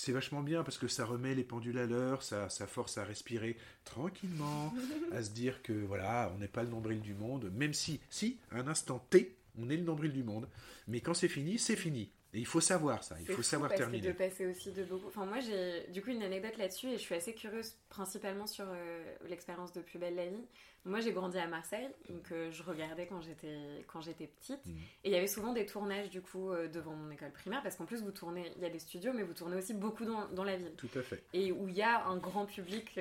c'est 0.03 0.11
vachement 0.11 0.43
bien 0.43 0.65
parce 0.65 0.79
que 0.79 0.89
ça 0.89 1.05
remet 1.05 1.33
les 1.33 1.45
pendules 1.45 1.79
à 1.79 1.87
l'heure, 1.87 2.25
ça, 2.25 2.49
ça, 2.49 2.67
force 2.67 2.99
à 2.99 3.05
respirer 3.05 3.57
tranquillement, 3.85 4.75
à 5.13 5.23
se 5.23 5.31
dire 5.31 5.63
que 5.63 5.73
voilà, 5.73 6.33
on 6.35 6.39
n'est 6.39 6.49
pas 6.49 6.65
le 6.65 6.71
nombril 6.71 7.01
du 7.01 7.15
monde, 7.15 7.53
même 7.55 7.73
si, 7.73 8.01
si, 8.11 8.37
à 8.51 8.57
un 8.57 8.67
instant 8.67 8.99
T, 9.11 9.37
on 9.61 9.71
est 9.71 9.77
le 9.77 9.85
nombril 9.85 10.13
du 10.13 10.25
monde, 10.25 10.49
mais 10.89 11.01
quand 11.01 11.15
c'est 11.15 11.29
fini, 11.29 11.57
c'est 11.57 11.77
fini. 11.77 12.11
Et 12.35 12.39
il 12.39 12.47
faut 12.47 12.61
savoir 12.61 13.05
ça, 13.05 13.17
il 13.21 13.27
faut 13.27 13.43
savoir 13.43 13.69
parce 13.69 13.81
terminer. 13.81 14.07
de 14.09 14.13
passer 14.13 14.47
aussi 14.47 14.73
de 14.73 14.85
beaucoup. 14.85 15.09
Enfin, 15.09 15.27
moi, 15.27 15.41
j'ai 15.41 15.87
du 15.93 16.01
coup 16.03 16.09
une 16.11 16.23
anecdote 16.23 16.57
là-dessus 16.57 16.89
et 16.89 16.93
je 16.93 17.03
suis 17.03 17.15
assez 17.15 17.35
curieuse, 17.35 17.75
principalement 17.91 18.47
sur 18.47 18.65
euh, 18.69 19.05
l'expérience 19.29 19.73
de 19.75 19.83
Plus 19.83 19.99
belle 19.99 20.15
la 20.15 20.27
vie. 20.27 20.47
Moi, 20.87 21.01
j'ai 21.01 21.13
grandi 21.13 21.37
à 21.39 21.47
Marseille, 21.47 21.89
donc 22.09 22.33
euh, 22.33 22.51
je 22.51 22.63
regardais 22.63 23.07
quand 23.07 23.21
j'étais 23.21 23.85
quand 23.87 24.01
j'étais 24.01 24.27
petite. 24.29 24.65
Mhm. 24.65 24.77
Et 25.05 25.11
il 25.11 25.13
y 25.13 25.15
avait 25.17 25.27
souvent 25.27 25.53
des 25.53 25.67
tournages 25.67 26.09
du 26.09 26.23
coup 26.23 26.51
euh, 26.51 26.69
devant 26.69 26.93
mon 26.95 27.11
école 27.11 27.33
primaire, 27.33 27.63
parce 27.63 27.77
qu'en 27.77 27.85
plus, 27.85 28.03
vous 28.03 28.13
tournez, 28.13 28.51
il 28.57 28.63
y 28.63 28.65
a 28.65 28.71
des 28.71 28.79
studios, 28.79 29.13
mais 29.13 29.23
vous 29.25 29.35
tournez 29.35 29.57
aussi 29.57 29.75
beaucoup 29.75 30.07
dans, 30.07 30.27
dans 30.29 30.45
la 30.45 30.57
ville. 30.57 30.73
Tout 30.79 30.89
à 30.97 31.03
fait. 31.03 31.23
Et 31.35 31.53
où 31.53 31.69
il 31.69 31.75
y 31.77 31.83
a 31.83 32.05
un 32.07 32.17
grand 32.17 32.47
public, 32.47 32.99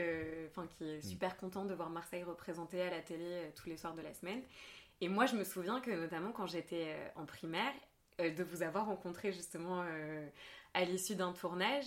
enfin, 0.49 0.67
qui 0.77 0.83
est 0.89 0.95
Mhm. 0.97 1.01
super 1.09 1.37
content 1.37 1.63
de 1.63 1.73
voir 1.73 1.89
Marseille 1.89 2.23
représenté 2.23 2.81
à 2.81 2.89
la 2.89 2.99
télé 2.99 3.49
tous 3.55 3.69
les 3.69 3.77
soirs 3.77 3.95
de 3.95 4.01
la 4.01 4.13
semaine. 4.13 4.41
Et 4.99 5.07
moi, 5.07 5.25
je 5.25 5.35
me 5.35 5.43
souviens 5.45 5.79
que 5.79 5.89
notamment 5.89 6.31
quand 6.33 6.45
j'étais 6.47 6.95
en 7.15 7.25
primaire, 7.25 7.73
de 8.19 8.43
vous 8.43 8.63
avoir 8.63 8.85
rencontré 8.85 9.31
justement 9.31 9.83
euh, 9.83 10.27
à 10.73 10.85
l'issue 10.85 11.15
d'un 11.15 11.33
tournage. 11.33 11.85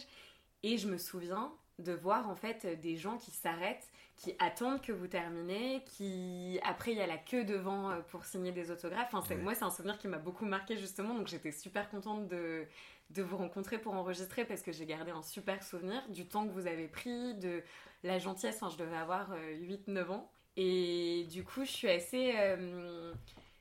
Et 0.62 0.78
je 0.78 0.88
me 0.88 0.98
souviens 0.98 1.52
de 1.78 1.92
voir 1.92 2.28
en 2.28 2.36
fait 2.36 2.80
des 2.80 2.96
gens 2.96 3.18
qui 3.18 3.30
s'arrêtent, 3.32 3.90
qui 4.16 4.34
attendent 4.38 4.80
que 4.80 4.92
vous 4.92 5.08
terminez, 5.08 5.82
qui 5.84 6.60
après 6.62 6.92
il 6.92 6.98
y 6.98 7.00
a 7.00 7.06
la 7.06 7.18
queue 7.18 7.44
devant 7.44 7.90
euh, 7.90 8.00
pour 8.08 8.24
signer 8.24 8.52
des 8.52 8.70
autographes. 8.70 9.08
Enfin, 9.12 9.24
c'est-. 9.26 9.36
Moi, 9.36 9.54
c'est 9.54 9.64
un 9.64 9.70
souvenir 9.70 9.98
qui 9.98 10.08
m'a 10.08 10.18
beaucoup 10.18 10.46
marqué 10.46 10.76
justement, 10.76 11.14
donc 11.14 11.26
j'étais 11.26 11.52
super 11.52 11.90
contente 11.90 12.28
de, 12.28 12.64
de 13.10 13.22
vous 13.22 13.36
rencontrer 13.36 13.78
pour 13.78 13.94
enregistrer 13.94 14.44
parce 14.44 14.62
que 14.62 14.72
j'ai 14.72 14.86
gardé 14.86 15.10
un 15.10 15.22
super 15.22 15.62
souvenir 15.62 16.02
du 16.08 16.26
temps 16.26 16.46
que 16.46 16.52
vous 16.52 16.66
avez 16.66 16.88
pris, 16.88 17.34
de 17.34 17.62
la 18.04 18.18
gentillesse. 18.18 18.56
Enfin, 18.62 18.74
je 18.76 18.82
devais 18.82 18.96
avoir 18.96 19.34
8-9 19.60 20.10
ans. 20.10 20.30
Et 20.56 21.26
du 21.30 21.42
coup, 21.44 21.64
je 21.64 21.70
suis 21.70 21.88
assez. 21.90 22.32
euh, 22.36 23.12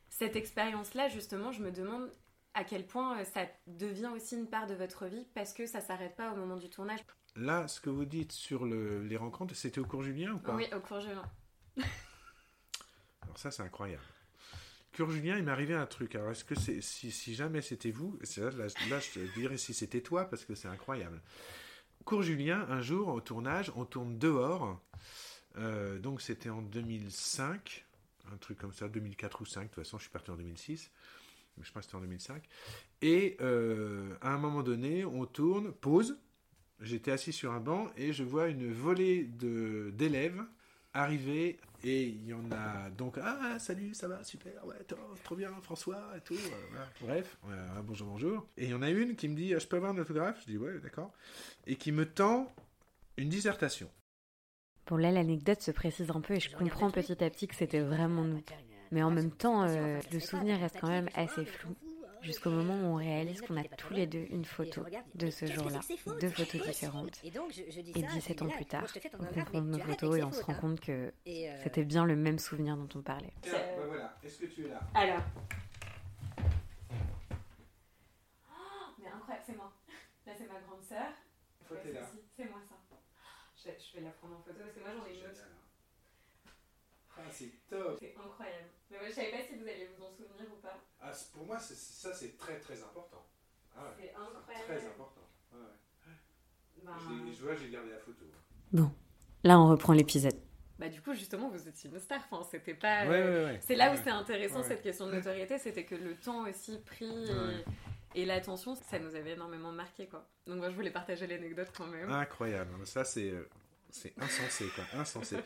cette 0.10 0.36
expérience-là, 0.36 1.10
justement, 1.10 1.52
je 1.52 1.63
me 1.63 1.71
demande 1.71 2.08
à 2.53 2.63
quel 2.63 2.85
point 2.85 3.19
euh, 3.19 3.23
ça 3.25 3.47
devient 3.67 4.11
aussi 4.13 4.35
une 4.35 4.47
part 4.47 4.67
de 4.67 4.73
votre 4.75 5.05
vie 5.07 5.25
parce 5.33 5.53
que 5.53 5.65
ça 5.65 5.81
s'arrête 5.81 6.15
pas 6.15 6.31
au 6.31 6.35
moment 6.35 6.55
du 6.57 6.69
tournage. 6.69 6.99
Là, 7.35 7.67
ce 7.67 7.81
que 7.81 7.89
vous 7.89 8.05
dites 8.05 8.31
sur 8.31 8.65
le- 8.65 9.01
les 9.03 9.17
rencontres, 9.17 9.55
c'était 9.55 9.79
au 9.79 9.85
cours 9.85 10.03
Julien 10.03 10.33
ou 10.33 10.39
pas? 10.39 10.55
Oui, 10.55 10.67
au 10.75 10.79
cours 10.79 10.99
Julien. 10.99 11.23
Alors 13.21 13.37
ça, 13.37 13.51
c'est 13.51 13.63
incroyable. 13.63 14.03
Cours 14.95 15.09
Julien, 15.09 15.37
il 15.37 15.43
m'est 15.43 15.51
arrivé 15.51 15.73
un 15.73 15.87
truc. 15.87 16.13
Alors, 16.15 16.29
est-ce 16.31 16.43
que 16.43 16.53
c'est 16.53 16.81
si, 16.81 17.11
si 17.11 17.33
jamais 17.33 17.61
c'était 17.61 17.89
vous, 17.89 18.19
là, 18.37 18.51
là, 18.51 18.67
là, 18.89 18.99
je 18.99 19.11
te 19.19 19.19
dirais 19.39 19.57
si 19.57 19.73
c'était 19.73 20.01
toi 20.01 20.25
parce 20.25 20.45
que 20.45 20.53
c'est 20.53 20.67
incroyable. 20.67 21.19
Cours 22.05 22.21
Julien, 22.21 22.67
un 22.69 22.81
jour 22.81 23.07
au 23.07 23.21
tournage, 23.21 23.71
on 23.75 23.85
tourne 23.85 24.19
dehors. 24.19 24.79
Euh, 25.57 25.97
donc 25.99 26.21
c'était 26.21 26.49
en 26.49 26.61
2005, 26.61 27.85
un 28.31 28.37
truc 28.37 28.59
comme 28.59 28.73
ça, 28.73 28.87
2004 28.87 29.41
ou 29.41 29.45
5. 29.45 29.63
De 29.63 29.67
toute 29.67 29.75
façon, 29.83 29.97
je 29.97 30.03
suis 30.03 30.11
parti 30.11 30.29
en 30.29 30.35
2006. 30.35 30.91
Je 31.61 31.71
pense 31.71 31.81
que 31.81 31.85
c'était 31.85 31.95
en 31.95 32.01
2005. 32.01 32.43
Et 33.01 33.37
euh, 33.41 34.15
à 34.21 34.33
un 34.33 34.37
moment 34.37 34.63
donné, 34.63 35.05
on 35.05 35.25
tourne, 35.25 35.71
pause. 35.71 36.17
J'étais 36.79 37.11
assis 37.11 37.31
sur 37.31 37.51
un 37.51 37.59
banc 37.59 37.87
et 37.95 38.11
je 38.11 38.23
vois 38.23 38.47
une 38.49 38.71
volée 38.73 39.23
de- 39.25 39.91
d'élèves 39.93 40.41
arriver. 40.93 41.59
Et 41.85 42.03
il 42.03 42.25
y 42.25 42.33
en 42.33 42.49
a 42.51 42.89
donc 42.91 43.17
ah 43.21 43.57
salut 43.59 43.93
ça 43.93 44.07
va 44.07 44.23
super 44.23 44.65
ouais 44.65 44.81
trop, 44.87 44.97
trop 45.23 45.35
bien 45.35 45.51
François 45.61 46.01
et 46.15 46.21
tout 46.21 46.33
euh, 46.33 46.77
bref 47.01 47.37
euh, 47.49 47.81
bonjour 47.81 48.07
bonjour. 48.07 48.47
Et 48.57 48.65
il 48.65 48.69
y 48.69 48.73
en 48.73 48.81
a 48.81 48.89
une 48.89 49.15
qui 49.15 49.27
me 49.27 49.35
dit 49.35 49.53
Ah, 49.53 49.59
je 49.59 49.67
peux 49.67 49.75
avoir 49.77 49.91
un 49.91 49.97
autographe? 49.97 50.39
Je 50.41 50.45
dis 50.51 50.57
ouais 50.57 50.79
d'accord 50.79 51.11
et 51.67 51.75
qui 51.75 51.91
me 51.91 52.05
tend 52.05 52.53
une 53.17 53.29
dissertation. 53.29 53.89
Bon, 54.87 54.97
là, 54.97 55.11
l'anecdote 55.11 55.61
se 55.61 55.71
précise 55.71 56.09
un 56.11 56.19
peu 56.19 56.33
et 56.35 56.39
je 56.41 56.55
comprends 56.55 56.91
petit 56.91 57.23
à 57.23 57.29
petit 57.29 57.47
que 57.47 57.55
c'était 57.55 57.79
vraiment 57.81 58.23
nous. 58.23 58.41
Mais 58.93 59.01
en 59.01 59.10
même 59.10 59.32
temps, 59.32 59.63
euh, 59.67 59.99
le 60.12 60.19
souvenir 60.19 60.60
reste 60.60 60.77
quand 60.79 60.88
même 60.88 61.10
assez 61.15 61.45
flou. 61.45 61.75
Jusqu'au 62.21 62.51
moment 62.51 62.75
où 62.75 62.93
on 62.93 62.95
réalise 62.95 63.41
qu'on 63.41 63.58
a 63.58 63.63
tous 63.63 63.91
les 63.93 64.06
deux 64.08 64.25
une 64.29 64.45
photo 64.45 64.86
de 65.15 65.29
ce 65.29 65.45
jour-là, 65.47 65.79
deux 66.21 66.29
photos 66.29 66.62
différentes. 66.62 67.19
Et 67.23 67.32
donc, 67.32 67.51
je, 67.51 67.63
je 67.69 67.82
dis 67.82 67.91
Et 67.95 68.01
ça, 68.01 68.08
17 68.13 68.38
puis 68.38 68.45
ans 68.45 68.49
plus 68.49 68.65
tard, 68.65 68.86
on 69.19 69.25
confronte 69.25 69.65
nos 69.65 69.79
photos 69.79 70.17
et 70.19 70.23
on 70.23 70.32
se 70.32 70.41
rend 70.43 70.53
fautes, 70.53 70.62
compte 70.62 70.79
que 70.79 71.12
euh, 71.27 71.58
c'était 71.63 71.84
bien 71.84 72.06
le 72.06 72.15
même 72.15 72.38
souvenir 72.39 72.77
dont 72.77 72.88
on 72.95 73.01
parlait. 73.01 73.34
tiens 73.41 73.53
bah 73.53 73.86
voilà 73.88 74.15
est-ce 74.23 74.38
que 74.39 74.45
tu 74.45 74.65
es 74.65 74.69
là? 74.69 74.79
Alors. 74.93 75.21
Oh, 78.47 78.93
mais 78.99 79.08
incroyable, 79.08 79.43
c'est 79.45 79.58
moi. 79.58 79.73
Là, 80.25 80.34
c'est 80.38 80.47
ma 80.47 80.60
grande 80.62 80.82
sœur. 80.84 81.08
Toi, 81.67 81.77
t'es 81.84 81.91
là. 81.91 82.01
C'est 82.38 82.45
moi 82.49 82.60
ça. 82.69 82.75
Je, 83.58 83.69
je 83.91 83.97
vais 83.97 84.03
la 84.06 84.12
prendre 84.12 84.36
en 84.38 84.41
photo 84.43 84.60
parce 84.60 84.71
que 84.73 84.79
moi 84.79 84.89
j'en 84.95 85.06
ai 85.12 85.17
une 85.19 85.25
autre. 85.25 85.43
ah 87.17 87.21
c'est 87.32 87.51
top 87.69 87.97
C'est 87.99 88.15
incroyable. 88.15 88.69
Mais 88.93 88.99
moi, 88.99 89.08
je 89.10 89.13
savais 89.13 89.32
pas 89.32 89.41
si 89.41 89.56
vous 89.56 89.67
alliez 89.67 89.89
vous 89.97 90.03
en 90.06 90.12
souvenir 90.12 90.45
ou 90.53 90.62
pas. 90.62 90.77
ah, 91.01 91.12
c'est- 91.12 91.32
pour 91.34 91.45
moi 91.45 91.60
c'est- 91.60 91.75
ça 91.75 92.13
c'est 92.13 92.38
très 92.38 92.60
très 92.60 92.82
important 92.82 93.25
ah 93.75 93.82
ouais, 93.86 93.89
C'est 93.99 94.13
incroyable. 94.13 94.65
très 94.67 94.88
important 94.88 95.21
Ouais, 95.51 95.60
ouais. 95.60 96.86
Ben, 96.86 96.93
Je 97.34 97.43
vois 97.43 97.56
j'ai 97.56 97.69
gardé 97.69 97.89
la 97.91 97.97
photo 97.97 98.23
Bon, 98.71 98.91
là, 99.43 99.60
on 99.60 99.67
reprend 99.69 99.93
l'épisode. 99.93 100.36
bah, 100.79 100.89
du 100.89 101.01
coup, 101.01 101.13
justement, 101.13 101.49
vous 101.49 101.67
étiez 101.67 101.89
une 101.89 101.99
star. 101.99 102.21
Enfin, 102.29 102.47
c'était 102.49 102.73
pas. 102.75 103.06
ouais 103.08 103.21
euh, 103.21 103.45
ouais 103.47 103.51
ouais 103.53 103.60
C'est 103.62 103.75
là 103.75 103.91
où 103.93 103.97
c'était 103.97 104.10
intéressant 104.12 104.58
Ouais. 104.62 104.67
cette 104.67 104.82
question 104.84 105.08
de 105.08 105.13
notoriété, 105.13 105.58
c'était 105.58 105.86
que 105.86 105.95
le 105.95 106.15
temps 106.15 106.47
aussi 106.47 106.77
pris 106.79 107.06
et, 107.29 107.34
Ouais. 107.34 107.65
et 108.15 108.25
l'attention, 108.25 108.75
ça 108.75 108.99
nous 108.99 109.15
avait 109.15 109.32
énormément 109.32 109.71
marqué 109.71 110.08
quoi. 110.08 110.27
Donc 110.47 110.58
moi 110.58 110.69
je 110.69 110.75
voulais 110.75 110.91
partager 110.91 111.25
l'anecdote 111.27 111.69
quand 111.75 111.88
même. 111.88 112.10
Incroyable, 112.12 112.86
ça 112.86 113.03
c'est 113.03 113.29
euh, 113.32 113.47
c'est 113.93 114.13
insensé 114.19 114.65
quoi, 114.75 114.84
insensé. 114.99 115.38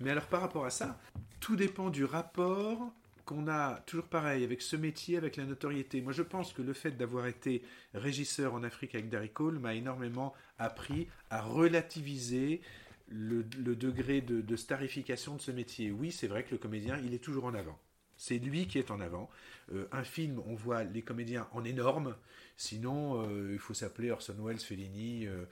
Mais 0.00 0.10
alors 0.10 0.26
par 0.26 0.40
rapport 0.40 0.66
à 0.66 0.70
ça, 0.70 0.98
tout 1.40 1.56
dépend 1.56 1.88
du 1.88 2.04
rapport 2.04 2.92
qu'on 3.24 3.46
a 3.46 3.76
toujours 3.86 4.08
pareil 4.08 4.42
avec 4.42 4.60
ce 4.60 4.74
métier, 4.74 5.16
avec 5.16 5.36
la 5.36 5.44
notoriété. 5.44 6.00
Moi 6.00 6.12
je 6.12 6.22
pense 6.22 6.52
que 6.52 6.62
le 6.62 6.72
fait 6.72 6.92
d'avoir 6.92 7.26
été 7.26 7.62
régisseur 7.94 8.54
en 8.54 8.64
Afrique 8.64 8.94
avec 8.94 9.08
Darry 9.08 9.30
Cole 9.30 9.58
m'a 9.58 9.74
énormément 9.74 10.34
appris 10.58 11.06
à 11.30 11.40
relativiser 11.40 12.60
le, 13.08 13.44
degré 13.44 14.20
de, 14.20 14.40
de 14.40 14.56
starification 14.56 15.36
de 15.36 15.40
ce 15.40 15.50
métier. 15.50 15.90
Oui, 15.90 16.10
c'est 16.10 16.26
vrai 16.26 16.44
que 16.44 16.50
le 16.50 16.58
comédien, 16.58 16.98
il 17.04 17.14
est 17.14 17.22
toujours 17.22 17.44
en 17.44 17.54
avant. 17.54 17.78
C'est 18.16 18.38
lui 18.38 18.66
qui 18.66 18.78
est 18.78 18.90
en 18.90 19.00
avant. 19.00 19.28
Euh, 19.72 19.88
un 19.92 20.04
film, 20.04 20.40
on 20.46 20.54
voit 20.54 20.84
les 20.84 21.02
comédiens 21.02 21.48
en 21.52 21.64
énorme. 21.64 22.16
Sinon, 22.56 23.22
euh, 23.22 23.50
il 23.52 23.58
faut 23.58 23.74
s'appeler 23.74 24.10
Orson 24.10 24.36
Welles, 24.38 24.60
Fellini, 24.60 25.26
euh, 25.26 25.44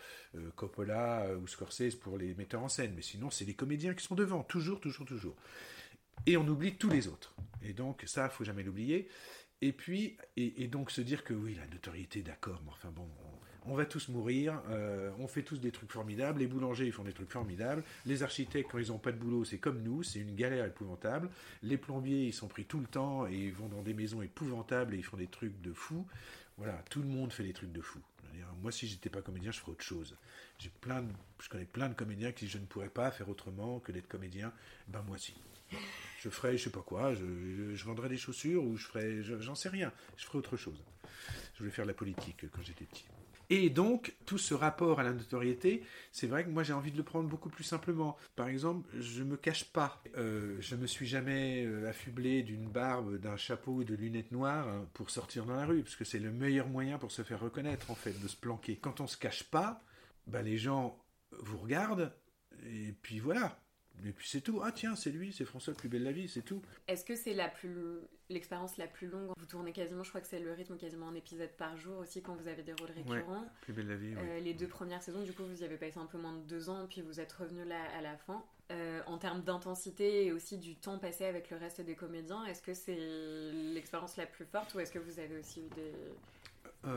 Coppola 0.56 1.26
ou 1.42 1.46
Scorsese 1.46 1.94
pour 1.96 2.18
les 2.18 2.35
metteurs 2.35 2.62
en 2.62 2.68
scène. 2.68 2.92
Mais 2.94 3.02
sinon, 3.02 3.30
c'est 3.30 3.44
les 3.44 3.54
comédiens 3.54 3.94
qui 3.94 4.04
sont 4.04 4.14
devant, 4.14 4.42
toujours, 4.42 4.80
toujours, 4.80 5.06
toujours. 5.06 5.37
Et 6.26 6.37
on 6.37 6.46
oublie 6.46 6.76
tous 6.76 6.90
les 6.90 7.09
autres. 7.09 7.35
Et 7.62 7.72
donc, 7.72 8.02
ça, 8.06 8.28
faut 8.28 8.44
jamais 8.44 8.62
l'oublier. 8.62 9.09
Et 9.62 9.72
puis, 9.72 10.16
et, 10.37 10.68
donc 10.68 10.90
se 10.90 11.02
dire 11.02 11.22
que 11.22 11.35
oui, 11.35 11.54
la 11.54 11.66
notoriété, 11.66 12.22
d'accord, 12.22 12.62
mais 12.64 12.70
enfin 12.72 12.90
bon, 12.90 13.06
on, 13.24 13.49
on 13.70 13.76
va 13.76 13.87
tous 13.87 14.09
mourir, 14.09 14.61
euh, 14.68 15.11
on 15.20 15.28
fait 15.28 15.42
tous 15.42 15.61
des 15.61 15.70
trucs 15.70 15.92
formidables, 15.92 16.40
les 16.40 16.48
boulangers, 16.48 16.87
ils 16.87 16.92
font 16.92 17.04
des 17.04 17.12
trucs 17.12 17.30
formidables, 17.30 17.85
les 18.04 18.22
architectes, 18.24 18.68
quand 18.70 18.78
ils 18.78 18.88
n'ont 18.88 18.98
pas 18.98 19.12
de 19.12 19.16
boulot, 19.16 19.44
c'est 19.44 19.59
comme 19.59 19.80
nous, 19.83 20.02
c'est 20.02 20.18
une 20.18 20.35
galère 20.35 20.66
épouvantable, 20.66 21.30
les 21.62 21.76
plombiers, 21.76 22.26
ils 22.26 22.32
sont 22.34 22.49
pris 22.49 22.64
tout 22.64 22.80
le 22.80 22.86
temps 22.86 23.28
et 23.28 23.36
ils 23.36 23.53
vont 23.53 23.68
dans 23.68 23.82
des 23.82 23.94
maisons 23.94 24.22
épouvantables 24.22 24.94
et 24.94 24.99
ils 24.99 25.05
font 25.05 25.16
des 25.16 25.28
trucs 25.28 25.61
de 25.62 25.72
fous. 25.72 26.05
Voilà, 26.59 26.82
tout 26.90 27.01
le 27.01 27.07
monde 27.09 27.32
fait 27.32 27.44
des 27.44 27.53
trucs 27.53 27.72
de 27.72 27.80
fous. 27.80 28.03
Moi, 28.62 28.72
si 28.72 28.86
j'étais 28.86 29.09
pas 29.09 29.22
comédien, 29.22 29.51
je 29.53 29.61
ferais 29.61 29.72
autre 29.72 29.84
chose. 29.84 30.16
J'ai 30.59 30.68
plein 30.68 31.05
je 31.40 31.49
connais 31.49 31.64
plein 31.64 31.88
de 31.88 31.94
comédiens 31.94 32.32
qui 32.32 32.47
je 32.49 32.59
ne 32.59 32.66
pourrais 32.66 32.90
pas 32.90 33.11
faire 33.11 33.28
autrement 33.28 33.80
que 33.80 33.92
d'être 33.92 34.09
comédien. 34.09 34.53
Ben 34.88 35.03
moi 35.07 35.16
si. 35.16 35.34
Je 36.18 36.28
ferais, 36.28 36.59
je 36.59 36.64
sais 36.64 36.70
pas 36.70 36.82
quoi, 36.82 37.14
je, 37.14 37.74
je, 37.74 37.84
vendrais 37.84 38.09
des 38.09 38.18
chaussures 38.18 38.62
ou 38.64 38.76
je 38.76 38.84
ferais, 38.86 39.22
je- 39.22 39.40
j'en 39.40 39.55
sais 39.55 39.70
rien. 39.70 39.92
Je 40.16 40.26
ferais 40.26 40.38
autre 40.38 40.57
chose. 40.57 40.82
Je 41.55 41.61
voulais 41.61 41.70
faire 41.70 41.84
de 41.86 41.90
la 41.90 41.94
politique 41.94 42.44
quand 42.51 42.62
j'étais 42.62 42.84
petit. 42.84 43.07
Et 43.53 43.68
donc, 43.68 44.14
tout 44.26 44.38
ce 44.38 44.55
rapport 44.55 45.01
à 45.01 45.03
la 45.03 45.12
notoriété, 45.12 45.82
c'est 46.12 46.28
vrai 46.28 46.44
que 46.44 46.51
moi 46.51 46.62
j'ai 46.62 46.72
envie 46.72 46.92
de 46.92 46.96
le 46.96 47.03
prendre 47.03 47.28
beaucoup 47.28 47.48
plus 47.48 47.64
simplement. 47.64 48.16
Par 48.36 48.48
exemple, 48.48 48.88
je 48.96 49.24
me 49.24 49.36
cache 49.36 49.64
pas. 49.64 50.01
Euh, 50.16 50.57
je 50.61 50.76
me 50.76 50.86
suis 50.86 51.07
jamais 51.07 51.66
euh, 51.66 51.88
affublé 51.88 52.44
d'une 52.44 52.68
barbe, 52.68 53.18
d'un 53.18 53.36
chapeau 53.36 53.82
et 53.82 53.84
de 53.84 53.96
lunettes 53.96 54.30
noires 54.30 54.68
hein, 54.68 54.86
pour 54.94 55.11
sortir 55.11 55.46
dans 55.46 55.57
la 55.57 55.66
rue, 55.66 55.82
parce 55.82 55.96
que 55.96 56.05
c'est 56.05 56.20
le 56.20 56.30
meilleur 56.30 56.68
moyen 56.68 56.96
pour 56.98 57.11
se 57.11 57.22
faire 57.22 57.40
reconnaître 57.40 57.90
en 57.90 57.96
fait, 57.96 58.12
de 58.22 58.28
se 58.28 58.36
planquer. 58.36 58.76
Quand 58.76 59.01
on 59.01 59.09
se 59.09 59.16
cache 59.16 59.42
pas, 59.42 59.82
bah, 60.28 60.42
les 60.42 60.57
gens 60.57 60.96
vous 61.40 61.59
regardent 61.59 62.12
et 62.66 62.94
puis 63.03 63.18
voilà. 63.18 63.59
Et 64.05 64.12
puis 64.12 64.28
c'est 64.28 64.40
tout. 64.40 64.61
Ah 64.62 64.72
tiens, 64.72 64.96
c'est 64.96 65.11
lui, 65.11 65.32
c'est 65.32 65.44
François, 65.44 65.72
le 65.72 65.76
plus 65.78 65.88
belle 65.88 66.03
la 66.03 66.12
vie, 66.12 66.28
c'est 66.28 66.42
tout. 66.42 66.62
Est-ce 66.88 67.05
que 67.05 67.14
c'est 67.14 67.34
la 67.34 67.48
plus 67.48 67.98
l'expérience 68.28 68.76
la 68.76 68.86
plus 68.86 69.09
longue? 69.09 69.32
Vous 69.36 69.46
tournez 69.46 69.72
quasiment, 69.72 70.03
je 70.05 70.09
crois 70.09 70.20
que 70.20 70.26
c'est 70.26 70.40
le 70.40 70.53
rythme 70.53 70.76
quasiment 70.76 71.09
un 71.09 71.14
épisode 71.14 71.51
par 71.59 71.76
jour 71.76 71.98
aussi 71.98 72.22
quand 72.22 72.34
vous 72.36 72.48
avez 72.48 72.62
des 72.62 72.72
rôles 72.74 72.90
récurrents. 72.90 73.44
plus 73.62 73.72
belle 73.72 73.88
la 73.88 73.96
vie. 73.96 74.14
Euh, 74.16 74.40
les 74.40 74.55
deux 74.55 74.68
premières 74.68 75.03
saisons, 75.03 75.22
du 75.22 75.32
coup, 75.32 75.44
vous 75.44 75.62
y 75.62 75.64
avez 75.64 75.76
passé 75.76 75.98
un 75.98 76.07
peu 76.07 76.18
moins 76.18 76.34
de 76.34 76.42
deux 76.42 76.68
ans, 76.68 76.86
puis 76.88 77.01
vous 77.01 77.20
êtes 77.20 77.32
revenu 77.32 77.64
là 77.64 77.80
à 77.96 78.01
la 78.01 78.16
fin. 78.16 78.44
Euh, 78.70 79.01
en 79.07 79.18
termes 79.18 79.42
d'intensité 79.42 80.26
et 80.26 80.32
aussi 80.32 80.57
du 80.57 80.76
temps 80.76 80.96
passé 80.98 81.24
avec 81.24 81.51
le 81.51 81.57
reste 81.57 81.80
des 81.80 81.96
comédiens, 81.96 82.44
est-ce 82.44 82.62
que 82.62 82.72
c'est 82.72 82.96
l'expérience 83.74 84.16
la 84.16 84.26
plus 84.26 84.44
forte 84.44 84.74
ou 84.74 84.80
est-ce 84.80 84.92
que 84.92 85.01
vous 85.01 85.18
avez 85.18 85.36
aussi 85.40 85.61
eu 85.62 85.68
des, 85.74 85.92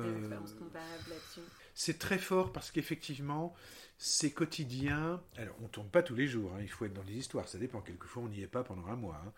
des 0.04 0.18
expériences 0.20 0.54
comparables 0.54 1.10
là-dessus? 1.10 1.42
C'est 1.76 2.00
très 2.00 2.18
fort 2.18 2.52
parce 2.54 2.72
qu'effectivement, 2.72 3.54
c'est 3.98 4.32
quotidien. 4.32 5.22
Alors, 5.38 5.56
on 5.64 5.68
tourne 5.68 5.90
pas 5.90 6.04
tous 6.04 6.16
les 6.16 6.28
jours, 6.28 6.52
hein, 6.54 6.60
il 6.62 6.70
faut 6.70 6.86
être 6.86 6.94
dans 6.94 7.04
les 7.04 7.16
histoires, 7.16 7.48
ça 7.48 7.58
dépend. 7.58 7.82
Quelquefois, 7.82 8.24
on 8.24 8.28
n'y 8.28 8.42
est 8.42 8.48
pas 8.48 8.64
pendant 8.64 8.86
un 8.88 8.96
mois. 8.96 9.22
Hein. 9.26 9.32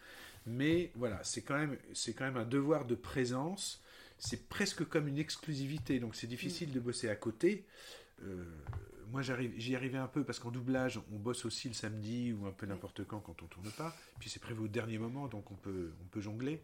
Mais 0.45 0.91
voilà, 0.95 1.23
c'est 1.23 1.41
quand, 1.41 1.57
même, 1.57 1.77
quand 2.17 2.25
même 2.25 2.38
un 2.38 2.45
devoir 2.45 2.86
de 2.86 2.95
présence. 2.95 3.81
C'est 4.17 4.47
presque 4.47 4.86
comme 4.88 5.07
une 5.07 5.17
exclusivité, 5.17 5.99
donc 5.99 6.15
c'est 6.15 6.27
difficile 6.27 6.71
de 6.71 6.79
bosser 6.79 7.09
à 7.09 7.15
côté. 7.15 7.65
Euh, 8.23 8.45
moi, 9.11 9.21
j'y 9.21 9.75
arrivais 9.75 9.97
un 9.97 10.07
peu 10.07 10.23
parce 10.23 10.39
qu'en 10.39 10.51
doublage, 10.51 10.99
on 11.11 11.17
bosse 11.17 11.45
aussi 11.45 11.67
le 11.67 11.73
samedi 11.73 12.33
ou 12.33 12.47
un 12.47 12.51
peu 12.51 12.65
n'importe 12.65 13.05
quand 13.05 13.19
quand 13.19 13.43
on 13.43 13.45
tourne 13.45 13.71
pas. 13.71 13.95
Puis 14.19 14.29
c'est 14.29 14.41
prévu 14.41 14.61
au 14.61 14.67
dernier 14.67 14.97
moment, 14.97 15.27
donc 15.27 15.51
on 15.51 15.55
peut, 15.55 15.91
on 16.01 16.07
peut 16.07 16.21
jongler. 16.21 16.61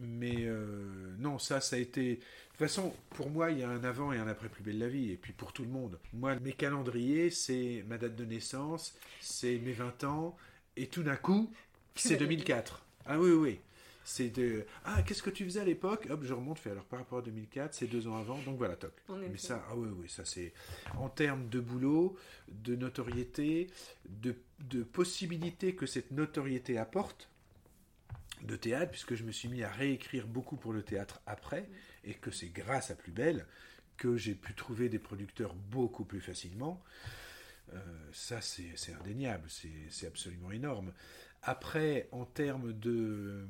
Mais 0.00 0.44
euh, 0.46 1.14
non, 1.18 1.38
ça, 1.38 1.60
ça 1.60 1.76
a 1.76 1.78
été. 1.78 2.14
De 2.16 2.16
toute 2.16 2.58
façon, 2.58 2.94
pour 3.10 3.30
moi, 3.30 3.50
il 3.50 3.58
y 3.58 3.62
a 3.62 3.68
un 3.68 3.84
avant 3.84 4.12
et 4.12 4.18
un 4.18 4.26
après 4.28 4.48
Plus 4.48 4.62
belle 4.62 4.78
la 4.78 4.88
vie, 4.88 5.10
et 5.12 5.16
puis 5.16 5.32
pour 5.32 5.52
tout 5.52 5.62
le 5.62 5.68
monde. 5.70 5.98
Moi, 6.14 6.38
mes 6.40 6.52
calendriers, 6.52 7.30
c'est 7.30 7.84
ma 7.86 7.98
date 7.98 8.16
de 8.16 8.24
naissance, 8.24 8.94
c'est 9.20 9.58
mes 9.58 9.72
20 9.72 10.04
ans, 10.04 10.36
et 10.76 10.86
tout 10.86 11.02
d'un 11.02 11.16
coup, 11.16 11.50
c'est 11.94 12.16
2004. 12.18 12.84
Ah 13.06 13.18
oui, 13.20 13.30
oui. 13.30 13.60
C'est 14.04 14.30
de 14.30 14.64
Ah, 14.84 15.02
qu'est-ce 15.02 15.22
que 15.22 15.30
tu 15.30 15.44
faisais 15.44 15.60
à 15.60 15.64
l'époque? 15.64 16.06
Hop, 16.10 16.24
je 16.24 16.32
remonte, 16.32 16.58
fais 16.58 16.70
alors 16.70 16.84
par 16.84 16.98
rapport 17.00 17.18
à 17.18 17.22
2004, 17.22 17.74
c'est 17.74 17.86
deux 17.86 18.08
ans 18.08 18.16
avant, 18.16 18.38
donc 18.38 18.56
voilà, 18.56 18.74
toc. 18.76 18.92
Mais 19.30 19.36
ça, 19.36 19.62
ah 19.70 19.76
oui, 19.76 19.88
oui, 20.00 20.08
ça 20.08 20.24
c'est. 20.24 20.52
En 20.98 21.08
termes 21.10 21.48
de 21.48 21.60
boulot, 21.60 22.16
de 22.48 22.74
notoriété, 22.74 23.68
de, 24.08 24.34
de 24.60 24.82
possibilités 24.82 25.74
que 25.74 25.86
cette 25.86 26.10
notoriété 26.10 26.78
apporte, 26.78 27.28
de 28.42 28.56
théâtre, 28.56 28.90
puisque 28.90 29.14
je 29.14 29.24
me 29.24 29.32
suis 29.32 29.48
mis 29.48 29.62
à 29.62 29.70
réécrire 29.70 30.26
beaucoup 30.26 30.56
pour 30.56 30.72
le 30.72 30.82
théâtre 30.82 31.20
après, 31.26 31.68
et 32.04 32.14
que 32.14 32.30
c'est 32.30 32.48
grâce 32.48 32.90
à 32.90 32.94
Plus 32.94 33.12
Belle 33.12 33.46
que 33.96 34.16
j'ai 34.16 34.34
pu 34.34 34.54
trouver 34.54 34.88
des 34.88 34.98
producteurs 34.98 35.54
beaucoup 35.54 36.04
plus 36.04 36.22
facilement. 36.22 36.82
Euh, 37.74 37.78
ça, 38.12 38.40
c'est 38.40 38.74
indéniable, 38.98 39.48
c'est 39.90 40.06
absolument 40.06 40.50
énorme. 40.50 40.92
Après, 41.42 42.08
en 42.12 42.24
termes 42.24 42.72
de, 42.72 43.46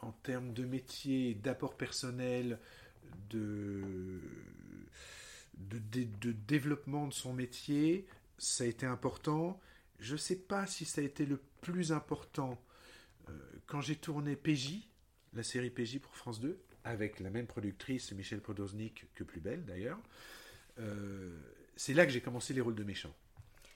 en 0.00 0.12
termes 0.12 0.52
de 0.52 0.64
métier, 0.64 1.34
d'apport 1.34 1.76
personnel, 1.76 2.58
de, 3.30 4.20
de, 5.56 6.32
développement 6.32 7.06
de 7.06 7.12
son 7.12 7.32
métier, 7.32 8.06
ça 8.38 8.64
a 8.64 8.66
été 8.66 8.86
important. 8.86 9.60
Je 9.98 10.12
ne 10.12 10.18
sais 10.18 10.36
pas 10.36 10.66
si 10.66 10.84
ça 10.84 11.00
a 11.00 11.04
été 11.04 11.26
le 11.26 11.40
plus 11.60 11.92
important 11.92 12.60
quand 13.66 13.80
j'ai 13.80 13.96
tourné 13.96 14.36
PJ, 14.36 14.88
la 15.32 15.42
série 15.42 15.70
PJ 15.70 15.98
pour 15.98 16.16
France 16.16 16.40
2, 16.40 16.58
avec 16.84 17.20
la 17.20 17.30
même 17.30 17.46
productrice, 17.46 18.12
Michel 18.12 18.40
Podoznik, 18.40 19.06
que 19.14 19.24
Plus 19.24 19.40
Belle 19.40 19.64
d'ailleurs, 19.64 19.98
euh, 20.78 21.38
c'est 21.76 21.94
là 21.94 22.06
que 22.06 22.12
j'ai 22.12 22.20
commencé 22.20 22.54
les 22.54 22.60
rôles 22.60 22.74
de 22.74 22.84
méchants, 22.84 23.14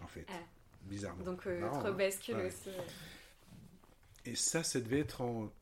en 0.00 0.06
fait. 0.06 0.26
Ah. 0.28 0.40
Bizarrement. 0.82 1.24
Donc, 1.24 1.46
euh, 1.46 1.62
hein. 1.62 1.92
bascule 1.92 2.36
aussi. 2.36 2.70
Et 4.24 4.34
ça, 4.34 4.62
ça 4.62 4.80
devait 4.80 5.00
être 5.00 5.20
en, 5.22 5.52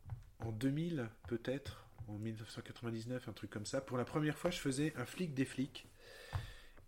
en 0.41 0.53
2000, 0.53 1.09
peut-être, 1.29 1.87
en 2.09 2.15
1999, 2.19 3.29
un 3.29 3.33
truc 3.33 3.51
comme 3.51 3.67
ça. 3.67 3.81
Pour 3.81 3.97
la 3.97 4.05
première 4.05 4.37
fois, 4.37 4.51
je 4.51 4.59
faisais 4.59 4.93
un 4.97 5.07
flic 5.07 5.35
des 5.35 5.45
flics. 5.45 5.89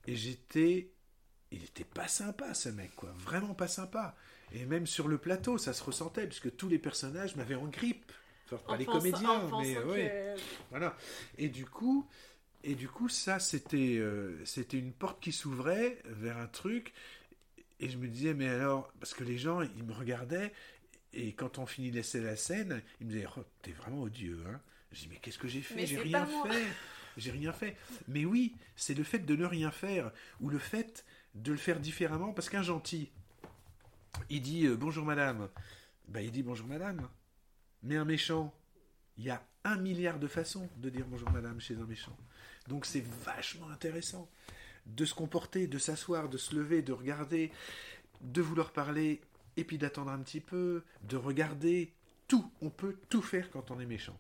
Et 0.06 0.16
j'étais. 0.16 0.90
Il 1.50 1.64
était 1.64 1.84
pas 1.84 2.08
sympa, 2.08 2.52
ce 2.52 2.68
mec, 2.68 2.94
quoi. 2.94 3.10
Vraiment 3.16 3.54
pas 3.54 3.68
sympa. 3.68 4.14
Et 4.52 4.64
même 4.64 4.86
sur 4.86 5.08
le 5.08 5.18
plateau, 5.18 5.58
ça 5.58 5.72
se 5.72 5.82
ressentait, 5.82 6.26
puisque 6.26 6.54
tous 6.56 6.68
les 6.68 6.78
personnages 6.78 7.36
m'avaient 7.36 7.54
en 7.54 7.66
grippe. 7.66 8.12
Enfin, 8.46 8.62
pas 8.66 8.76
les 8.76 8.86
comédiens, 8.86 9.48
mais 9.60 10.34
Voilà. 10.70 10.96
Et 11.36 11.48
du 11.48 11.66
coup, 11.66 12.08
et 12.64 12.74
du 12.74 12.88
coup, 12.88 13.08
ça, 13.08 13.38
c'était, 13.38 13.96
euh, 13.98 14.44
c'était 14.44 14.78
une 14.78 14.92
porte 14.92 15.20
qui 15.22 15.32
s'ouvrait 15.32 15.98
vers 16.04 16.38
un 16.38 16.46
truc. 16.46 16.92
Et 17.80 17.88
je 17.88 17.98
me 17.98 18.08
disais, 18.08 18.34
mais 18.34 18.48
alors, 18.48 18.92
parce 19.00 19.14
que 19.14 19.22
les 19.22 19.38
gens, 19.38 19.62
ils 19.62 19.84
me 19.84 19.92
regardaient, 19.92 20.52
et 21.12 21.32
quand 21.32 21.58
on 21.58 21.66
finit 21.66 21.90
la 21.90 22.02
scène, 22.02 22.82
ils 23.00 23.06
me 23.06 23.12
disaient, 23.12 23.26
oh, 23.36 23.44
t'es 23.62 23.72
vraiment 23.72 24.02
odieux, 24.02 24.42
hein. 24.48 24.60
Je 24.92 25.00
dis, 25.00 25.08
mais 25.10 25.16
qu'est-ce 25.16 25.38
que 25.38 25.48
j'ai 25.48 25.60
fait? 25.60 25.86
J'ai 25.86 25.98
rien 25.98 26.26
fait. 26.26 26.64
J'ai 27.18 27.30
rien 27.30 27.52
fait. 27.52 27.76
Mais 28.08 28.24
oui, 28.24 28.56
c'est 28.74 28.94
le 28.94 29.04
fait 29.04 29.18
de 29.18 29.36
ne 29.36 29.44
rien 29.44 29.70
faire, 29.70 30.10
ou 30.40 30.48
le 30.48 30.58
fait 30.58 31.04
de 31.34 31.52
le 31.52 31.58
faire 31.58 31.78
différemment, 31.78 32.32
parce 32.32 32.48
qu'un 32.48 32.62
gentil, 32.62 33.10
il 34.30 34.42
dit 34.42 34.66
euh, 34.66 34.76
bonjour 34.76 35.04
madame. 35.04 35.48
Ben, 36.08 36.20
il 36.20 36.30
dit 36.30 36.42
bonjour 36.42 36.66
madame. 36.66 37.08
Mais 37.82 37.96
un 37.96 38.04
méchant, 38.04 38.52
il 39.16 39.24
y 39.24 39.30
a 39.30 39.42
un 39.64 39.76
milliard 39.76 40.18
de 40.18 40.26
façons 40.26 40.68
de 40.76 40.90
dire 40.90 41.06
bonjour 41.06 41.30
madame 41.30 41.60
chez 41.60 41.76
un 41.76 41.86
méchant. 41.86 42.16
Donc 42.66 42.86
c'est 42.86 43.04
vachement 43.24 43.68
intéressant 43.70 44.28
de 44.86 45.04
se 45.04 45.14
comporter, 45.14 45.66
de 45.66 45.78
s'asseoir, 45.78 46.28
de 46.28 46.38
se 46.38 46.54
lever, 46.54 46.82
de 46.82 46.92
regarder, 46.92 47.52
de 48.20 48.40
vouloir 48.40 48.72
parler, 48.72 49.20
et 49.56 49.64
puis 49.64 49.78
d'attendre 49.78 50.10
un 50.10 50.20
petit 50.20 50.40
peu, 50.40 50.82
de 51.02 51.16
regarder. 51.16 51.92
Tout, 52.26 52.50
on 52.60 52.68
peut 52.68 52.96
tout 53.08 53.22
faire 53.22 53.50
quand 53.50 53.70
on 53.70 53.80
est 53.80 53.86
méchant. 53.86 54.18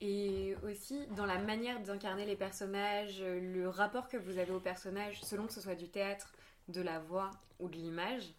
Et 0.00 0.54
aussi 0.64 1.06
dans 1.16 1.26
la 1.26 1.38
manière 1.38 1.80
d'incarner 1.82 2.24
les 2.24 2.36
personnages, 2.36 3.20
le 3.20 3.68
rapport 3.68 4.08
que 4.08 4.16
vous 4.16 4.38
avez 4.38 4.52
aux 4.52 4.60
personnages, 4.60 5.20
selon 5.22 5.46
que 5.46 5.52
ce 5.52 5.60
soit 5.60 5.74
du 5.74 5.88
théâtre, 5.88 6.32
de 6.68 6.80
la 6.80 7.00
voix 7.00 7.30
ou 7.58 7.68
de 7.68 7.76
l'image, 7.76 8.32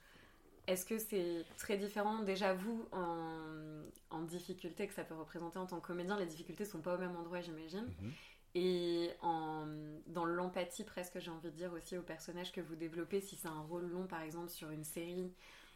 est-ce 0.67 0.85
que 0.85 0.97
c'est 0.97 1.45
très 1.57 1.77
différent 1.77 2.19
déjà 2.19 2.53
vous 2.53 2.87
en, 2.91 4.21
difficulté 4.21 4.87
que 4.87 4.93
ça 4.93 5.03
peut 5.03 5.15
représenter 5.15 5.57
en 5.57 5.65
tant 5.65 5.79
que 5.79 5.87
comédien? 5.87 6.17
Les 6.17 6.27
difficultés 6.27 6.63
sont 6.63 6.79
pas 6.79 6.95
au 6.95 6.97
même 6.97 7.15
endroit 7.15 7.41
j'imagine. 7.41 7.85
Mhm. 8.01 8.11
Et 8.53 9.09
en, 9.21 9.65
dans 10.07 10.25
l'empathie 10.25 10.83
presque 10.83 11.19
j'ai 11.19 11.31
envie 11.31 11.49
de 11.49 11.55
dire 11.55 11.73
aussi 11.73 11.97
au 11.97 12.01
personnage 12.01 12.51
que 12.51 12.61
vous 12.61 12.75
développez 12.75 13.19
si 13.19 13.35
c'est 13.35 13.47
un 13.47 13.61
rôle 13.61 13.89
long 13.89 14.05
par 14.07 14.21
exemple 14.21 14.49
sur 14.49 14.69
une 14.69 14.83
série 14.83 15.33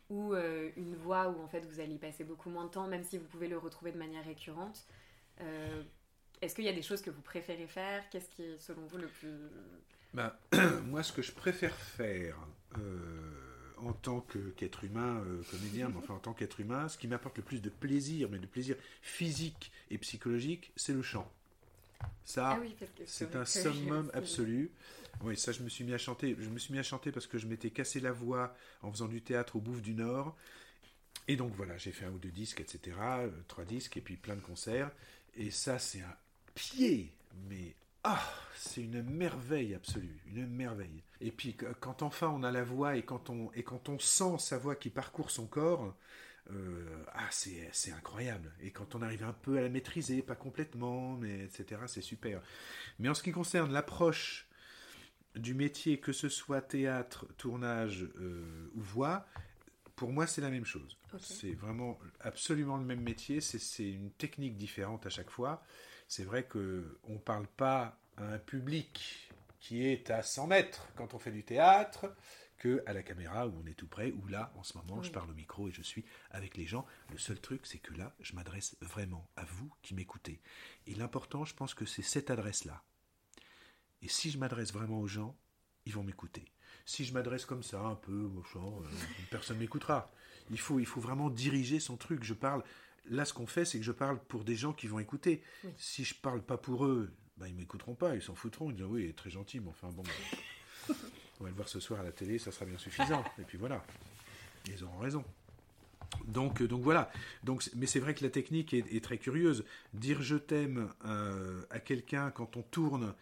ou 0.09 0.33
euh, 0.33 0.69
une 0.77 0.95
voix 0.95 1.29
où 1.29 1.41
en 1.41 1.47
fait 1.47 1.65
vous 1.65 1.79
allez 1.79 1.95
y 1.95 1.97
passer 1.97 2.23
beaucoup 2.23 2.49
moins 2.49 2.65
de 2.65 2.69
temps 2.69 2.87
même 2.87 3.03
si 3.03 3.17
vous 3.17 3.25
pouvez 3.25 3.47
le 3.47 3.57
retrouver 3.57 3.91
de 3.91 3.97
manière 3.97 4.23
récurrente. 4.23 4.85
Euh, 5.41 5.83
est-ce 6.41 6.53
qu'il 6.53 6.65
y 6.65 6.69
a 6.69 6.73
des 6.73 6.83
choses 6.83 7.01
que 7.01 7.09
vous 7.09 7.21
préférez 7.21 7.67
faire? 7.67 8.07
Qu'est-ce 8.09 8.29
qui 8.29 8.43
est 8.43 8.57
selon 8.57 8.85
vous 8.85 8.97
le 8.97 9.07
plus... 9.07 9.49
Bah, 10.13 10.39
moi 10.85 11.01
ce 11.01 11.11
que 11.11 11.21
je 11.21 11.31
préfère 11.31 11.75
faire... 11.75 12.37
Euh 12.77 13.44
en 13.77 13.93
tant 13.93 14.25
qu'être 14.55 14.83
humain, 14.83 15.23
euh, 15.25 15.41
comédien, 15.51 15.89
mais 15.89 15.97
enfin 15.97 16.15
en 16.15 16.19
tant 16.19 16.33
qu'être 16.33 16.59
humain, 16.59 16.87
ce 16.87 16.97
qui 16.97 17.07
m'apporte 17.07 17.37
le 17.37 17.43
plus 17.43 17.61
de 17.61 17.69
plaisir, 17.69 18.29
mais 18.31 18.39
de 18.39 18.45
plaisir 18.45 18.75
physique 19.01 19.71
et 19.89 19.97
psychologique, 19.97 20.71
c'est 20.75 20.93
le 20.93 21.01
chant. 21.01 21.29
Ça, 22.23 22.59
ah 22.59 22.85
c'est 23.05 23.35
un 23.35 23.45
summum 23.45 24.09
absolu. 24.13 24.71
Oui, 25.21 25.37
ça, 25.37 25.51
je 25.51 25.61
me 25.63 25.69
suis 25.69 25.83
mis 25.83 25.93
à 25.93 25.97
chanter. 25.97 26.35
Je 26.39 26.49
me 26.49 26.59
suis 26.59 26.73
mis 26.73 26.79
à 26.79 26.83
chanter 26.83 27.11
parce 27.11 27.27
que 27.27 27.37
je 27.37 27.47
m'étais 27.47 27.69
cassé 27.69 27.99
la 27.99 28.11
voix 28.11 28.55
en 28.81 28.91
faisant 28.91 29.07
du 29.07 29.21
théâtre 29.21 29.55
au 29.55 29.59
Bouffe 29.59 29.81
du 29.81 29.93
Nord. 29.93 30.35
Et 31.27 31.35
donc 31.35 31.53
voilà, 31.55 31.77
j'ai 31.77 31.91
fait 31.91 32.05
un 32.05 32.11
ou 32.11 32.19
deux 32.19 32.29
disques, 32.29 32.61
etc. 32.61 32.97
Euh, 32.99 33.29
trois 33.47 33.65
disques 33.65 33.97
et 33.97 34.01
puis 34.01 34.17
plein 34.17 34.35
de 34.35 34.41
concerts. 34.41 34.91
Et 35.35 35.51
ça, 35.51 35.79
c'est 35.79 36.01
un 36.01 36.15
pied, 36.53 37.11
mais 37.49 37.73
ah, 38.07 38.21
c'est 38.55 38.83
une 38.83 39.01
merveille 39.01 39.73
absolue, 39.73 40.21
une 40.27 40.47
merveille. 40.47 41.03
Et 41.21 41.31
puis 41.31 41.55
quand 41.79 42.03
enfin 42.03 42.27
on 42.29 42.43
a 42.43 42.51
la 42.51 42.63
voix 42.63 42.97
et 42.97 43.01
quand 43.03 43.31
on, 43.31 43.51
et 43.53 43.63
quand 43.63 43.89
on 43.89 43.97
sent 43.97 44.37
sa 44.37 44.59
voix 44.59 44.75
qui 44.75 44.91
parcourt 44.91 45.31
son 45.31 45.47
corps, 45.47 45.95
euh, 46.51 47.03
ah 47.13 47.27
c'est 47.31 47.91
incroyable. 47.91 48.53
Et 48.61 48.69
quand 48.69 48.93
on 48.93 49.01
arrive 49.01 49.23
un 49.23 49.33
peu 49.33 49.57
à 49.57 49.61
la 49.61 49.69
maîtriser, 49.69 50.21
pas 50.21 50.35
complètement, 50.35 51.17
mais 51.17 51.45
etc., 51.45 51.81
c'est 51.87 52.03
super. 52.03 52.43
Mais 52.99 53.09
en 53.09 53.15
ce 53.15 53.23
qui 53.23 53.31
concerne 53.31 53.73
l'approche 53.73 54.47
du 55.33 55.55
métier, 55.55 55.99
que 55.99 56.13
ce 56.13 56.29
soit 56.29 56.61
théâtre, 56.61 57.25
tournage 57.37 58.07
euh, 58.19 58.71
ou 58.75 58.81
voix, 58.81 59.25
pour 59.95 60.11
moi 60.11 60.27
c'est 60.27 60.41
la 60.41 60.51
même 60.51 60.65
chose. 60.65 60.99
C'est 61.19 61.53
vraiment 61.53 61.97
absolument 62.19 62.77
le 62.77 62.85
même 62.85 63.01
métier, 63.01 63.41
c'est 63.41 63.89
une 63.89 64.11
technique 64.11 64.57
différente 64.57 65.07
à 65.07 65.09
chaque 65.09 65.31
fois 65.31 65.63
c'est 66.07 66.23
vrai 66.23 66.43
que 66.43 66.99
on 67.03 67.17
parle 67.17 67.47
pas 67.47 67.97
à 68.17 68.23
un 68.23 68.37
public 68.37 69.31
qui 69.59 69.85
est 69.85 70.11
à 70.11 70.21
100 70.21 70.47
mètres 70.47 70.87
quand 70.95 71.13
on 71.13 71.19
fait 71.19 71.31
du 71.31 71.43
théâtre 71.43 72.15
que 72.57 72.83
à 72.85 72.93
la 72.93 73.03
caméra 73.03 73.47
où 73.47 73.53
on 73.63 73.67
est 73.67 73.73
tout 73.73 73.87
près, 73.87 74.11
où 74.11 74.27
là, 74.27 74.53
en 74.55 74.63
ce 74.63 74.77
moment, 74.77 75.01
je 75.01 75.11
parle 75.11 75.29
au 75.29 75.33
micro 75.33 75.67
et 75.67 75.71
je 75.71 75.81
suis 75.81 76.05
avec 76.31 76.55
les 76.55 76.65
gens. 76.65 76.85
Le 77.11 77.17
seul 77.17 77.39
truc, 77.39 77.65
c'est 77.65 77.79
que 77.79 77.93
là, 77.93 78.13
je 78.21 78.33
m'adresse 78.33 78.77
vraiment 78.81 79.27
à 79.35 79.43
vous 79.43 79.69
qui 79.81 79.93
m'écoutez. 79.93 80.41
Et 80.87 80.95
l'important, 80.95 81.45
je 81.45 81.53
pense 81.53 81.73
que 81.73 81.85
c'est 81.85 82.01
cette 82.01 82.29
adresse-là. 82.29 82.83
Et 84.01 84.07
si 84.07 84.31
je 84.31 84.37
m'adresse 84.37 84.71
vraiment 84.71 84.99
aux 84.99 85.07
gens, 85.07 85.35
ils 85.85 85.93
vont 85.93 86.03
m'écouter. 86.03 86.45
Si 86.85 87.05
je 87.05 87.13
m'adresse 87.13 87.45
comme 87.45 87.63
ça, 87.63 87.81
un 87.81 87.95
peu, 87.95 88.29
machin, 88.29 88.59
euh, 88.59 88.89
personne 89.31 89.57
m'écoutera. 89.57 90.11
Il 90.51 90.59
faut, 90.59 90.79
il 90.79 90.85
faut 90.85 91.01
vraiment 91.01 91.29
diriger 91.29 91.79
son 91.79 91.97
truc. 91.97 92.23
Je 92.23 92.33
parle. 92.33 92.63
Là, 93.09 93.25
ce 93.25 93.33
qu'on 93.33 93.47
fait, 93.47 93.65
c'est 93.65 93.77
que 93.77 93.85
je 93.85 93.91
parle 93.91 94.19
pour 94.19 94.43
des 94.43 94.55
gens 94.55 94.73
qui 94.73 94.87
vont 94.87 94.99
écouter. 94.99 95.41
Oui. 95.63 95.71
Si 95.77 96.03
je 96.03 96.15
parle 96.15 96.41
pas 96.41 96.57
pour 96.57 96.85
eux, 96.85 97.11
bah, 97.37 97.47
ils 97.47 97.55
m'écouteront 97.55 97.95
pas, 97.95 98.15
ils 98.15 98.21
s'en 98.21 98.35
foutront. 98.35 98.69
Ils 98.71 98.75
diront 98.75 98.91
oui, 98.91 99.03
il 99.03 99.09
est 99.09 99.17
très 99.17 99.29
gentil, 99.29 99.59
mais 99.59 99.69
enfin 99.69 99.89
bon. 99.89 100.03
bah, 100.03 100.95
on 101.39 101.43
va 101.43 101.49
le 101.49 101.55
voir 101.55 101.67
ce 101.67 101.79
soir 101.79 101.99
à 101.99 102.03
la 102.03 102.11
télé, 102.11 102.39
ça 102.39 102.51
sera 102.51 102.65
bien 102.65 102.77
suffisant. 102.77 103.23
Et 103.39 103.43
puis 103.43 103.57
voilà. 103.57 103.83
Ils 104.67 104.83
auront 104.83 104.99
raison. 104.99 105.23
Donc, 106.27 106.61
euh, 106.61 106.67
donc 106.67 106.81
voilà. 106.81 107.11
Donc, 107.43 107.69
mais 107.75 107.85
c'est 107.85 107.99
vrai 107.99 108.13
que 108.13 108.23
la 108.23 108.29
technique 108.29 108.73
est, 108.73 108.85
est 108.93 109.03
très 109.03 109.17
curieuse. 109.17 109.65
Dire 109.93 110.21
je 110.21 110.37
t'aime 110.37 110.89
euh, 111.05 111.61
à 111.69 111.79
quelqu'un 111.79 112.31
quand 112.31 112.57
on 112.57 112.61
tourne 112.61 113.13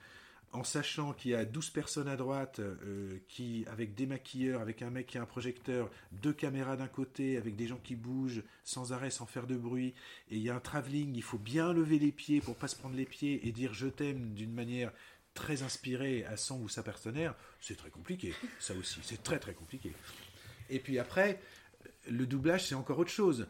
en 0.54 0.64
sachant 0.64 1.14
qu'il 1.14 1.32
y 1.32 1.36
a 1.36 1.46
12 1.46 1.72
personnes 1.72 2.08
à 2.08 2.16
droite, 2.16 2.60
euh, 2.60 3.18
qui, 3.28 3.66
avec 3.68 3.96
des 3.96 4.06
maquilleurs, 4.06 4.62
avec 4.62 4.82
un 4.82 4.92
mec 4.92 5.08
qui 5.08 5.18
a 5.18 5.22
un 5.22 5.26
projecteur, 5.26 5.90
deux 6.12 6.32
caméras 6.32 6.78
d'un 6.78 6.88
côté, 6.88 7.38
avec 7.38 7.56
des 7.56 7.68
gens 7.68 7.80
qui 7.84 7.96
bougent 7.96 8.44
sans 8.64 8.94
arrêt, 8.94 9.10
sans 9.10 9.26
faire 9.26 9.48
de 9.48 9.56
bruit, 9.56 9.94
et 10.30 10.38
il 10.38 10.44
y 10.44 10.50
a 10.50 10.56
un 10.56 10.60
travelling, 10.60 11.16
il 11.16 11.24
faut 11.24 11.40
bien 11.40 11.74
lever 11.74 11.98
les 11.98 12.12
pieds 12.12 12.40
pour 12.40 12.56
pas 12.56 12.68
se 12.68 12.76
prendre 12.76 12.96
les 12.96 13.06
pieds 13.06 13.48
et 13.48 13.52
dire 13.52 13.74
je 13.74 13.88
t'aime 13.88 14.34
d'une 14.36 14.54
manière 14.54 14.92
très 15.34 15.64
inspirée 15.64 16.24
à 16.26 16.38
son 16.38 16.62
ou 16.62 16.70
sa 16.70 16.84
partenaire, 16.84 17.36
c'est 17.60 17.76
très 17.76 17.90
compliqué. 17.90 18.34
Ça 18.60 18.76
aussi, 18.76 19.00
c'est 19.02 19.24
très 19.24 19.40
très 19.40 19.54
compliqué. 19.54 19.92
Et 20.70 20.80
puis 20.80 21.00
après, 21.00 21.42
le 22.10 22.28
doublage, 22.28 22.68
c'est 22.68 22.76
encore 22.76 23.00
autre 23.00 23.12
chose. 23.12 23.48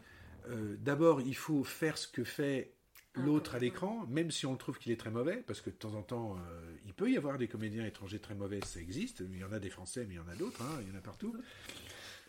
Euh, 0.48 0.76
D'abord, 0.78 1.20
il 1.20 1.36
faut 1.36 1.64
faire 1.64 1.98
ce 1.98 2.08
que 2.08 2.24
fait 2.24 2.73
l'autre 3.14 3.54
à 3.54 3.58
l'écran, 3.58 4.06
même 4.08 4.30
si 4.30 4.46
on 4.46 4.56
trouve 4.56 4.78
qu'il 4.78 4.92
est 4.92 4.96
très 4.96 5.10
mauvais, 5.10 5.42
parce 5.46 5.60
que 5.60 5.70
de 5.70 5.74
temps 5.74 5.94
en 5.94 6.02
temps, 6.02 6.36
euh, 6.36 6.76
il 6.84 6.94
peut 6.94 7.10
y 7.10 7.16
avoir 7.16 7.38
des 7.38 7.48
comédiens 7.48 7.86
étrangers 7.86 8.18
très 8.18 8.34
mauvais, 8.34 8.60
ça 8.64 8.80
existe. 8.80 9.22
Il 9.32 9.38
y 9.38 9.44
en 9.44 9.52
a 9.52 9.58
des 9.58 9.70
Français, 9.70 10.04
mais 10.08 10.14
il 10.14 10.16
y 10.16 10.20
en 10.20 10.28
a 10.28 10.34
d'autres, 10.34 10.62
hein, 10.62 10.80
il 10.82 10.88
y 10.88 10.92
en 10.94 10.98
a 10.98 11.02
partout. 11.02 11.36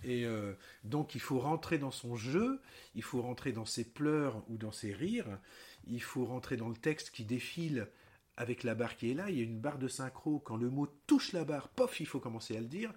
Et 0.03 0.25
euh, 0.25 0.53
donc, 0.83 1.15
il 1.15 1.21
faut 1.21 1.39
rentrer 1.39 1.77
dans 1.77 1.91
son 1.91 2.15
jeu, 2.15 2.61
il 2.93 3.03
faut 3.03 3.21
rentrer 3.21 3.51
dans 3.51 3.65
ses 3.65 3.83
pleurs 3.83 4.43
ou 4.49 4.57
dans 4.57 4.71
ses 4.71 4.93
rires, 4.93 5.39
il 5.87 6.01
faut 6.01 6.25
rentrer 6.25 6.57
dans 6.57 6.69
le 6.69 6.75
texte 6.75 7.09
qui 7.09 7.25
défile 7.25 7.87
avec 8.37 8.63
la 8.63 8.75
barre 8.75 8.95
qui 8.95 9.11
est 9.11 9.13
là. 9.13 9.29
Il 9.29 9.37
y 9.37 9.39
a 9.39 9.43
une 9.43 9.59
barre 9.59 9.79
de 9.79 9.87
synchro, 9.87 10.39
quand 10.39 10.57
le 10.57 10.69
mot 10.69 10.87
touche 11.07 11.31
la 11.31 11.45
barre, 11.45 11.69
pof, 11.69 11.99
il 11.99 12.05
faut 12.05 12.19
commencer 12.19 12.55
à 12.55 12.59
le 12.59 12.67
dire. 12.67 12.93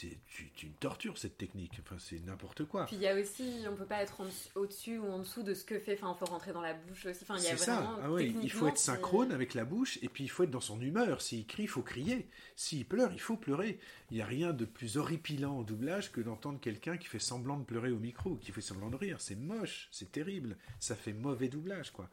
C'est 0.00 0.62
une 0.62 0.72
torture 0.74 1.18
cette 1.18 1.36
technique, 1.36 1.72
enfin, 1.80 1.96
c'est 1.98 2.24
n'importe 2.24 2.64
quoi. 2.64 2.86
Puis 2.86 2.96
il 2.96 3.02
y 3.02 3.08
a 3.08 3.14
aussi, 3.14 3.64
on 3.68 3.74
peut 3.74 3.84
pas 3.84 4.02
être 4.02 4.20
en 4.20 4.26
au-dessus 4.54 4.98
ou 4.98 5.06
en 5.06 5.18
dessous 5.18 5.42
de 5.42 5.52
ce 5.52 5.64
que 5.64 5.78
fait. 5.78 5.94
Enfin, 5.94 6.14
il 6.16 6.18
faut 6.18 6.30
rentrer 6.32 6.52
dans 6.52 6.60
la 6.60 6.74
bouche 6.74 7.06
aussi. 7.06 7.20
Enfin, 7.22 7.36
il 7.38 7.44
y 7.44 7.48
a 7.48 7.56
C'est 7.56 7.64
ça. 7.64 7.80
vraiment. 7.80 8.18
Ah 8.18 8.22
il 8.22 8.50
faut 8.50 8.68
être 8.68 8.78
synchrone 8.78 9.32
avec 9.32 9.54
la 9.54 9.64
bouche 9.64 9.98
et 10.02 10.08
puis 10.08 10.24
il 10.24 10.28
faut 10.28 10.44
être 10.44 10.50
dans 10.50 10.60
son 10.60 10.80
humeur. 10.80 11.20
S'il 11.20 11.46
crie, 11.46 11.64
il 11.64 11.68
faut 11.68 11.82
crier. 11.82 12.28
S'il 12.56 12.86
pleure, 12.86 13.12
il 13.12 13.20
faut 13.20 13.36
pleurer. 13.36 13.78
Il 14.10 14.16
n'y 14.16 14.22
a 14.22 14.26
rien 14.26 14.52
de 14.52 14.64
plus 14.64 14.96
horripilant 14.96 15.58
au 15.58 15.64
doublage 15.64 16.12
que 16.12 16.20
d'entendre 16.20 16.60
quelqu'un 16.60 16.96
qui 16.96 17.08
fait 17.08 17.18
semblant 17.18 17.58
de 17.58 17.64
pleurer 17.64 17.90
au 17.90 17.98
micro, 17.98 18.36
qui 18.36 18.52
fait 18.52 18.60
semblant 18.60 18.90
de 18.90 18.96
rire. 18.96 19.16
C'est 19.20 19.36
moche, 19.36 19.88
c'est 19.90 20.12
terrible. 20.12 20.56
Ça 20.78 20.96
fait 20.96 21.12
mauvais 21.12 21.48
doublage, 21.48 21.90
quoi. 21.92 22.08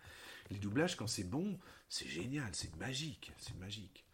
Les 0.50 0.58
doublages, 0.58 0.96
quand 0.96 1.08
c'est 1.08 1.30
bon, 1.30 1.58
c'est 1.90 2.08
génial, 2.08 2.50
c'est 2.54 2.76
magique, 2.78 3.32
c'est 3.38 3.58
magique. 3.58 4.07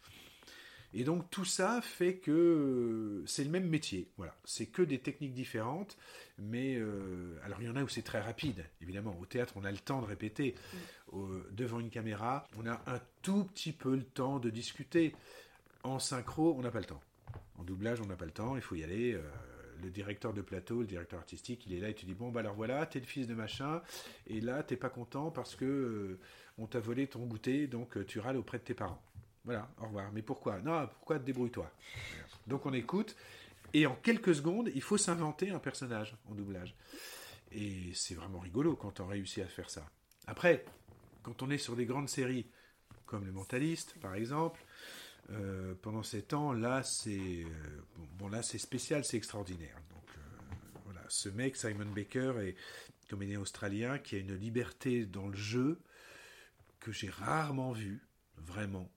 Et 0.96 1.02
donc 1.04 1.28
tout 1.28 1.44
ça 1.44 1.80
fait 1.82 2.14
que 2.16 2.30
euh, 2.30 3.26
c'est 3.26 3.42
le 3.42 3.50
même 3.50 3.68
métier. 3.68 4.08
Voilà, 4.16 4.34
c'est 4.44 4.66
que 4.66 4.80
des 4.80 5.00
techniques 5.00 5.34
différentes, 5.34 5.96
mais 6.38 6.76
euh, 6.76 7.36
alors 7.44 7.60
il 7.60 7.66
y 7.66 7.68
en 7.68 7.74
a 7.74 7.82
où 7.82 7.88
c'est 7.88 8.02
très 8.02 8.20
rapide. 8.20 8.64
Évidemment, 8.80 9.16
au 9.20 9.26
théâtre, 9.26 9.54
on 9.56 9.64
a 9.64 9.72
le 9.72 9.78
temps 9.78 10.00
de 10.00 10.06
répéter 10.06 10.54
devant 11.52 11.80
une 11.80 11.90
caméra. 11.90 12.46
On 12.58 12.66
a 12.66 12.80
un 12.86 13.00
tout 13.22 13.44
petit 13.44 13.72
peu 13.72 13.94
le 13.96 14.04
temps 14.04 14.38
de 14.38 14.50
discuter. 14.50 15.14
En 15.82 15.98
synchro, 15.98 16.54
on 16.56 16.62
n'a 16.62 16.70
pas 16.70 16.78
le 16.80 16.86
temps. 16.86 17.02
En 17.58 17.64
doublage, 17.64 18.00
on 18.00 18.06
n'a 18.06 18.16
pas 18.16 18.24
le 18.24 18.30
temps. 18.30 18.56
Il 18.56 18.62
faut 18.62 18.74
y 18.76 18.84
aller. 18.84 19.14
euh, 19.14 19.20
le 19.82 19.90
directeur 19.90 20.32
de 20.32 20.40
plateau, 20.40 20.80
le 20.80 20.86
directeur 20.86 21.18
artistique, 21.18 21.66
il 21.66 21.74
est 21.74 21.80
là 21.80 21.88
et 21.90 21.94
tu 21.94 22.06
dis 22.06 22.14
bon 22.14 22.30
bah 22.30 22.40
alors 22.40 22.54
voilà, 22.54 22.86
t'es 22.86 23.00
le 23.00 23.06
fils 23.06 23.26
de 23.26 23.34
machin, 23.34 23.82
et 24.28 24.40
là 24.40 24.62
t'es 24.62 24.76
pas 24.76 24.88
content 24.88 25.30
parce 25.30 25.56
que 25.56 26.16
on 26.58 26.66
t'a 26.66 26.78
volé 26.78 27.06
ton 27.06 27.26
goûter, 27.26 27.66
donc 27.66 28.06
tu 28.06 28.18
râles 28.20 28.36
auprès 28.36 28.58
de 28.58 28.62
tes 28.62 28.72
parents. 28.72 29.02
Voilà, 29.44 29.68
au 29.80 29.84
revoir. 29.84 30.10
Mais 30.12 30.22
pourquoi? 30.22 30.60
Non, 30.60 30.86
pourquoi? 30.86 31.18
Débrouille-toi 31.18 31.70
Donc 32.46 32.66
on 32.66 32.72
écoute, 32.72 33.14
et 33.74 33.86
en 33.86 33.94
quelques 33.96 34.34
secondes, 34.34 34.70
il 34.74 34.82
faut 34.82 34.96
s'inventer 34.96 35.50
un 35.50 35.58
personnage 35.58 36.16
en 36.30 36.34
doublage. 36.34 36.74
Et 37.52 37.92
c'est 37.94 38.14
vraiment 38.14 38.38
rigolo 38.40 38.76
quand 38.76 39.00
on 39.00 39.06
réussit 39.06 39.44
à 39.44 39.48
faire 39.48 39.68
ça. 39.68 39.84
Après, 40.26 40.64
quand 41.22 41.42
on 41.42 41.50
est 41.50 41.58
sur 41.58 41.76
des 41.76 41.84
grandes 41.84 42.08
séries, 42.08 42.46
comme 43.06 43.24
Le 43.24 43.32
Mentaliste, 43.32 43.94
par 44.00 44.14
exemple, 44.14 44.64
euh, 45.30 45.74
pendant 45.82 46.02
ces 46.02 46.22
temps, 46.22 46.52
là, 46.52 46.82
c'est 46.82 47.44
euh, 47.44 47.82
bon, 48.18 48.28
là, 48.28 48.42
c'est 48.42 48.58
spécial, 48.58 49.04
c'est 49.04 49.16
extraordinaire. 49.16 49.76
Donc 49.90 50.04
euh, 50.16 50.20
voilà, 50.84 51.02
ce 51.08 51.28
mec, 51.28 51.56
Simon 51.56 51.86
Baker, 51.86 52.34
est 52.40 52.56
comédien 53.08 53.40
australien 53.40 53.98
qui 53.98 54.16
a 54.16 54.18
une 54.18 54.34
liberté 54.34 55.04
dans 55.04 55.28
le 55.28 55.36
jeu 55.36 55.80
que 56.80 56.92
j'ai 56.92 57.10
rarement 57.10 57.72
vu, 57.72 58.06
vraiment. 58.36 58.90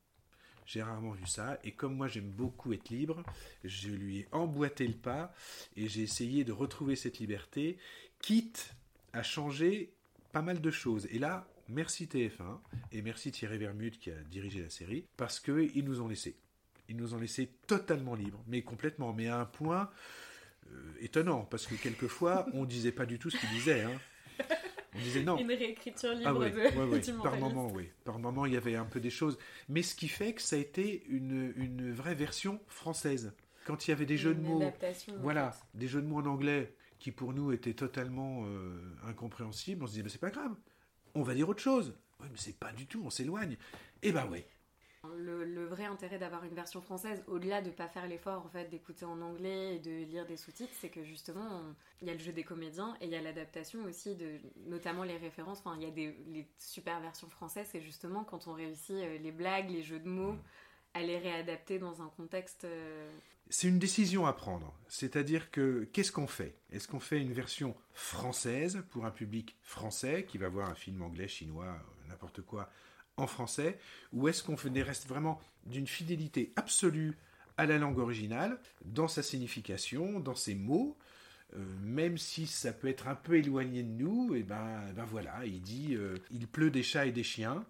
J'ai 0.68 0.84
rarement 0.84 1.12
vu 1.14 1.26
ça. 1.26 1.58
Et 1.64 1.72
comme 1.72 1.96
moi, 1.96 2.08
j'aime 2.10 2.30
beaucoup 2.30 2.74
être 2.74 2.90
libre, 2.90 3.24
je 3.64 3.88
lui 3.90 4.20
ai 4.20 4.28
emboîté 4.34 4.86
le 4.86 4.94
pas 4.94 5.34
et 5.78 5.88
j'ai 5.88 6.02
essayé 6.04 6.44
de 6.44 6.52
retrouver 6.52 6.96
cette 6.98 7.20
liberté, 7.20 7.78
quitte 8.20 8.76
à 9.14 9.24
changer 9.24 9.94
pas 10.34 10.42
mal 10.42 10.60
de 10.60 10.70
choses. 10.70 11.08
Et 11.10 11.20
là, 11.20 11.48
merci 11.70 12.06
TF1 12.06 12.60
et 12.92 13.02
merci 13.02 13.32
Thierry 13.32 13.58
Vermut 13.58 13.98
qui 13.98 14.12
a 14.12 14.20
dirigé 14.30 14.62
la 14.62 14.70
série, 14.70 15.06
parce 15.16 15.40
qu'ils 15.40 15.86
nous 15.86 16.02
ont 16.02 16.10
laissé. 16.10 16.36
Ils 16.90 16.98
nous 16.98 17.14
ont 17.14 17.20
laissé 17.20 17.50
totalement 17.66 18.16
libres, 18.16 18.44
mais 18.46 18.62
complètement, 18.62 19.14
mais 19.14 19.28
à 19.28 19.40
un 19.40 19.46
point 19.46 19.90
euh, 20.72 20.94
étonnant, 21.00 21.44
parce 21.50 21.66
que 21.66 21.76
quelquefois, 21.76 22.46
on 22.54 22.66
disait 22.66 22.92
pas 22.92 23.06
du 23.06 23.20
tout 23.20 23.30
ce 23.30 23.38
qu'ils 23.38 23.50
disaient. 23.50 23.84
hein. 23.84 24.00
On 24.98 25.04
disait 25.04 25.24
non. 25.24 25.38
Une 25.38 25.48
réécriture 25.48 26.14
libre 26.14 26.24
Ah 26.26 26.34
oui, 26.34 26.52
de, 26.52 26.56
ouais, 26.58 26.86
ouais. 26.86 27.00
du 27.02 27.14
par 27.14 27.38
moment, 27.38 27.70
oui. 27.72 27.90
Par 28.04 28.20
moment, 28.20 28.46
il 28.46 28.54
y 28.54 28.58
avait 28.58 28.76
un 28.76 28.86
peu 28.86 29.00
des 29.00 29.10
choses. 29.10 29.38
Mais 29.70 29.84
ce 29.84 29.96
qui 29.96 30.08
fait 30.08 30.34
que 30.34 30.42
ça 30.42 30.56
a 30.56 30.60
été 30.60 31.06
une, 31.08 31.54
une 31.56 31.92
vraie 31.94 32.16
version 32.16 32.60
française. 32.68 33.34
Quand 33.66 33.86
il 33.88 33.92
y 33.92 33.94
avait 33.94 34.06
des 34.06 34.18
jeux 34.18 34.34
de 34.34 34.40
Une 34.40 34.48
mots, 34.48 34.62
en 34.64 34.74
voilà, 35.22 35.52
fait. 35.52 35.64
des 35.74 35.88
jeux 35.88 36.02
de 36.02 36.08
mots 36.08 36.20
en 36.22 36.26
anglais 36.26 36.74
qui 37.00 37.12
pour 37.12 37.34
nous 37.34 37.52
étaient 37.52 37.74
totalement 37.74 38.44
euh, 38.46 38.80
incompréhensibles, 39.08 39.84
on 39.84 39.88
se 39.88 39.92
disait, 39.92 40.04
mais 40.04 40.10
c'est 40.10 40.18
pas 40.22 40.30
grave, 40.32 40.56
on 41.16 41.22
va 41.22 41.34
dire 41.36 41.48
autre 41.50 41.62
chose. 41.62 41.94
Oui, 42.22 42.28
mais 42.32 42.38
c'est 42.38 42.58
pas 42.58 42.72
du 42.72 42.88
tout, 42.88 43.02
on 43.06 43.10
s'éloigne. 43.10 43.58
Et 44.02 44.12
ben 44.12 44.26
ouais. 44.28 44.48
Le, 45.16 45.44
le 45.46 45.66
vrai 45.66 45.86
intérêt 45.86 46.18
d'avoir 46.20 46.44
une 46.44 46.54
version 46.54 46.82
française, 46.82 47.24
au-delà 47.28 47.62
de 47.62 47.70
pas 47.70 47.88
faire 47.88 48.08
l'effort 48.08 48.46
en 48.46 48.50
fait 48.50 48.70
d'écouter 48.70 49.06
en 49.06 49.22
anglais 49.22 49.76
et 49.76 49.80
de 49.80 49.92
lire 50.06 50.26
des 50.26 50.38
sous-titres, 50.38 50.74
c'est 50.80 50.90
que 50.90 51.04
justement 51.04 51.64
il 52.02 52.08
y 52.08 52.12
a 52.12 52.14
le 52.14 52.20
jeu 52.20 52.32
des 52.32 52.44
comédiens 52.44 52.96
et 53.02 53.06
il 53.06 53.12
y 53.12 53.16
a 53.16 53.22
l'adaptation 53.22 53.84
aussi 53.86 54.16
de 54.16 54.40
notamment 54.66 55.04
les 55.04 55.18
références. 55.18 55.60
Enfin, 55.60 55.76
il 55.78 55.84
y 55.84 55.88
a 55.88 55.92
des 55.92 56.16
les 56.28 56.48
super 56.60 57.00
versions 57.00 57.30
françaises, 57.30 57.68
c'est 57.72 57.82
justement 57.82 58.24
quand 58.24 58.48
on 58.48 58.54
réussit 58.54 58.96
euh, 58.96 59.18
les 59.20 59.32
blagues, 59.32 59.70
les 59.70 59.84
jeux 59.84 60.00
de 60.00 60.10
mots, 60.10 60.36
à 60.94 61.02
les 61.02 61.18
réadapter 61.18 61.80
dans 61.80 62.02
un 62.02 62.10
contexte. 62.18 62.66
euh, 62.66 63.10
C'est 63.50 63.68
une 63.68 63.80
décision 63.80 64.26
à 64.26 64.34
prendre. 64.34 64.74
C'est-à-dire 64.88 65.52
que 65.52 65.86
qu'est-ce 65.94 66.12
qu'on 66.12 66.28
fait? 66.28 66.56
Est-ce 66.72 66.88
qu'on 66.88 67.00
fait 67.00 67.22
une 67.22 67.34
version 67.34 67.76
française 67.94 68.84
pour 68.90 69.06
un 69.06 69.12
public 69.12 69.56
français 69.62 70.26
qui 70.26 70.38
va 70.38 70.50
voir 70.50 70.70
un 70.70 70.76
film 70.76 71.02
anglais, 71.02 71.28
chinois, 71.28 71.66
euh, 71.66 72.10
n'importe 72.10 72.42
quoi 72.42 72.70
en 73.18 73.28
français 73.28 73.78
Ou 74.14 74.28
est-ce 74.28 74.44
qu'on 74.44 74.56
restes 74.56 75.08
vraiment 75.08 75.42
d'une 75.66 75.88
fidélité 75.88 76.54
absolue 76.56 77.18
à 77.58 77.66
la 77.66 77.78
langue 77.80 77.98
originale, 77.98 78.60
dans 78.86 79.08
sa 79.08 79.24
signification, 79.24 80.20
dans 80.20 80.36
ses 80.36 80.56
mots 80.56 80.96
euh, 81.56 81.64
même 81.82 82.18
si 82.18 82.46
ça 82.46 82.74
peut 82.74 82.90
être 82.90 83.08
un 83.08 83.16
peu 83.16 83.38
éloigné 83.38 83.82
de 83.82 84.04
nous, 84.04 84.36
et 84.36 84.44
ben, 84.44 84.82
ben 84.94 85.06
voilà, 85.06 85.46
il 85.46 85.62
dit 85.62 85.96
euh, 85.96 86.18
il 86.30 86.46
pleut 86.46 86.70
des 86.70 86.84
chats 86.84 87.06
et 87.06 87.14
des 87.14 87.24
chiens, 87.24 87.64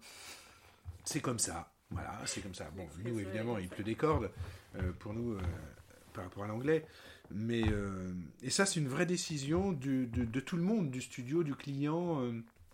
c'est 1.04 1.20
comme 1.20 1.38
ça, 1.38 1.70
voilà, 1.90 2.20
c'est 2.26 2.40
comme 2.40 2.54
ça. 2.54 2.68
Bon, 2.76 2.86
nous 3.04 3.20
évidemment, 3.20 3.56
il 3.56 3.68
pleut 3.68 3.84
des 3.84 3.94
cordes 3.94 4.32
euh, 4.74 4.90
pour 4.98 5.14
nous 5.14 5.38
par 6.12 6.24
rapport 6.24 6.42
à 6.42 6.48
l'anglais, 6.48 6.84
mais 7.30 7.62
et 8.42 8.50
ça 8.50 8.66
c'est 8.66 8.80
une 8.80 8.88
vraie 8.88 9.06
décision 9.06 9.70
du- 9.70 10.08
de, 10.08 10.24
de 10.24 10.40
tout 10.40 10.56
le 10.56 10.62
monde, 10.64 10.90
du 10.90 11.00
studio, 11.00 11.44
du 11.44 11.54
client. 11.54 12.20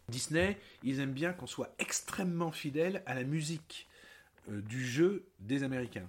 Euh. 0.08 0.12
Disney, 0.12 0.58
ils 0.82 1.00
aiment 1.00 1.12
bien 1.12 1.32
qu'on 1.32 1.46
soit 1.46 1.74
extrêmement 1.78 2.52
fidèle 2.52 3.02
à 3.06 3.14
la 3.14 3.24
musique 3.24 3.88
euh, 4.50 4.60
du 4.62 4.84
jeu 4.84 5.24
des 5.40 5.62
Américains, 5.62 6.08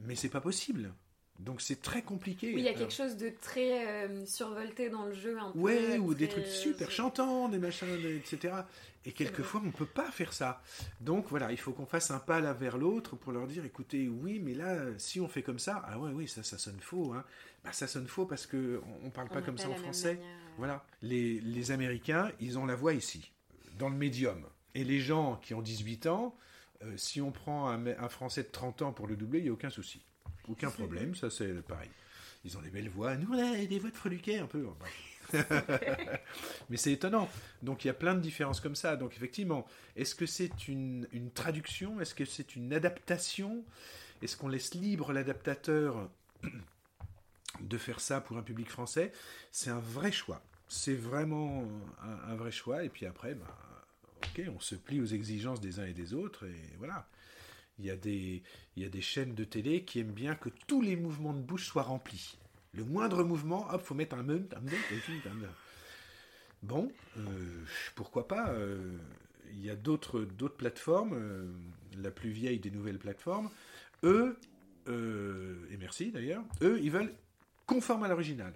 mais 0.00 0.14
c'est 0.16 0.28
pas 0.28 0.40
possible. 0.40 0.92
Donc 1.40 1.60
c'est 1.60 1.82
très 1.82 2.02
compliqué. 2.02 2.48
Oui, 2.54 2.60
il 2.60 2.64
y 2.64 2.68
a 2.68 2.70
Alors- 2.70 2.78
quelque 2.82 2.94
chose 2.94 3.16
de 3.16 3.28
très 3.28 3.88
euh, 4.06 4.24
survolté 4.24 4.88
dans 4.88 5.04
le 5.06 5.14
jeu 5.14 5.36
un 5.38 5.50
peu. 5.50 5.58
Ouais, 5.58 5.98
ou 5.98 6.14
des 6.14 6.28
très- 6.28 6.42
trucs 6.42 6.52
super 6.52 6.92
chantants, 6.92 7.48
des 7.48 7.58
machins, 7.58 7.88
des- 8.00 8.16
etc. 8.16 8.54
Et 9.04 9.10
quelquefois, 9.10 9.60
on 9.64 9.72
peut 9.72 9.84
pas 9.84 10.10
faire 10.12 10.32
ça. 10.32 10.62
Donc 11.00 11.26
voilà, 11.30 11.50
il 11.50 11.58
faut 11.58 11.72
qu'on 11.72 11.86
fasse 11.86 12.12
un 12.12 12.20
pas 12.20 12.40
l'un 12.40 12.52
vers 12.52 12.78
l'autre 12.78 13.16
pour 13.16 13.32
leur 13.32 13.48
dire, 13.48 13.64
écoutez, 13.64 14.08
oui, 14.08 14.38
mais 14.38 14.54
là, 14.54 14.78
si 14.96 15.20
on 15.20 15.26
fait 15.28 15.42
comme 15.42 15.58
ça, 15.58 15.82
ah 15.88 15.98
ouais, 15.98 16.12
oui, 16.14 16.28
ça, 16.28 16.44
ça 16.44 16.56
sonne 16.56 16.78
faux. 16.80 17.12
Hein. 17.12 17.24
Bah, 17.64 17.72
ça 17.72 17.88
sonne 17.88 18.06
faux 18.06 18.26
parce 18.26 18.46
que 18.46 18.80
on, 19.02 19.08
on 19.08 19.10
parle 19.10 19.26
On 19.30 19.34
pas 19.34 19.42
comme 19.42 19.58
ça 19.58 19.68
en 19.68 19.74
français. 19.74 20.14
manière, 20.14 20.28
euh. 20.28 20.43
Voilà. 20.58 20.84
Les, 21.02 21.40
les 21.40 21.70
Américains, 21.70 22.30
ils 22.40 22.58
ont 22.58 22.66
la 22.66 22.76
voix 22.76 22.94
ici, 22.94 23.32
dans 23.78 23.88
le 23.88 23.96
médium. 23.96 24.44
Et 24.74 24.84
les 24.84 25.00
gens 25.00 25.36
qui 25.36 25.54
ont 25.54 25.62
18 25.62 26.06
ans, 26.06 26.36
euh, 26.82 26.96
si 26.96 27.20
on 27.20 27.30
prend 27.30 27.68
un, 27.68 28.08
Français 28.08 28.42
de 28.42 28.48
30 28.48 28.82
ans 28.82 28.92
pour 28.92 29.06
le 29.06 29.16
doubler, 29.16 29.38
il 29.38 29.44
n'y 29.44 29.48
a 29.48 29.52
aucun 29.52 29.70
souci. 29.70 30.02
aucun 30.48 30.70
problème, 30.70 31.14
ça 31.14 31.30
c'est 31.30 31.62
pareil. 31.62 31.90
Ils 32.44 32.58
ont 32.58 32.60
des 32.60 32.70
belles 32.70 32.90
voix, 32.90 33.16
nous 33.16 33.32
on 33.32 33.38
a 33.38 33.64
des 33.64 33.78
voix 33.78 33.90
de 33.90 33.96
freluquet 33.96 34.38
un 34.38 34.46
peu. 34.46 34.66
Mais 36.68 36.76
c'est 36.76 36.92
étonnant. 36.92 37.28
Donc 37.62 37.84
il 37.84 37.88
y 37.88 37.90
a 37.90 37.94
plein 37.94 38.14
de 38.14 38.20
différences 38.20 38.60
comme 38.60 38.74
ça. 38.74 38.96
Donc 38.96 39.16
effectivement, 39.16 39.66
est-ce 39.96 40.14
que 40.14 40.26
c'est 40.26 40.68
une, 40.68 41.08
une 41.12 41.30
traduction? 41.30 42.00
Est-ce 42.00 42.14
que 42.14 42.24
c'est 42.24 42.56
une 42.56 42.72
adaptation? 42.74 43.64
Est-ce 44.20 44.36
qu'on 44.36 44.48
laisse 44.48 44.74
libre 44.74 45.12
l'adaptateur 45.12 46.10
de 47.60 47.78
faire 47.78 48.00
ça 48.00 48.20
pour 48.20 48.36
un 48.36 48.42
public 48.42 48.70
français 48.70 49.12
C'est 49.52 49.70
un 49.70 49.80
vrai 49.80 50.12
choix. 50.12 50.42
C'est 50.68 50.94
vraiment 50.94 51.64
un, 52.02 52.32
un, 52.32 52.36
vrai 52.36 52.50
choix. 52.50 52.84
Et 52.84 52.88
puis 52.88 53.06
après, 53.06 53.34
bah, 53.34 53.56
ok, 54.24 54.44
on 54.54 54.60
se 54.60 54.74
plie 54.74 55.00
aux 55.00 55.06
exigences 55.06 55.60
des 55.60 55.78
uns 55.78 55.86
et 55.86 55.92
des 55.92 56.14
autres. 56.14 56.46
Et 56.46 56.76
voilà. 56.78 57.06
Il 57.78 57.84
y, 57.84 57.90
a 57.90 57.96
des, 57.96 58.42
il 58.76 58.82
y 58.84 58.86
a 58.86 58.88
des 58.88 59.00
chaînes 59.00 59.34
de 59.34 59.42
télé 59.42 59.82
qui 59.82 59.98
aiment 59.98 60.12
bien 60.12 60.36
que 60.36 60.48
tous 60.68 60.80
les 60.80 60.94
mouvements 60.94 61.32
de 61.32 61.40
bouche 61.40 61.66
soient 61.66 61.82
remplis. 61.82 62.38
Le 62.72 62.84
moindre 62.84 63.24
mouvement, 63.24 63.68
hop, 63.72 63.82
faut 63.82 63.94
mettre 63.94 64.16
un 64.16 64.22
mum, 64.22 64.46
Bon, 66.62 66.90
euh, 67.18 67.64
pourquoi 67.94 68.26
pas 68.26 68.50
euh, 68.50 68.96
Il 69.52 69.62
y 69.62 69.70
a 69.70 69.76
d'autres 69.76 70.20
d'autres 70.20 70.56
plateformes, 70.56 71.12
euh, 71.14 71.46
la 71.98 72.10
plus 72.10 72.30
vieille 72.30 72.58
des 72.58 72.70
nouvelles 72.70 72.98
plateformes. 72.98 73.50
Eux, 74.02 74.38
et 74.86 75.76
merci 75.78 76.10
d'ailleurs, 76.10 76.44
eux, 76.62 76.78
ils 76.82 76.90
veulent 76.90 77.14
conforme 77.66 78.04
à 78.04 78.08
l'original. 78.08 78.52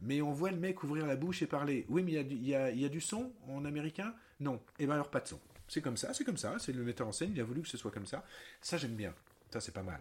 Mais 0.00 0.20
on 0.20 0.32
voit 0.32 0.50
le 0.50 0.58
mec 0.58 0.82
ouvrir 0.82 1.06
la 1.06 1.16
bouche 1.16 1.42
et 1.42 1.46
parler. 1.46 1.86
Oui, 1.88 2.02
mais 2.02 2.12
il 2.12 2.46
y, 2.46 2.54
a 2.54 2.88
du, 2.88 3.00
son 3.00 3.32
en 3.48 3.64
américain? 3.64 4.14
Non. 4.40 4.60
Eh 4.78 4.86
bien 4.86 4.94
alors 4.94 5.10
pas 5.10 5.20
de 5.20 5.28
son. 5.28 5.40
C'est 5.66 5.80
comme 5.80 5.96
ça, 5.96 6.12
c'est 6.12 6.24
comme 6.24 6.36
ça. 6.36 6.56
C'est 6.58 6.72
le 6.72 6.82
metteur 6.82 7.08
en 7.08 7.12
scène, 7.12 7.30
il 7.34 7.40
a 7.40 7.44
voulu 7.44 7.62
que 7.62 7.68
ce 7.68 7.78
soit 7.78 7.90
comme 7.90 8.06
ça. 8.06 8.24
Ça, 8.60 8.76
j'aime 8.76 8.96
bien. 8.96 9.14
Ça, 9.50 9.60
c'est 9.60 9.72
pas 9.72 9.82
mal. 9.82 10.00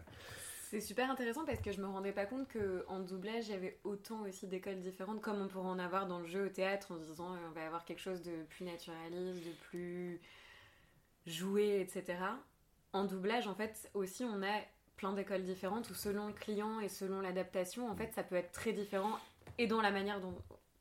C'est 0.74 0.82
super 0.82 1.10
intéressant 1.10 1.46
parce 1.46 1.62
que 1.62 1.72
je 1.72 1.80
me 1.80 1.86
rendais 1.86 2.12
pas 2.12 2.26
compte 2.26 2.48
qu'en 2.52 3.00
doublage, 3.00 3.48
il 3.48 3.52
y 3.52 3.54
avait 3.54 3.80
autant 3.84 4.24
aussi 4.24 4.48
d'écoles 4.48 4.80
différentes, 4.80 5.22
comme 5.22 5.40
on 5.40 5.48
pourrait 5.48 5.70
en 5.70 5.78
avoir 5.78 6.08
dans 6.08 6.20
le 6.20 6.26
jeu 6.26 6.48
au 6.48 6.50
théâtre, 6.50 6.92
en 6.92 6.98
disant 6.98 7.36
euh, 7.36 7.38
on 7.48 7.52
va 7.52 7.66
avoir 7.66 7.86
quelque 7.86 8.02
chose 8.02 8.24
de 8.24 8.44
plus 8.50 8.66
naturaliste, 8.66 9.46
de 9.46 9.54
plus 9.70 10.20
joué, 11.28 11.80
etc. 11.80 12.18
En 12.92 13.06
doublage, 13.06 13.48
en 13.48 13.54
fait, 13.54 13.90
aussi, 13.94 14.24
on 14.24 14.42
a 14.42 14.62
plein 14.98 15.14
d'écoles 15.14 15.44
différentes 15.44 15.90
où 15.90 15.94
selon 15.94 16.28
le 16.28 16.34
client 16.34 16.80
et 16.80 16.90
selon 16.90 17.22
l'adaptation, 17.22 17.90
en 17.90 17.96
fait, 17.96 18.12
ça 18.14 18.24
peut 18.24 18.36
être 18.36 18.52
très 18.52 18.74
différent 18.74 19.18
et 19.58 19.68
dans 19.68 19.82
la 19.82 19.92
manière 19.92 20.20
dont 20.20 20.36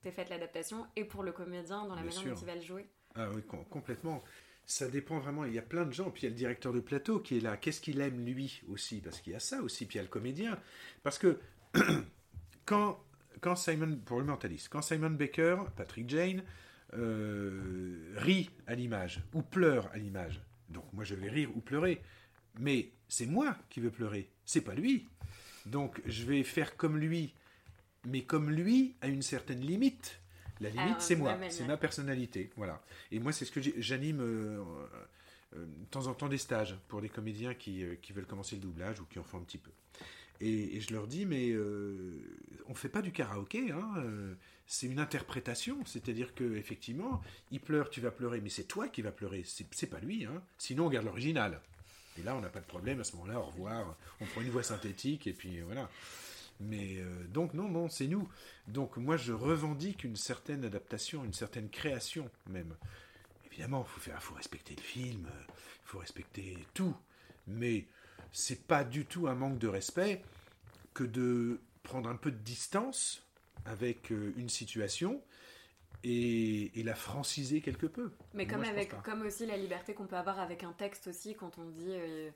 est 0.05 0.11
faite 0.11 0.31
l'adaptation 0.31 0.85
et 0.97 1.05
pour 1.05 1.23
le 1.23 1.31
comédien 1.31 1.87
dans 1.87 1.95
la 1.95 2.03
manière 2.03 2.25
dont 2.25 2.35
il 2.35 2.47
va 2.47 2.55
le 2.57 2.61
jouer. 2.61 2.87
Ah 3.15 3.29
oui, 3.35 3.43
complètement 3.71 4.23
ça 4.67 4.89
dépend 4.89 5.19
vraiment. 5.19 5.45
Il 5.45 5.53
y 5.53 5.59
a 5.59 5.63
plein 5.63 5.85
de 5.85 5.93
gens. 5.93 6.11
Puis 6.11 6.23
il 6.23 6.25
y 6.25 6.27
a 6.29 6.31
le 6.31 6.37
directeur 6.37 6.73
de 6.73 6.81
plateau 6.81 7.21
qui 7.21 7.37
est 7.37 7.41
là. 7.41 7.57
Qu'est-ce 7.57 7.81
qu'il 7.81 8.01
aime 8.01 8.25
lui 8.25 8.63
aussi? 8.69 9.01
Parce 9.01 9.21
qu'il 9.21 9.33
y 9.33 9.37
a 9.37 9.41
ça 9.41 9.61
aussi. 9.63 9.87
Puis 9.87 9.97
il 9.97 9.99
y 9.99 10.01
a 10.01 10.03
le 10.03 10.09
comédien. 10.09 10.59
Parce 11.03 11.19
que 11.19 11.39
quand, 12.65 12.99
quand 13.41 13.57
Simon, 13.57 13.99
pour 14.05 14.19
le 14.19 14.25
mentaliste, 14.25 14.69
quand 14.69 14.83
Simon 14.83 15.11
Baker, 15.11 15.57
Patrick 15.77 16.09
Jane, 16.09 16.43
euh, 16.95 18.13
rit 18.17 18.51
à 18.67 18.75
l'image 18.75 19.23
ou 19.33 19.43
pleure 19.43 19.89
à 19.93 19.97
l'image, 19.97 20.43
donc 20.69 20.85
moi 20.93 21.05
je 21.05 21.15
vais 21.15 21.29
rire 21.29 21.51
ou 21.55 21.61
pleurer. 21.61 22.03
Mais 22.59 22.91
c'est 23.09 23.27
moi 23.27 23.57
qui 23.71 23.81
veux 23.81 23.91
pleurer. 23.91 24.29
C'est 24.45 24.61
pas 24.61 24.75
lui. 24.75 25.09
Donc 25.67 26.01
je 26.07 26.25
vais 26.25 26.43
faire 26.43 26.77
comme 26.77 26.99
lui. 26.99 27.35
Mais 28.05 28.23
comme 28.23 28.51
lui, 28.51 28.95
à 29.01 29.09
une 29.09 29.23
certaine 29.23 29.61
limite. 29.61 30.19
La 30.61 30.71
limite, 30.71 31.01
c'est 31.01 31.17
moi, 31.17 31.37
c'est 31.51 31.67
ma 31.67 31.77
personnalité. 31.77 32.51
Voilà. 32.57 32.83
Et 33.11 33.19
moi, 33.19 33.33
c'est 33.33 33.45
ce 33.45 33.51
que 33.51 33.61
j'anime 33.79 34.21
euh, 34.21 34.63
euh, 35.57 35.67
de 35.67 35.85
temps 35.91 36.07
en 36.07 36.15
temps 36.15 36.29
des 36.29 36.39
stages 36.39 36.77
pour 36.89 37.01
des 37.01 37.09
comédiens 37.09 37.55
qui, 37.55 37.83
euh, 37.83 37.97
qui, 38.01 38.13
veulent 38.13 38.27
commencer 38.27 38.55
le 38.55 38.63
doublage 38.63 39.01
ou 39.01 39.05
qui 39.07 39.19
en 39.19 39.25
font 39.25 39.39
un 39.39 39.43
petit 39.43 39.59
peu. 39.59 39.71
Et, 40.41 40.81
je 40.81 40.93
leur 40.93 41.07
dis, 41.07 41.27
mais 41.27 41.55
on 41.57 42.71
ne 42.71 42.75
fait 42.75 42.89
pas 42.89 43.03
du 43.03 43.13
karaoké, 43.13 43.71
hein, 43.71 44.05
c'est 44.67 44.89
une 44.89 44.99
interprétation. 44.99 45.79
C'est-à-dire 45.85 46.35
que 46.35 46.57
effectivement, 46.57 47.21
il 47.53 47.61
pleure, 47.61 47.91
tu 47.91 48.01
vas 48.01 48.11
pleurer, 48.11 48.41
mais 48.41 48.49
c'est 48.49 48.65
toi 48.65 48.89
qui 48.89 49.03
vas 49.03 49.13
pleurer, 49.13 49.45
c'est 49.45 49.87
pas 49.87 50.01
lui. 50.01 50.25
Hein. 50.25 50.43
Sinon, 50.59 50.87
on 50.87 50.91
garde 50.91 51.07
l'original. 51.07 51.61
Et 52.19 52.23
là, 52.23 52.35
on 52.37 52.41
n'a 52.41 52.49
pas 52.49 52.61
de 52.61 52.67
problème 52.67 53.01
à 53.01 53.05
ce 53.05 53.17
moment-là, 53.17 53.41
au 53.41 53.45
revoir. 53.45 53.97
On 54.21 54.27
prend 54.27 54.41
une 54.41 54.51
voix 54.51 54.63
synthétique 54.63 55.27
et 55.27 55.33
puis 55.33 55.61
voilà. 55.61 55.89
Mais 56.61 56.99
euh, 56.99 57.25
donc 57.29 57.55
non, 57.55 57.69
non, 57.69 57.89
c'est 57.89 58.07
nous. 58.07 58.29
Donc 58.69 58.97
moi 58.97 59.17
je 59.17 59.33
revendique 59.33 60.05
une 60.05 60.17
certaine 60.17 60.65
adaptation, 60.65 61.25
une 61.25 61.33
certaine 61.33 61.69
création 61.69 62.31
même. 62.47 62.75
Évidemment, 63.47 63.85
faut, 63.85 64.01
faire, 64.01 64.23
faut 64.23 64.35
respecter 64.35 64.75
le 64.75 64.83
film, 64.83 65.27
il 65.49 65.89
faut 65.89 65.99
respecter 65.99 66.57
tout. 66.75 66.97
Mais 67.47 67.87
c'est 68.33 68.67
pas 68.67 68.85
du 68.85 69.05
tout 69.05 69.27
un 69.29 69.35
manque 69.35 69.59
de 69.59 69.69
respect 69.69 70.23
que 70.95 71.05
de 71.05 71.61
prendre 71.83 72.09
un 72.09 72.17
peu 72.17 72.31
de 72.31 72.39
distance 72.39 73.23
avec 73.65 74.11
euh, 74.13 74.33
une 74.37 74.49
situation 74.49 75.21
et, 76.05 76.83
la 76.83 76.95
franciser 76.95 77.61
quelque 77.61 77.87
peu. 77.87 78.13
Mais 78.35 78.47
comme, 78.47 78.65
avec, 78.65 79.01
comme 79.03 79.23
aussi 79.23 79.47
la 79.47 79.57
liberté 79.57 79.95
qu'on 79.95 80.07
peut 80.07 80.17
avoir 80.17 80.41
avec 80.41 80.65
un 80.65 80.73
texte 80.73 81.07
aussi 81.09 81.35
quand 81.35 81.59
on 81.59 81.69
dit... 81.71 81.91
Euh, 81.91 82.31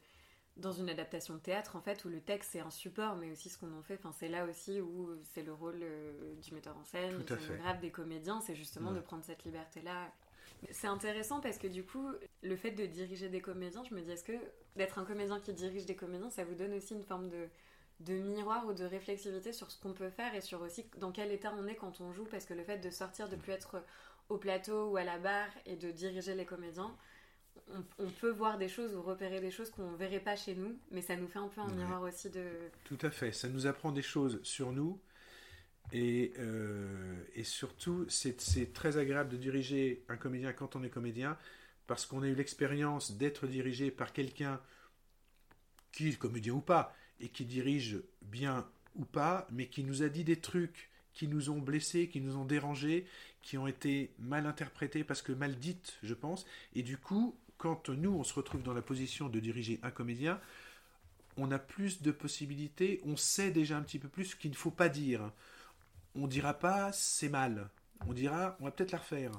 dans 0.56 0.72
une 0.72 0.88
adaptation 0.88 1.34
de 1.34 1.40
théâtre 1.40 1.76
en 1.76 1.80
fait 1.80 2.04
où 2.04 2.08
le 2.08 2.20
texte 2.20 2.52
c'est 2.52 2.60
un 2.60 2.70
support 2.70 3.16
mais 3.16 3.30
aussi 3.30 3.50
ce 3.50 3.58
qu'on 3.58 3.72
en 3.76 3.82
fait. 3.82 4.00
C'est 4.18 4.28
là 4.28 4.46
aussi 4.46 4.80
où 4.80 5.10
c'est 5.22 5.42
le 5.42 5.52
rôle 5.52 5.80
euh, 5.82 6.34
du 6.36 6.54
metteur 6.54 6.76
en 6.76 6.84
scène 6.84 7.18
du 7.18 7.26
scénographe 7.26 7.80
des 7.80 7.90
comédiens 7.90 8.40
c'est 8.40 8.54
justement 8.54 8.92
de 8.92 9.00
prendre 9.00 9.24
cette 9.24 9.44
liberté 9.44 9.82
là 9.82 10.10
c'est 10.70 10.86
intéressant 10.86 11.40
parce 11.40 11.58
que 11.58 11.66
du 11.66 11.84
coup 11.84 12.08
le 12.42 12.56
fait 12.56 12.70
de 12.70 12.86
diriger 12.86 13.28
des 13.28 13.42
comédiens 13.42 13.84
je 13.84 13.94
me 13.94 14.00
dis 14.00 14.10
est-ce 14.10 14.24
que 14.24 14.32
d'être 14.76 14.98
un 14.98 15.04
comédien 15.04 15.40
qui 15.40 15.52
dirige 15.52 15.84
des 15.84 15.96
comédiens 15.96 16.30
ça 16.30 16.44
vous 16.44 16.54
donne 16.54 16.72
aussi 16.72 16.94
une 16.94 17.04
forme 17.04 17.28
de 17.28 17.48
de 18.00 18.14
miroir 18.14 18.66
ou 18.66 18.72
de 18.72 18.84
réflexivité 18.84 19.52
sur 19.52 19.70
ce 19.70 19.80
qu'on 19.80 19.92
peut 19.92 20.10
faire 20.10 20.34
et 20.34 20.40
sur 20.40 20.60
aussi 20.60 20.84
dans 20.98 21.12
quel 21.12 21.32
état 21.32 21.52
on 21.58 21.66
est 21.66 21.76
quand 21.76 22.00
on 22.00 22.12
joue 22.12 22.24
parce 22.24 22.44
que 22.44 22.54
le 22.54 22.62
fait 22.62 22.78
de 22.78 22.90
sortir 22.90 23.28
de 23.28 23.36
plus 23.36 23.52
être 23.52 23.82
au 24.28 24.36
plateau 24.36 24.90
ou 24.90 24.96
à 24.96 25.04
la 25.04 25.18
barre 25.18 25.50
et 25.64 25.76
de 25.76 25.90
diriger 25.90 26.34
les 26.34 26.44
comédiens 26.44 26.94
on, 27.98 28.10
peut 28.20 28.30
voir 28.30 28.58
des 28.58 28.68
choses 28.68 28.94
ou 28.94 29.02
repérer 29.02 29.40
des 29.40 29.50
choses 29.50 29.70
qu'on 29.70 29.90
ne 29.90 29.96
verrait 29.96 30.20
pas 30.20 30.36
chez 30.36 30.54
nous, 30.54 30.78
mais 30.90 31.02
ça 31.02 31.16
nous 31.16 31.26
fait 31.26 31.38
un 31.38 31.48
peu 31.48 31.60
un 31.60 31.72
miroir 31.72 32.02
aussi 32.02 32.30
de... 32.30 32.44
Tout 32.84 32.98
à 33.02 33.10
fait, 33.10 33.32
ça 33.32 33.48
nous 33.48 33.66
apprend 33.66 33.92
des 33.92 34.02
choses 34.02 34.40
sur 34.42 34.72
nous, 34.72 35.00
et, 35.92 36.32
euh, 36.38 37.22
et 37.34 37.44
surtout, 37.44 38.06
c'est 38.08 38.72
très 38.72 38.98
agréable 38.98 39.30
de 39.30 39.36
diriger 39.36 40.04
un 40.08 40.16
comédien 40.16 40.52
quand 40.52 40.76
on 40.76 40.82
est 40.82 40.90
comédien, 40.90 41.36
parce 41.86 42.06
qu'on 42.06 42.22
a 42.22 42.28
eu 42.28 42.34
l'expérience 42.34 43.12
d'être 43.12 43.46
dirigé 43.46 43.90
par 43.90 44.12
quelqu'un 44.12 44.60
qui 45.92 46.08
est 46.08 46.18
comédien 46.18 46.54
ou 46.54 46.60
pas, 46.60 46.94
et 47.20 47.28
qui 47.28 47.44
dirige 47.44 47.98
bien 48.22 48.66
ou 48.94 49.04
pas, 49.04 49.46
mais 49.50 49.66
qui 49.66 49.84
nous 49.84 50.02
a 50.02 50.08
dit 50.08 50.24
des 50.24 50.40
trucs 50.40 50.90
qui 51.12 51.28
nous 51.28 51.50
ont 51.50 51.58
blessés, 51.58 52.08
qui 52.08 52.20
nous 52.20 52.36
ont 52.36 52.44
dérangés, 52.44 53.06
qui 53.42 53.56
ont 53.58 53.66
été 53.66 54.12
mal 54.18 54.46
interprétés 54.46 55.04
parce 55.04 55.22
que 55.22 55.32
mal 55.32 55.58
dites, 55.58 55.98
je 56.02 56.14
pense, 56.14 56.46
et 56.74 56.82
du 56.82 56.98
coup, 56.98 57.36
quand 57.58 57.88
nous, 57.88 58.12
on 58.12 58.24
se 58.24 58.34
retrouve 58.34 58.62
dans 58.62 58.74
la 58.74 58.82
position 58.82 59.28
de 59.28 59.40
diriger 59.40 59.80
un 59.82 59.90
comédien, 59.90 60.40
on 61.36 61.50
a 61.50 61.58
plus 61.58 62.02
de 62.02 62.10
possibilités, 62.10 63.00
on 63.04 63.16
sait 63.16 63.50
déjà 63.50 63.76
un 63.76 63.82
petit 63.82 63.98
peu 63.98 64.08
plus 64.08 64.26
ce 64.26 64.36
qu'il 64.36 64.50
ne 64.50 64.56
faut 64.56 64.70
pas 64.70 64.88
dire. 64.88 65.32
On 66.14 66.26
dira 66.26 66.54
pas 66.54 66.92
c'est 66.92 67.28
mal, 67.28 67.68
on 68.06 68.12
dira 68.12 68.56
on 68.60 68.64
va 68.64 68.70
peut-être 68.70 68.92
la 68.92 68.98
refaire. 68.98 69.32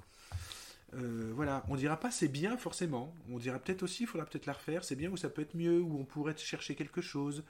Euh, 0.94 1.32
voilà, 1.36 1.66
on 1.68 1.76
dira 1.76 2.00
pas 2.00 2.12
c'est 2.12 2.30
bien 2.30 2.58
forcément, 2.58 3.14
on 3.30 3.40
dira 3.40 3.60
peut-être 3.60 3.84
aussi 3.84 4.04
il 4.04 4.08
faudra 4.08 4.26
peut-être 4.26 4.46
la 4.46 4.54
refaire, 4.54 4.86
c'est 4.86 4.96
bien 4.96 5.12
ou 5.12 5.18
ça 5.18 5.30
peut 5.30 5.42
être 5.42 5.56
mieux, 5.56 5.82
ou 5.82 6.00
on 6.00 6.06
pourrait 6.06 6.38
chercher 6.38 6.76
quelque 6.76 7.02
chose. 7.02 7.44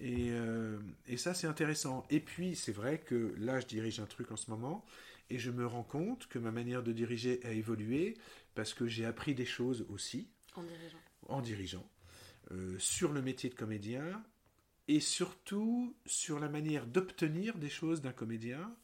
Et, 0.00 0.30
euh, 0.30 0.78
et 1.06 1.16
ça 1.16 1.34
c'est 1.34 1.46
intéressant. 1.46 2.06
Et 2.10 2.20
puis 2.20 2.54
c'est 2.56 2.72
vrai 2.72 2.98
que 2.98 3.34
là 3.38 3.60
je 3.60 3.66
dirige 3.66 4.00
un 4.00 4.06
truc 4.06 4.30
en 4.30 4.36
ce 4.36 4.50
moment, 4.50 4.84
et 5.30 5.38
je 5.38 5.50
me 5.50 5.66
rends 5.66 5.82
compte 5.82 6.28
que 6.28 6.38
ma 6.38 6.52
manière 6.52 6.82
de 6.82 6.92
diriger 6.92 7.40
a 7.44 7.50
évolué, 7.52 8.16
parce 8.54 8.74
que 8.74 8.86
j'ai 8.86 9.06
appris 9.06 9.34
des 9.34 9.46
choses 9.46 9.86
aussi. 9.88 10.28
En 11.28 11.40
dirigeant, 11.40 11.88
euh, 12.52 12.78
sur 12.78 13.12
le 13.12 13.22
métier 13.22 13.48
de 13.48 13.54
comédien 13.54 14.22
et 14.88 15.00
surtout 15.00 15.96
sur 16.06 16.38
la 16.38 16.48
manière 16.48 16.86
d'obtenir 16.86 17.56
des 17.56 17.70
choses 17.70 18.02
d'un 18.02 18.12
comédien, 18.12 18.74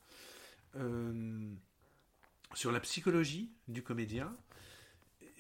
euh, 0.77 1.53
sur 2.55 2.73
la 2.73 2.81
psychologie 2.81 3.51
du 3.69 3.83
comédien. 3.83 4.35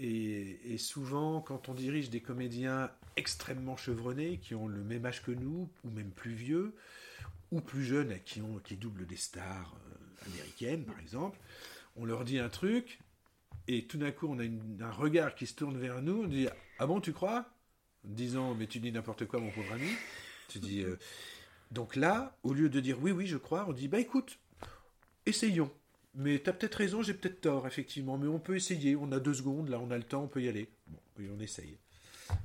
Et, 0.00 0.78
souvent, 0.78 1.40
quand 1.40 1.68
on 1.68 1.74
dirige 1.74 2.08
des 2.08 2.20
comédiens 2.20 2.90
extrêmement 3.16 3.76
chevronnés, 3.76 4.38
qui 4.38 4.54
ont 4.54 4.68
le 4.68 4.82
même 4.84 5.04
âge 5.04 5.22
que 5.22 5.32
nous, 5.32 5.68
ou 5.82 5.90
même 5.90 6.12
plus 6.12 6.34
vieux, 6.34 6.74
ou 7.50 7.60
plus 7.60 7.84
jeunes, 7.84 8.16
qui, 8.24 8.40
qui 8.62 8.76
doublent 8.76 9.06
des 9.06 9.16
stars 9.16 9.74
euh, 9.74 10.26
américaines, 10.26 10.84
par 10.84 11.00
exemple, 11.00 11.38
on 11.96 12.04
leur 12.04 12.24
dit 12.24 12.38
un 12.38 12.48
truc, 12.48 13.00
et 13.68 13.84
tout 13.84 13.98
d'un 13.98 14.10
coup, 14.10 14.26
on 14.28 14.38
a 14.38 14.44
un 14.84 14.90
regard 14.90 15.34
qui 15.34 15.46
se 15.46 15.54
tourne 15.54 15.76
vers 15.76 16.00
nous. 16.00 16.22
On 16.24 16.26
dit 16.26 16.48
Ah 16.78 16.86
bon, 16.86 17.00
tu 17.00 17.12
crois? 17.12 17.46
Disant 18.02 18.54
Mais 18.54 18.66
tu 18.66 18.80
dis 18.80 18.90
n'importe 18.90 19.26
quoi, 19.26 19.40
mon 19.40 19.50
pauvre 19.50 19.74
ami. 19.74 19.90
Tu 20.48 20.58
dis 20.58 20.82
euh, 20.82 20.98
Donc 21.70 21.94
là, 21.94 22.38
au 22.42 22.54
lieu 22.54 22.70
de 22.70 22.80
dire 22.80 22.98
Oui, 23.00 23.12
oui, 23.12 23.26
je 23.26 23.36
crois, 23.36 23.66
on 23.68 23.72
dit 23.72 23.86
Bah 23.86 24.00
écoute, 24.00 24.38
essayons. 25.26 25.70
Mais 26.18 26.40
tu 26.40 26.50
as 26.50 26.52
peut-être 26.52 26.74
raison, 26.74 27.00
j'ai 27.00 27.14
peut-être 27.14 27.40
tort, 27.40 27.66
effectivement. 27.66 28.18
Mais 28.18 28.26
on 28.26 28.40
peut 28.40 28.56
essayer. 28.56 28.96
On 28.96 29.12
a 29.12 29.20
deux 29.20 29.34
secondes, 29.34 29.68
là, 29.68 29.78
on 29.78 29.90
a 29.92 29.96
le 29.96 30.02
temps, 30.02 30.24
on 30.24 30.28
peut 30.28 30.42
y 30.42 30.48
aller. 30.48 30.68
Bon, 30.88 30.98
oui, 31.16 31.28
on 31.34 31.40
essaye. 31.40 31.78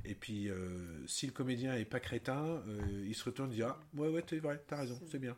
Et 0.06 0.14
puis, 0.14 0.48
euh, 0.50 1.06
si 1.08 1.26
le 1.26 1.32
comédien 1.34 1.76
est 1.76 1.84
pas 1.84 2.00
crétin, 2.00 2.46
euh, 2.68 3.06
il 3.06 3.16
se 3.16 3.26
retourne 3.26 3.52
et 3.52 3.56
dit 3.56 3.64
Ah, 3.64 3.78
ouais, 3.96 4.10
ouais, 4.10 4.22
t'es 4.22 4.38
vrai, 4.38 4.64
t'as 4.68 4.78
raison, 4.78 5.00
c'est 5.10 5.20
bien. 5.20 5.36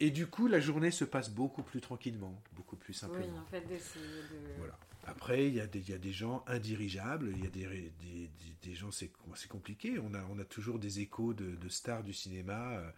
Et 0.00 0.10
du 0.10 0.26
coup, 0.26 0.46
la 0.48 0.58
journée 0.58 0.90
se 0.90 1.04
passe 1.04 1.30
beaucoup 1.30 1.62
plus 1.62 1.80
tranquillement, 1.82 2.42
beaucoup 2.54 2.76
plus 2.76 2.94
simplement. 2.94 3.26
Oui, 3.26 3.38
en 3.38 3.44
fait, 3.44 3.60
d'essayer 3.60 4.22
de. 4.30 4.58
Voilà. 4.58 4.78
Après, 5.06 5.46
il 5.46 5.54
y, 5.54 5.60
a 5.60 5.66
des, 5.66 5.78
il 5.78 5.90
y 5.90 5.92
a 5.92 5.98
des 5.98 6.12
gens 6.12 6.44
indirigeables, 6.48 7.30
il 7.36 7.44
y 7.44 7.46
a 7.46 7.50
des, 7.50 7.66
des, 7.66 7.92
des, 8.00 8.30
des 8.62 8.74
gens, 8.74 8.90
c'est 8.90 9.12
compliqué. 9.48 10.00
On 10.00 10.14
a, 10.14 10.24
on 10.32 10.38
a 10.40 10.44
toujours 10.44 10.80
des 10.80 10.98
échos 10.98 11.32
de, 11.32 11.54
de 11.54 11.68
stars 11.68 12.02
du 12.02 12.12
cinéma 12.12 12.72
euh, 12.72 12.90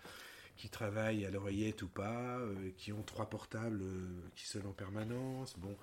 qui 0.59 0.69
travaillent 0.69 1.25
à 1.25 1.31
l'oreillette 1.31 1.81
ou 1.83 1.89
pas, 1.89 2.39
euh, 2.41 2.71
qui 2.77 2.93
ont 2.93 3.03
trois 3.03 3.31
portables 3.31 3.81
euh, 3.81 4.21
qui 4.37 4.45
sonnent 4.47 4.67
en 4.67 4.73
permanence. 4.73 5.57
Bon. 5.59 5.75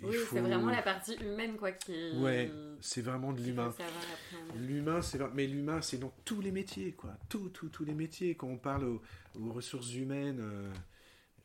Il 0.00 0.06
Oui, 0.06 0.16
faut- 0.16 0.36
c'est 0.36 0.40
vraiment 0.42 0.70
la 0.70 0.82
partie 0.82 1.14
humaine, 1.16 1.56
quoi, 1.56 1.72
qui 1.72 1.92
est. 1.92 2.12
Ouais, 2.18 2.50
c'est 2.80 3.00
vraiment 3.02 3.32
de 3.32 3.40
l'humain. 3.42 3.70
appréhender. 3.70 4.66
L'humain, 4.66 5.02
c'est 5.02 5.18
mais 5.34 5.46
l'humain, 5.48 5.82
c'est 5.82 5.98
dans 5.98 6.12
tous 6.24 6.40
les 6.40 6.52
métiers, 6.52 6.92
quoi. 6.92 7.16
Tous, 7.28 7.48
tous, 7.48 7.68
tous 7.68 7.84
les 7.84 7.94
métiers. 7.94 8.36
Quand 8.36 8.46
on 8.46 8.58
parle 8.58 8.84
aux, 8.84 9.02
aux 9.40 9.50
ressources 9.52 9.92
humaines, 9.94 10.38
euh, 10.40 10.70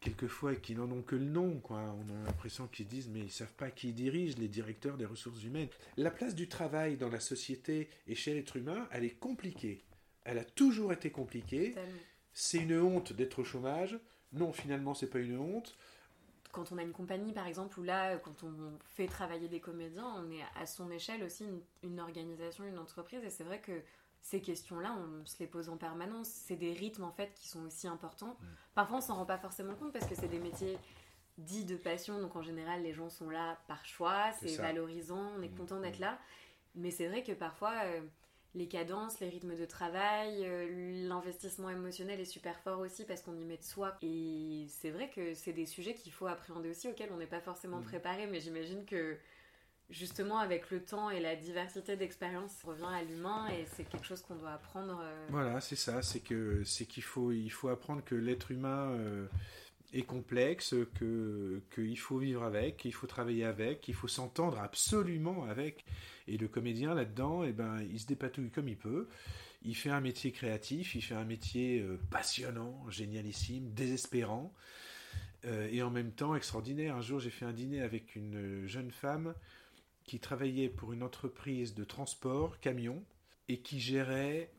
quelquefois, 0.01 0.55
qui 0.55 0.75
n'en 0.75 0.91
ont 0.91 1.01
que 1.01 1.15
le 1.15 1.25
nom, 1.25 1.59
quoi. 1.61 1.79
On 1.79 2.09
a 2.13 2.25
l'impression 2.27 2.67
qu'ils 2.67 2.87
disent, 2.87 3.07
mais 3.09 3.21
ils 3.21 3.31
savent 3.31 3.53
pas 3.53 3.71
qui 3.71 3.91
dirige 3.91 4.37
les 4.37 4.49
directeurs 4.49 4.97
des 4.97 5.05
ressources 5.05 5.41
humaines. 5.43 5.69
La 5.97 6.11
place 6.11 6.35
du 6.35 6.47
travail 6.47 6.95
dans 6.97 7.09
la 7.09 7.19
société 7.21 7.89
et 8.07 8.13
chez 8.13 8.35
l'être 8.35 8.55
humain, 8.57 8.87
elle 8.91 9.05
est 9.05 9.17
compliquée. 9.17 9.83
Elle 10.25 10.37
a 10.37 10.45
toujours 10.45 10.93
été 10.93 11.11
compliquée. 11.11 11.75
C'est 12.33 12.57
une 12.59 12.79
honte 12.79 13.13
d'être 13.13 13.39
au 13.39 13.43
chômage. 13.43 13.99
Non, 14.31 14.51
finalement, 14.53 14.93
c'est 14.93 15.07
pas 15.07 15.19
une 15.19 15.37
honte. 15.37 15.75
quand 16.51 16.71
on 16.71 16.77
a 16.77 16.83
une 16.83 16.91
compagnie 16.93 17.33
par 17.33 17.47
exemple 17.47 17.79
où 17.79 17.83
là 17.83 18.17
quand 18.17 18.43
on 18.43 18.53
fait 18.85 19.07
travailler 19.07 19.47
des 19.47 19.59
comédiens 19.59 20.05
on 20.17 20.29
est 20.31 20.43
à 20.59 20.65
son 20.67 20.89
échelle 20.91 21.23
aussi 21.23 21.45
une, 21.45 21.61
une 21.83 21.99
organisation 21.99 22.63
une 22.63 22.77
entreprise 22.77 23.23
et 23.23 23.29
c'est 23.31 23.43
vrai 23.43 23.59
que 23.59 23.71
ces 24.21 24.39
questions 24.39 24.79
là 24.79 24.95
on 24.95 25.25
se 25.25 25.37
les 25.39 25.47
pose 25.47 25.67
en 25.69 25.77
permanence 25.77 26.27
c'est 26.29 26.55
des 26.55 26.71
rythmes 26.73 27.03
en 27.05 27.11
fait 27.11 27.33
qui 27.35 27.47
sont 27.47 27.65
aussi 27.65 27.87
importants 27.87 28.37
Mm. 28.39 28.45
parfois 28.75 28.97
on 28.97 29.01
s'en 29.01 29.15
rend 29.15 29.25
pas 29.25 29.39
forcément 29.39 29.73
compte 29.75 29.91
parce 29.93 30.05
que 30.05 30.13
c'est 30.15 30.27
des 30.27 30.37
métiers 30.39 30.77
dits 31.39 31.65
de 31.65 31.75
passion 31.75 32.19
donc 32.21 32.35
en 32.35 32.43
général 32.43 32.83
les 32.83 32.93
gens 32.93 33.09
sont 33.09 33.29
là 33.31 33.57
par 33.67 33.83
choix 33.85 34.31
C'est 34.39 34.55
valorisant 34.57 35.31
on 35.37 35.41
est 35.41 35.49
Mm, 35.49 35.57
content 35.57 35.79
d'être 35.79 35.97
mm. 35.99 36.01
là 36.01 36.19
mais 36.75 36.91
c'est 36.91 37.07
vrai 37.07 37.23
que 37.23 37.31
parfois 37.33 37.73
euh, 37.85 38.01
les 38.55 38.67
cadences, 38.67 39.19
les 39.19 39.29
rythmes 39.29 39.55
de 39.55 39.65
travail, 39.65 40.45
euh, 40.45 41.07
l'investissement 41.07 41.69
émotionnel 41.69 42.19
est 42.19 42.25
super 42.25 42.59
fort 42.59 42.79
aussi 42.79 43.05
parce 43.05 43.21
qu'on 43.21 43.35
y 43.37 43.45
met 43.45 43.57
de 43.57 43.63
soi. 43.63 43.97
Et 44.01 44.65
c'est 44.69 44.91
vrai 44.91 45.09
que 45.09 45.33
c'est 45.33 45.53
des 45.53 45.65
sujets 45.65 45.95
qu'il 45.95 46.11
faut 46.11 46.27
appréhender 46.27 46.69
aussi, 46.69 46.87
auxquels 46.87 47.11
on 47.11 47.17
n'est 47.17 47.25
pas 47.27 47.41
forcément 47.41 47.79
Mhm. 47.79 47.83
préparé, 47.83 48.27
mais 48.27 48.39
j'imagine 48.39 48.85
que 48.85 49.17
justement 49.89 50.39
avec 50.39 50.71
le 50.71 50.83
temps 50.83 51.09
et 51.09 51.19
la 51.19 51.35
diversité 51.35 51.95
d'expériences, 51.97 52.61
revient 52.63 52.85
à 52.85 53.03
l'humain 53.03 53.47
et 53.49 53.65
c'est 53.75 53.83
quelque 53.85 54.05
chose 54.05 54.21
qu'on 54.21 54.35
doit 54.35 54.51
apprendre. 54.53 54.99
euh, 55.03 55.27
Voilà, 55.29 55.61
c'est 55.61 55.75
ça. 55.75 56.01
C'est 56.01 56.19
que 56.19 56.63
c'est 56.63 56.85
qu'il 56.85 57.03
faut 57.03 57.31
il 57.31 57.49
faut 57.49 57.69
apprendre 57.69 58.03
que 58.03 58.15
l'être 58.15 58.51
humain 58.51 58.91
euh, 58.91 59.27
est 59.93 60.03
complexe, 60.03 60.75
que 60.95 61.61
qu'il 61.73 61.97
faut 61.99 62.17
vivre 62.17 62.43
avec, 62.43 62.77
qu'il 62.77 62.93
faut 62.93 63.07
travailler 63.07 63.45
avec, 63.45 63.81
qu'il 63.81 63.93
faut 63.93 64.07
s'entendre 64.07 64.59
absolument 64.59 65.45
avec. 65.45 65.85
Et 66.27 66.37
le 66.37 66.47
comédien 66.47 66.93
là-dedans, 66.93 67.43
eh 67.43 67.53
ben, 67.53 67.81
il 67.81 67.99
se 67.99 68.07
dépatouille 68.07 68.49
comme 68.49 68.67
il 68.67 68.77
peut. 68.77 69.07
Il 69.63 69.75
fait 69.75 69.91
un 69.91 70.01
métier 70.01 70.31
créatif, 70.31 70.95
il 70.95 71.01
fait 71.01 71.15
un 71.15 71.25
métier 71.25 71.79
euh, 71.79 71.99
passionnant, 72.09 72.89
génialissime, 72.89 73.71
désespérant, 73.73 74.53
euh, 75.45 75.69
et 75.71 75.81
en 75.83 75.89
même 75.89 76.11
temps 76.11 76.35
extraordinaire. 76.35 76.95
Un 76.95 77.01
jour, 77.01 77.19
j'ai 77.19 77.29
fait 77.29 77.45
un 77.45 77.53
dîner 77.53 77.81
avec 77.81 78.15
une 78.15 78.67
jeune 78.67 78.91
femme 78.91 79.33
qui 80.03 80.19
travaillait 80.19 80.69
pour 80.69 80.91
une 80.91 81.03
entreprise 81.03 81.75
de 81.75 81.83
transport, 81.85 82.59
camion, 82.59 83.03
et 83.47 83.59
qui 83.59 83.79
gérait 83.79 84.51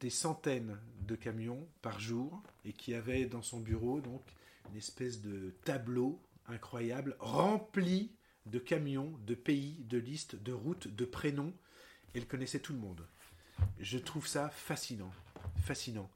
des 0.00 0.10
centaines 0.10 0.78
de 1.06 1.14
camions 1.14 1.68
par 1.82 2.00
jour 2.00 2.42
et 2.64 2.72
qui 2.72 2.94
avait 2.94 3.26
dans 3.26 3.42
son 3.42 3.60
bureau 3.60 4.00
donc 4.00 4.22
une 4.70 4.76
espèce 4.76 5.20
de 5.20 5.54
tableau 5.64 6.20
incroyable 6.46 7.16
rempli 7.18 8.12
de 8.46 8.58
camions, 8.58 9.12
de 9.26 9.34
pays, 9.34 9.84
de 9.88 9.98
listes, 9.98 10.36
de 10.36 10.52
routes, 10.52 10.88
de 10.88 11.04
prénoms. 11.04 11.54
Elle 12.14 12.26
connaissait 12.26 12.60
tout 12.60 12.72
le 12.72 12.78
monde. 12.78 13.06
Je 13.78 13.98
trouve 13.98 14.26
ça 14.26 14.50
fascinant, 14.50 15.12
fascinant. 15.62 16.10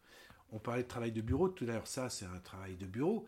On 0.52 0.58
parlait 0.58 0.82
de 0.82 0.88
travail 0.88 1.12
de 1.12 1.20
bureau 1.20 1.48
tout 1.48 1.64
à 1.64 1.68
l'heure, 1.68 1.86
ça 1.86 2.10
c'est 2.10 2.26
un 2.26 2.38
travail 2.40 2.76
de 2.76 2.86
bureau, 2.86 3.26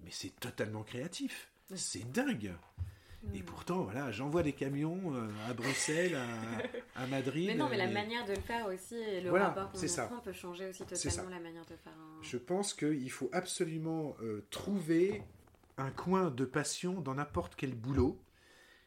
mais 0.00 0.10
c'est 0.10 0.38
totalement 0.40 0.82
créatif. 0.82 1.48
C'est 1.74 2.10
dingue. 2.12 2.54
Et 3.34 3.40
mm. 3.40 3.44
pourtant, 3.44 3.82
voilà, 3.82 4.10
j'envoie 4.12 4.42
des 4.42 4.52
camions 4.52 5.14
euh, 5.14 5.28
à 5.48 5.54
Bruxelles, 5.54 6.14
à, 6.14 7.02
à 7.02 7.06
Madrid. 7.06 7.48
Mais 7.48 7.54
non, 7.54 7.68
mais 7.68 7.76
la 7.76 7.86
et- 7.86 7.92
manière 7.92 8.24
de 8.26 8.32
le 8.34 8.40
faire 8.40 8.66
aussi 8.66 8.94
et 8.94 9.20
le 9.20 9.30
Voilà, 9.30 9.48
rapport 9.48 9.72
qu'on 9.72 9.88
ça. 9.88 10.06
prend 10.06 10.20
peut 10.20 10.32
changer 10.32 10.68
aussi 10.68 10.84
totalement 10.84 11.30
la 11.30 11.40
manière 11.40 11.64
de 11.66 11.76
faire 11.76 11.92
un. 11.92 12.22
Je 12.22 12.36
pense 12.36 12.74
qu'il 12.74 13.10
faut 13.10 13.30
absolument 13.32 14.16
euh, 14.22 14.46
trouver 14.50 15.22
un 15.78 15.90
coin 15.90 16.30
de 16.30 16.44
passion 16.44 17.00
dans 17.00 17.14
n'importe 17.14 17.54
quel 17.56 17.74
boulot. 17.74 18.20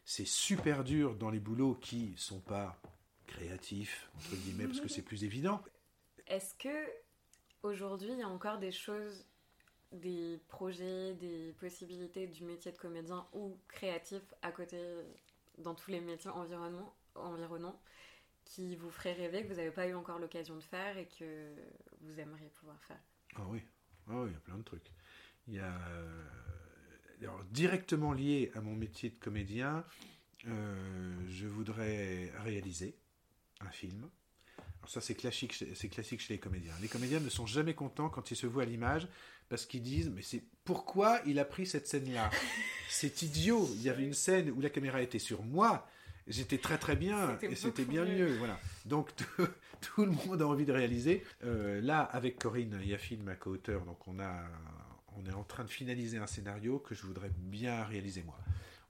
C'est 0.05 0.27
super 0.27 0.83
dur 0.83 1.15
dans 1.15 1.29
les 1.29 1.39
boulots 1.39 1.75
qui 1.75 2.13
sont 2.17 2.39
pas 2.39 2.81
créatifs, 3.27 4.09
entre 4.15 4.35
guillemets, 4.37 4.65
parce 4.65 4.79
que 4.81 4.87
c'est 4.89 5.03
plus 5.03 5.23
évident. 5.23 5.61
Est-ce 6.27 6.55
que 6.55 6.87
aujourd'hui 7.63 8.09
il 8.13 8.19
y 8.19 8.23
a 8.23 8.27
encore 8.29 8.57
des 8.59 8.71
choses, 8.71 9.25
des 9.91 10.39
projets, 10.47 11.13
des 11.15 11.53
possibilités 11.59 12.27
du 12.27 12.43
métier 12.43 12.71
de 12.71 12.77
comédien 12.77 13.25
ou 13.33 13.57
créatif 13.67 14.21
à 14.41 14.51
côté 14.51 14.77
dans 15.57 15.73
tous 15.75 15.91
les 15.91 15.99
métiers 15.99 16.29
environnement, 16.29 16.93
environnants 17.15 17.79
qui 18.45 18.75
vous 18.75 18.89
feraient 18.89 19.13
rêver, 19.13 19.43
que 19.43 19.49
vous 19.49 19.55
n'avez 19.55 19.71
pas 19.71 19.87
eu 19.87 19.93
encore 19.93 20.19
l'occasion 20.19 20.55
de 20.55 20.61
faire 20.61 20.97
et 20.97 21.07
que 21.07 21.53
vous 22.01 22.19
aimeriez 22.19 22.49
pouvoir 22.49 22.81
faire 22.83 22.99
Ah 23.35 23.45
oui, 23.47 23.61
ah 24.07 24.21
oui, 24.21 24.29
il 24.29 24.33
y 24.33 24.37
a 24.37 24.39
plein 24.39 24.57
de 24.57 24.63
trucs. 24.63 24.91
Il 25.47 25.55
y 25.55 25.59
a 25.59 25.73
euh, 25.89 26.23
directement 27.51 28.13
lié 28.13 28.51
à 28.55 28.61
mon 28.61 28.75
métier 28.75 29.09
de 29.09 29.15
comédien, 29.15 29.83
euh, 30.47 31.25
je 31.27 31.47
voudrais 31.47 32.31
réaliser 32.39 32.95
un 33.61 33.69
film. 33.69 34.09
Alors 34.79 34.89
ça 34.89 35.01
c'est 35.01 35.15
classique, 35.15 35.53
c'est 35.53 35.89
classique 35.89 36.21
chez 36.21 36.33
les 36.33 36.39
comédiens. 36.39 36.73
Les 36.81 36.87
comédiens 36.87 37.19
ne 37.19 37.29
sont 37.29 37.45
jamais 37.45 37.73
contents 37.73 38.09
quand 38.09 38.31
ils 38.31 38.37
se 38.37 38.47
voient 38.47 38.63
à 38.63 38.65
l'image 38.65 39.07
parce 39.49 39.65
qu'ils 39.65 39.81
disent 39.81 40.09
mais 40.09 40.21
c'est 40.21 40.43
pourquoi 40.63 41.19
il 41.25 41.39
a 41.39 41.45
pris 41.45 41.65
cette 41.65 41.87
scène-là 41.87 42.29
C'est 42.89 43.21
idiot. 43.21 43.69
Il 43.75 43.83
y 43.83 43.89
avait 43.89 44.03
une 44.03 44.13
scène 44.13 44.49
où 44.51 44.61
la 44.61 44.69
caméra 44.69 45.01
était 45.01 45.19
sur 45.19 45.43
moi. 45.43 45.87
J'étais 46.27 46.57
très 46.57 46.77
très 46.77 46.95
bien 46.95 47.37
et 47.41 47.55
c'était 47.55 47.85
bien 47.85 48.05
mieux. 48.05 48.29
mieux. 48.29 48.37
Voilà. 48.37 48.59
Donc 48.85 49.15
tout, 49.15 49.47
tout 49.81 50.05
le 50.05 50.11
monde 50.11 50.41
a 50.41 50.47
envie 50.47 50.65
de 50.65 50.71
réaliser. 50.71 51.23
Euh, 51.43 51.81
là, 51.81 52.01
avec 52.01 52.39
Corinne 52.39 52.79
Yaffine, 52.83 53.23
ma 53.23 53.35
co-auteur, 53.35 53.85
donc 53.85 54.07
on 54.07 54.19
a, 54.19 54.43
on 55.17 55.25
est 55.25 55.33
en 55.33 55.43
train 55.43 55.63
de 55.63 55.69
finaliser 55.69 56.17
un 56.17 56.27
scénario 56.27 56.79
que 56.79 56.95
je 56.95 57.03
voudrais 57.03 57.29
bien 57.29 57.83
réaliser 57.83 58.23
moi. 58.23 58.37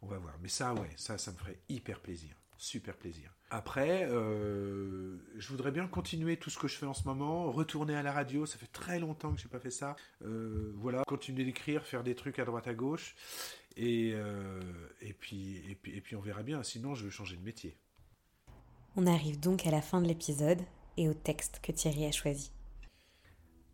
On 0.02 0.08
va 0.08 0.18
voir. 0.18 0.34
Mais 0.42 0.50
ça, 0.50 0.74
ouais, 0.74 0.90
ça, 0.96 1.18
ça 1.18 1.32
me 1.32 1.38
ferait 1.38 1.60
hyper 1.68 2.00
plaisir, 2.00 2.36
super 2.60 2.98
plaisir. 2.98 3.34
Après, 3.50 4.06
euh, 4.10 5.18
je 5.38 5.48
voudrais 5.48 5.72
bien 5.72 5.88
continuer 5.88 6.38
tout 6.38 6.50
ce 6.50 6.60
que 6.60 6.68
je 6.68 6.76
fais 6.76 6.86
en 6.86 6.94
ce 6.94 7.06
moment, 7.06 7.52
retourner 7.52 7.96
à 7.96 8.04
la 8.04 8.12
radio. 8.12 8.46
Ça 8.46 8.58
fait 8.58 8.68
très 8.68 9.00
longtemps 9.00 9.34
que 9.34 9.42
j'ai 9.42 9.48
pas 9.48 9.60
fait 9.60 9.72
ça. 9.72 9.96
Euh, 10.24 10.72
voilà, 10.76 11.04
continuer 11.08 11.46
d'écrire, 11.46 11.84
faire 11.86 12.04
des 12.04 12.16
trucs 12.16 12.38
à 12.38 12.46
droite 12.46 12.68
à 12.68 12.74
gauche, 12.74 13.16
et 13.78 14.12
euh, 14.14 14.60
et 15.02 15.14
puis 15.14 15.64
et 15.70 15.76
puis 15.76 15.96
et 15.96 16.02
puis 16.02 16.16
on 16.16 16.22
verra 16.22 16.44
bien. 16.44 16.62
Sinon, 16.62 16.94
je 16.94 17.06
veux 17.06 17.10
changer 17.10 17.38
de 17.38 17.44
métier. 17.44 17.78
On 18.96 19.08
arrive 19.08 19.40
donc 19.40 19.66
à 19.66 19.72
la 19.72 19.82
fin 19.82 20.02
de 20.02 20.08
l'épisode 20.08 20.62
et 20.98 21.08
au 21.08 21.14
texte 21.14 21.62
que 21.64 21.72
Thierry 21.72 22.06
a 22.06 22.12
choisi. 22.12 22.52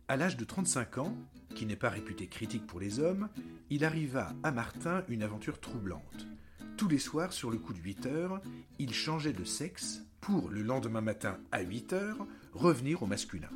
À 0.08 0.16
l'âge 0.16 0.36
de 0.36 0.44
35 0.44 0.98
ans, 0.98 1.16
qui 1.56 1.66
n'est 1.66 1.74
pas 1.74 1.90
réputé 1.90 2.28
critique 2.28 2.66
pour 2.66 2.78
les 2.78 3.00
hommes, 3.00 3.28
il 3.70 3.84
arriva 3.84 4.32
à 4.44 4.52
Martin 4.52 5.02
une 5.08 5.24
aventure 5.24 5.58
troublante. 5.58 6.28
Tous 6.76 6.88
les 6.88 6.98
soirs, 6.98 7.32
sur 7.32 7.50
le 7.50 7.56
coup 7.56 7.72
de 7.72 7.78
8 7.78 8.06
heures, 8.06 8.40
il 8.78 8.92
changeait 8.92 9.32
de 9.32 9.44
sexe 9.44 10.02
pour, 10.20 10.50
le 10.50 10.62
lendemain 10.62 11.00
matin 11.00 11.38
à 11.50 11.62
8 11.62 11.92
heures, 11.94 12.26
revenir 12.52 13.02
au 13.02 13.06
masculin. 13.06 13.48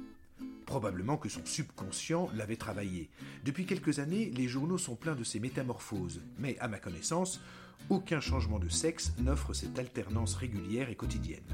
Probablement 0.64 1.18
que 1.18 1.28
son 1.28 1.44
subconscient 1.44 2.30
l'avait 2.34 2.56
travaillé. 2.56 3.10
Depuis 3.44 3.66
quelques 3.66 3.98
années, 3.98 4.30
les 4.30 4.48
journaux 4.48 4.78
sont 4.78 4.96
pleins 4.96 5.14
de 5.14 5.24
ces 5.24 5.38
métamorphoses, 5.38 6.22
mais 6.38 6.58
à 6.60 6.68
ma 6.68 6.78
connaissance, 6.78 7.42
aucun 7.90 8.20
changement 8.20 8.58
de 8.58 8.70
sexe 8.70 9.12
n'offre 9.18 9.52
cette 9.52 9.78
alternance 9.78 10.34
régulière 10.34 10.88
et 10.88 10.96
quotidienne. 10.96 11.44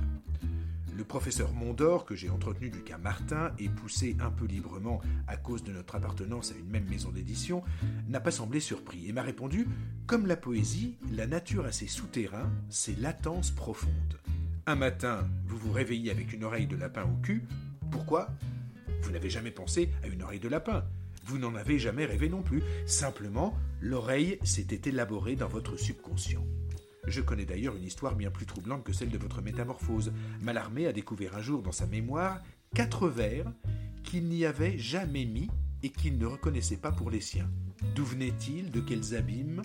Le 0.96 1.04
professeur 1.04 1.52
Mondor, 1.52 2.06
que 2.06 2.14
j'ai 2.14 2.30
entretenu 2.30 2.70
du 2.70 2.80
cas 2.80 2.96
Martin 2.96 3.52
et 3.58 3.68
poussé 3.68 4.16
un 4.18 4.30
peu 4.30 4.46
librement 4.46 5.02
à 5.28 5.36
cause 5.36 5.62
de 5.62 5.70
notre 5.70 5.96
appartenance 5.96 6.52
à 6.52 6.54
une 6.56 6.70
même 6.70 6.88
maison 6.88 7.10
d'édition, 7.10 7.62
n'a 8.08 8.18
pas 8.18 8.30
semblé 8.30 8.60
surpris 8.60 9.06
et 9.06 9.12
m'a 9.12 9.20
répondu 9.20 9.68
Comme 10.06 10.26
la 10.26 10.36
poésie, 10.36 10.96
la 11.12 11.26
nature 11.26 11.66
a 11.66 11.72
ses 11.72 11.86
souterrains, 11.86 12.50
ses 12.70 12.96
latences 12.96 13.50
profondes. 13.50 14.18
Un 14.64 14.76
matin, 14.76 15.28
vous 15.44 15.58
vous 15.58 15.70
réveillez 15.70 16.10
avec 16.10 16.32
une 16.32 16.44
oreille 16.44 16.66
de 16.66 16.76
lapin 16.76 17.04
au 17.04 17.20
cul. 17.22 17.44
Pourquoi? 17.90 18.30
Vous 19.02 19.10
n'avez 19.10 19.28
jamais 19.28 19.50
pensé 19.50 19.90
à 20.02 20.06
une 20.06 20.22
oreille 20.22 20.40
de 20.40 20.48
lapin. 20.48 20.82
Vous 21.26 21.36
n'en 21.36 21.56
avez 21.56 21.78
jamais 21.78 22.06
rêvé 22.06 22.30
non 22.30 22.40
plus. 22.40 22.62
Simplement, 22.86 23.54
l'oreille 23.82 24.38
s'était 24.44 24.88
élaborée 24.88 25.36
dans 25.36 25.48
votre 25.48 25.76
subconscient. 25.76 26.46
Je 27.06 27.20
connais 27.20 27.44
d'ailleurs 27.44 27.76
une 27.76 27.84
histoire 27.84 28.16
bien 28.16 28.30
plus 28.30 28.46
troublante 28.46 28.84
que 28.84 28.92
celle 28.92 29.10
de 29.10 29.18
votre 29.18 29.40
métamorphose. 29.40 30.12
Mallarmé 30.42 30.86
a 30.86 30.92
découvert 30.92 31.36
un 31.36 31.42
jour 31.42 31.62
dans 31.62 31.72
sa 31.72 31.86
mémoire 31.86 32.42
quatre 32.74 33.08
vers 33.08 33.52
qu'il 34.02 34.24
n'y 34.28 34.44
avait 34.44 34.76
jamais 34.76 35.24
mis 35.24 35.48
et 35.82 35.90
qu'il 35.90 36.18
ne 36.18 36.26
reconnaissait 36.26 36.76
pas 36.76 36.92
pour 36.92 37.10
les 37.10 37.20
siens. 37.20 37.50
D'où 37.94 38.04
venaient-ils 38.04 38.70
De 38.70 38.80
quels 38.80 39.14
abîmes? 39.14 39.62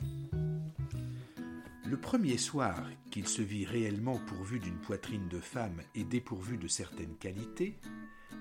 Le 1.86 1.98
premier 1.98 2.38
soir 2.38 2.88
qu'il 3.10 3.28
se 3.28 3.42
vit 3.42 3.66
réellement 3.66 4.20
pourvu 4.28 4.60
d'une 4.60 4.80
poitrine 4.80 5.28
de 5.28 5.40
femme 5.40 5.82
et 5.96 6.04
dépourvu 6.04 6.58
de 6.58 6.68
certaines 6.68 7.16
qualités, 7.18 7.78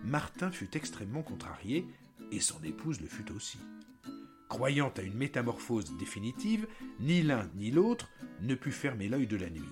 Martin 0.05 0.51
fut 0.51 0.77
extrêmement 0.77 1.23
contrarié, 1.23 1.87
et 2.31 2.41
son 2.41 2.63
épouse 2.63 3.01
le 3.01 3.09
fut 3.09 3.33
aussi. 3.33 3.59
Croyant 4.51 4.93
à 4.97 5.03
une 5.03 5.15
métamorphose 5.15 5.97
définitive, 5.97 6.67
ni 6.99 7.23
l'un 7.23 7.49
ni 7.55 7.71
l'autre 7.71 8.11
ne 8.43 8.57
put 8.57 8.73
fermer 8.73 9.09
l'œil 9.09 9.29
de 9.29 9.37
la 9.37 9.49
nuit. 9.49 9.63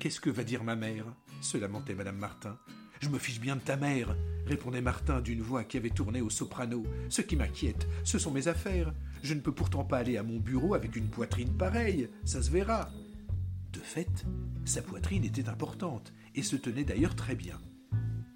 Qu'est-ce 0.00 0.18
que 0.18 0.30
va 0.30 0.44
dire 0.44 0.64
ma 0.64 0.76
mère? 0.76 1.04
se 1.42 1.58
lamentait 1.58 1.94
madame 1.94 2.16
Martin. 2.16 2.58
Je 3.00 3.10
me 3.10 3.18
fiche 3.18 3.40
bien 3.40 3.56
de 3.56 3.60
ta 3.60 3.76
mère, 3.76 4.16
répondait 4.46 4.80
Martin 4.80 5.20
d'une 5.20 5.42
voix 5.42 5.62
qui 5.62 5.76
avait 5.76 5.90
tourné 5.90 6.22
au 6.22 6.30
soprano. 6.30 6.84
Ce 7.10 7.20
qui 7.20 7.36
m'inquiète, 7.36 7.86
ce 8.02 8.18
sont 8.18 8.30
mes 8.30 8.48
affaires. 8.48 8.94
Je 9.22 9.34
ne 9.34 9.40
peux 9.40 9.52
pourtant 9.52 9.84
pas 9.84 9.98
aller 9.98 10.16
à 10.16 10.22
mon 10.22 10.38
bureau 10.38 10.72
avec 10.72 10.96
une 10.96 11.10
poitrine 11.10 11.54
pareille, 11.54 12.08
ça 12.24 12.42
se 12.42 12.50
verra. 12.50 12.88
De 13.74 13.80
fait, 13.80 14.24
sa 14.64 14.80
poitrine 14.80 15.24
était 15.24 15.50
importante, 15.50 16.14
et 16.34 16.42
se 16.42 16.56
tenait 16.56 16.84
d'ailleurs 16.84 17.14
très 17.14 17.34
bien. 17.34 17.60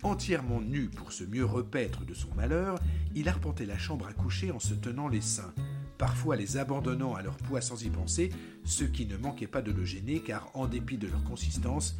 Entièrement 0.02 0.60
nu 0.60 0.88
pour 0.88 1.12
se 1.12 1.24
mieux 1.24 1.44
repaître 1.44 2.04
de 2.04 2.14
son 2.14 2.32
malheur, 2.34 2.78
il 3.16 3.28
arpentait 3.28 3.66
la 3.66 3.78
chambre 3.78 4.06
à 4.06 4.12
coucher 4.12 4.52
en 4.52 4.60
se 4.60 4.74
tenant 4.74 5.08
les 5.08 5.20
seins, 5.20 5.52
parfois 5.98 6.36
les 6.36 6.56
abandonnant 6.56 7.14
à 7.14 7.22
leur 7.22 7.36
poids 7.36 7.60
sans 7.60 7.82
y 7.82 7.90
penser, 7.90 8.30
ce 8.64 8.84
qui 8.84 9.06
ne 9.06 9.16
manquait 9.16 9.48
pas 9.48 9.60
de 9.60 9.72
le 9.72 9.84
gêner 9.84 10.20
car, 10.20 10.50
en 10.54 10.68
dépit 10.68 10.98
de 10.98 11.08
leur 11.08 11.24
consistance, 11.24 11.96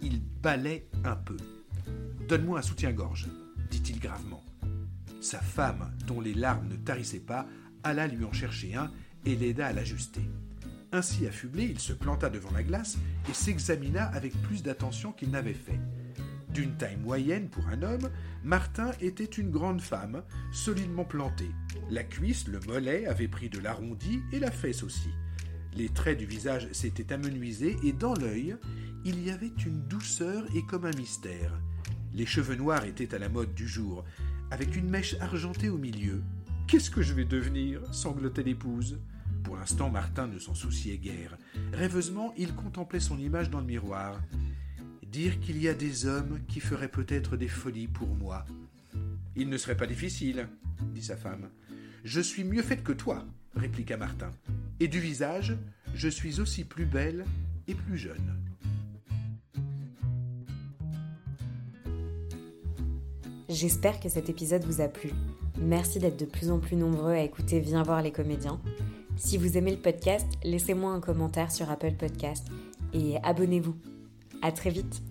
il 0.00 0.22
balait 0.42 0.88
un 1.04 1.14
peu. 1.14 1.36
Donne-moi 2.26 2.60
un 2.60 2.62
soutien-gorge, 2.62 3.28
dit-il 3.70 4.00
gravement. 4.00 4.42
Sa 5.20 5.40
femme, 5.40 5.92
dont 6.06 6.22
les 6.22 6.34
larmes 6.34 6.68
ne 6.68 6.76
tarissaient 6.76 7.20
pas, 7.20 7.46
alla 7.82 8.06
lui 8.06 8.24
en 8.24 8.32
chercher 8.32 8.74
un 8.74 8.90
et 9.26 9.36
l'aida 9.36 9.66
à 9.66 9.72
l'ajuster. 9.72 10.22
Ainsi 10.90 11.26
affublé, 11.26 11.64
il 11.64 11.78
se 11.78 11.92
planta 11.92 12.30
devant 12.30 12.50
la 12.50 12.62
glace 12.62 12.98
et 13.28 13.34
s'examina 13.34 14.06
avec 14.06 14.32
plus 14.42 14.62
d'attention 14.62 15.12
qu'il 15.12 15.30
n'avait 15.30 15.54
fait. 15.54 15.78
D'une 16.52 16.76
taille 16.76 16.98
moyenne 16.98 17.48
pour 17.48 17.66
un 17.68 17.82
homme, 17.82 18.10
Martin 18.44 18.90
était 19.00 19.24
une 19.24 19.50
grande 19.50 19.80
femme, 19.80 20.22
solidement 20.52 21.04
plantée. 21.04 21.50
La 21.90 22.04
cuisse, 22.04 22.46
le 22.46 22.60
mollet 22.66 23.06
avaient 23.06 23.28
pris 23.28 23.48
de 23.48 23.58
l'arrondi 23.58 24.20
et 24.32 24.38
la 24.38 24.50
fesse 24.50 24.82
aussi. 24.82 25.08
Les 25.74 25.88
traits 25.88 26.18
du 26.18 26.26
visage 26.26 26.70
s'étaient 26.72 27.14
amenuisés 27.14 27.76
et 27.82 27.92
dans 27.92 28.14
l'œil, 28.14 28.56
il 29.06 29.24
y 29.24 29.30
avait 29.30 29.52
une 29.64 29.80
douceur 29.88 30.44
et 30.54 30.62
comme 30.66 30.84
un 30.84 30.94
mystère. 30.96 31.58
Les 32.12 32.26
cheveux 32.26 32.56
noirs 32.56 32.84
étaient 32.84 33.14
à 33.14 33.18
la 33.18 33.30
mode 33.30 33.54
du 33.54 33.66
jour, 33.66 34.04
avec 34.50 34.76
une 34.76 34.90
mèche 34.90 35.16
argentée 35.20 35.70
au 35.70 35.78
milieu. 35.78 36.22
Qu'est-ce 36.66 36.90
que 36.90 37.00
je 37.00 37.14
vais 37.14 37.24
devenir? 37.24 37.80
sanglotait 37.94 38.42
l'épouse. 38.42 38.98
Pour 39.42 39.56
l'instant, 39.56 39.88
Martin 39.88 40.26
ne 40.26 40.38
s'en 40.38 40.54
souciait 40.54 40.98
guère. 40.98 41.38
Rêveusement, 41.72 42.34
il 42.36 42.54
contemplait 42.54 43.00
son 43.00 43.18
image 43.18 43.48
dans 43.48 43.60
le 43.60 43.66
miroir. 43.66 44.20
Dire 45.12 45.40
qu'il 45.40 45.62
y 45.62 45.68
a 45.68 45.74
des 45.74 46.06
hommes 46.06 46.40
qui 46.48 46.58
feraient 46.58 46.88
peut-être 46.88 47.36
des 47.36 47.46
folies 47.46 47.86
pour 47.86 48.08
moi. 48.08 48.46
Il 49.36 49.50
ne 49.50 49.58
serait 49.58 49.76
pas 49.76 49.86
difficile, 49.86 50.48
dit 50.94 51.02
sa 51.02 51.18
femme. 51.18 51.50
Je 52.02 52.22
suis 52.22 52.44
mieux 52.44 52.62
faite 52.62 52.82
que 52.82 52.94
toi, 52.94 53.26
répliqua 53.54 53.98
Martin. 53.98 54.30
Et 54.80 54.88
du 54.88 55.00
visage, 55.00 55.54
je 55.94 56.08
suis 56.08 56.40
aussi 56.40 56.64
plus 56.64 56.86
belle 56.86 57.26
et 57.68 57.74
plus 57.74 57.98
jeune. 57.98 58.38
J'espère 63.50 64.00
que 64.00 64.08
cet 64.08 64.30
épisode 64.30 64.64
vous 64.64 64.80
a 64.80 64.88
plu. 64.88 65.10
Merci 65.60 65.98
d'être 65.98 66.18
de 66.18 66.24
plus 66.24 66.50
en 66.50 66.58
plus 66.58 66.76
nombreux 66.76 67.12
à 67.12 67.20
écouter 67.20 67.60
Viens 67.60 67.82
voir 67.82 68.00
les 68.00 68.12
comédiens. 68.12 68.58
Si 69.16 69.36
vous 69.36 69.58
aimez 69.58 69.72
le 69.72 69.82
podcast, 69.82 70.26
laissez-moi 70.42 70.90
un 70.90 71.00
commentaire 71.00 71.52
sur 71.52 71.70
Apple 71.70 71.96
Podcast 71.98 72.46
et 72.94 73.18
abonnez-vous. 73.22 73.76
À 74.42 74.50
très 74.50 74.70
vite 74.70 75.02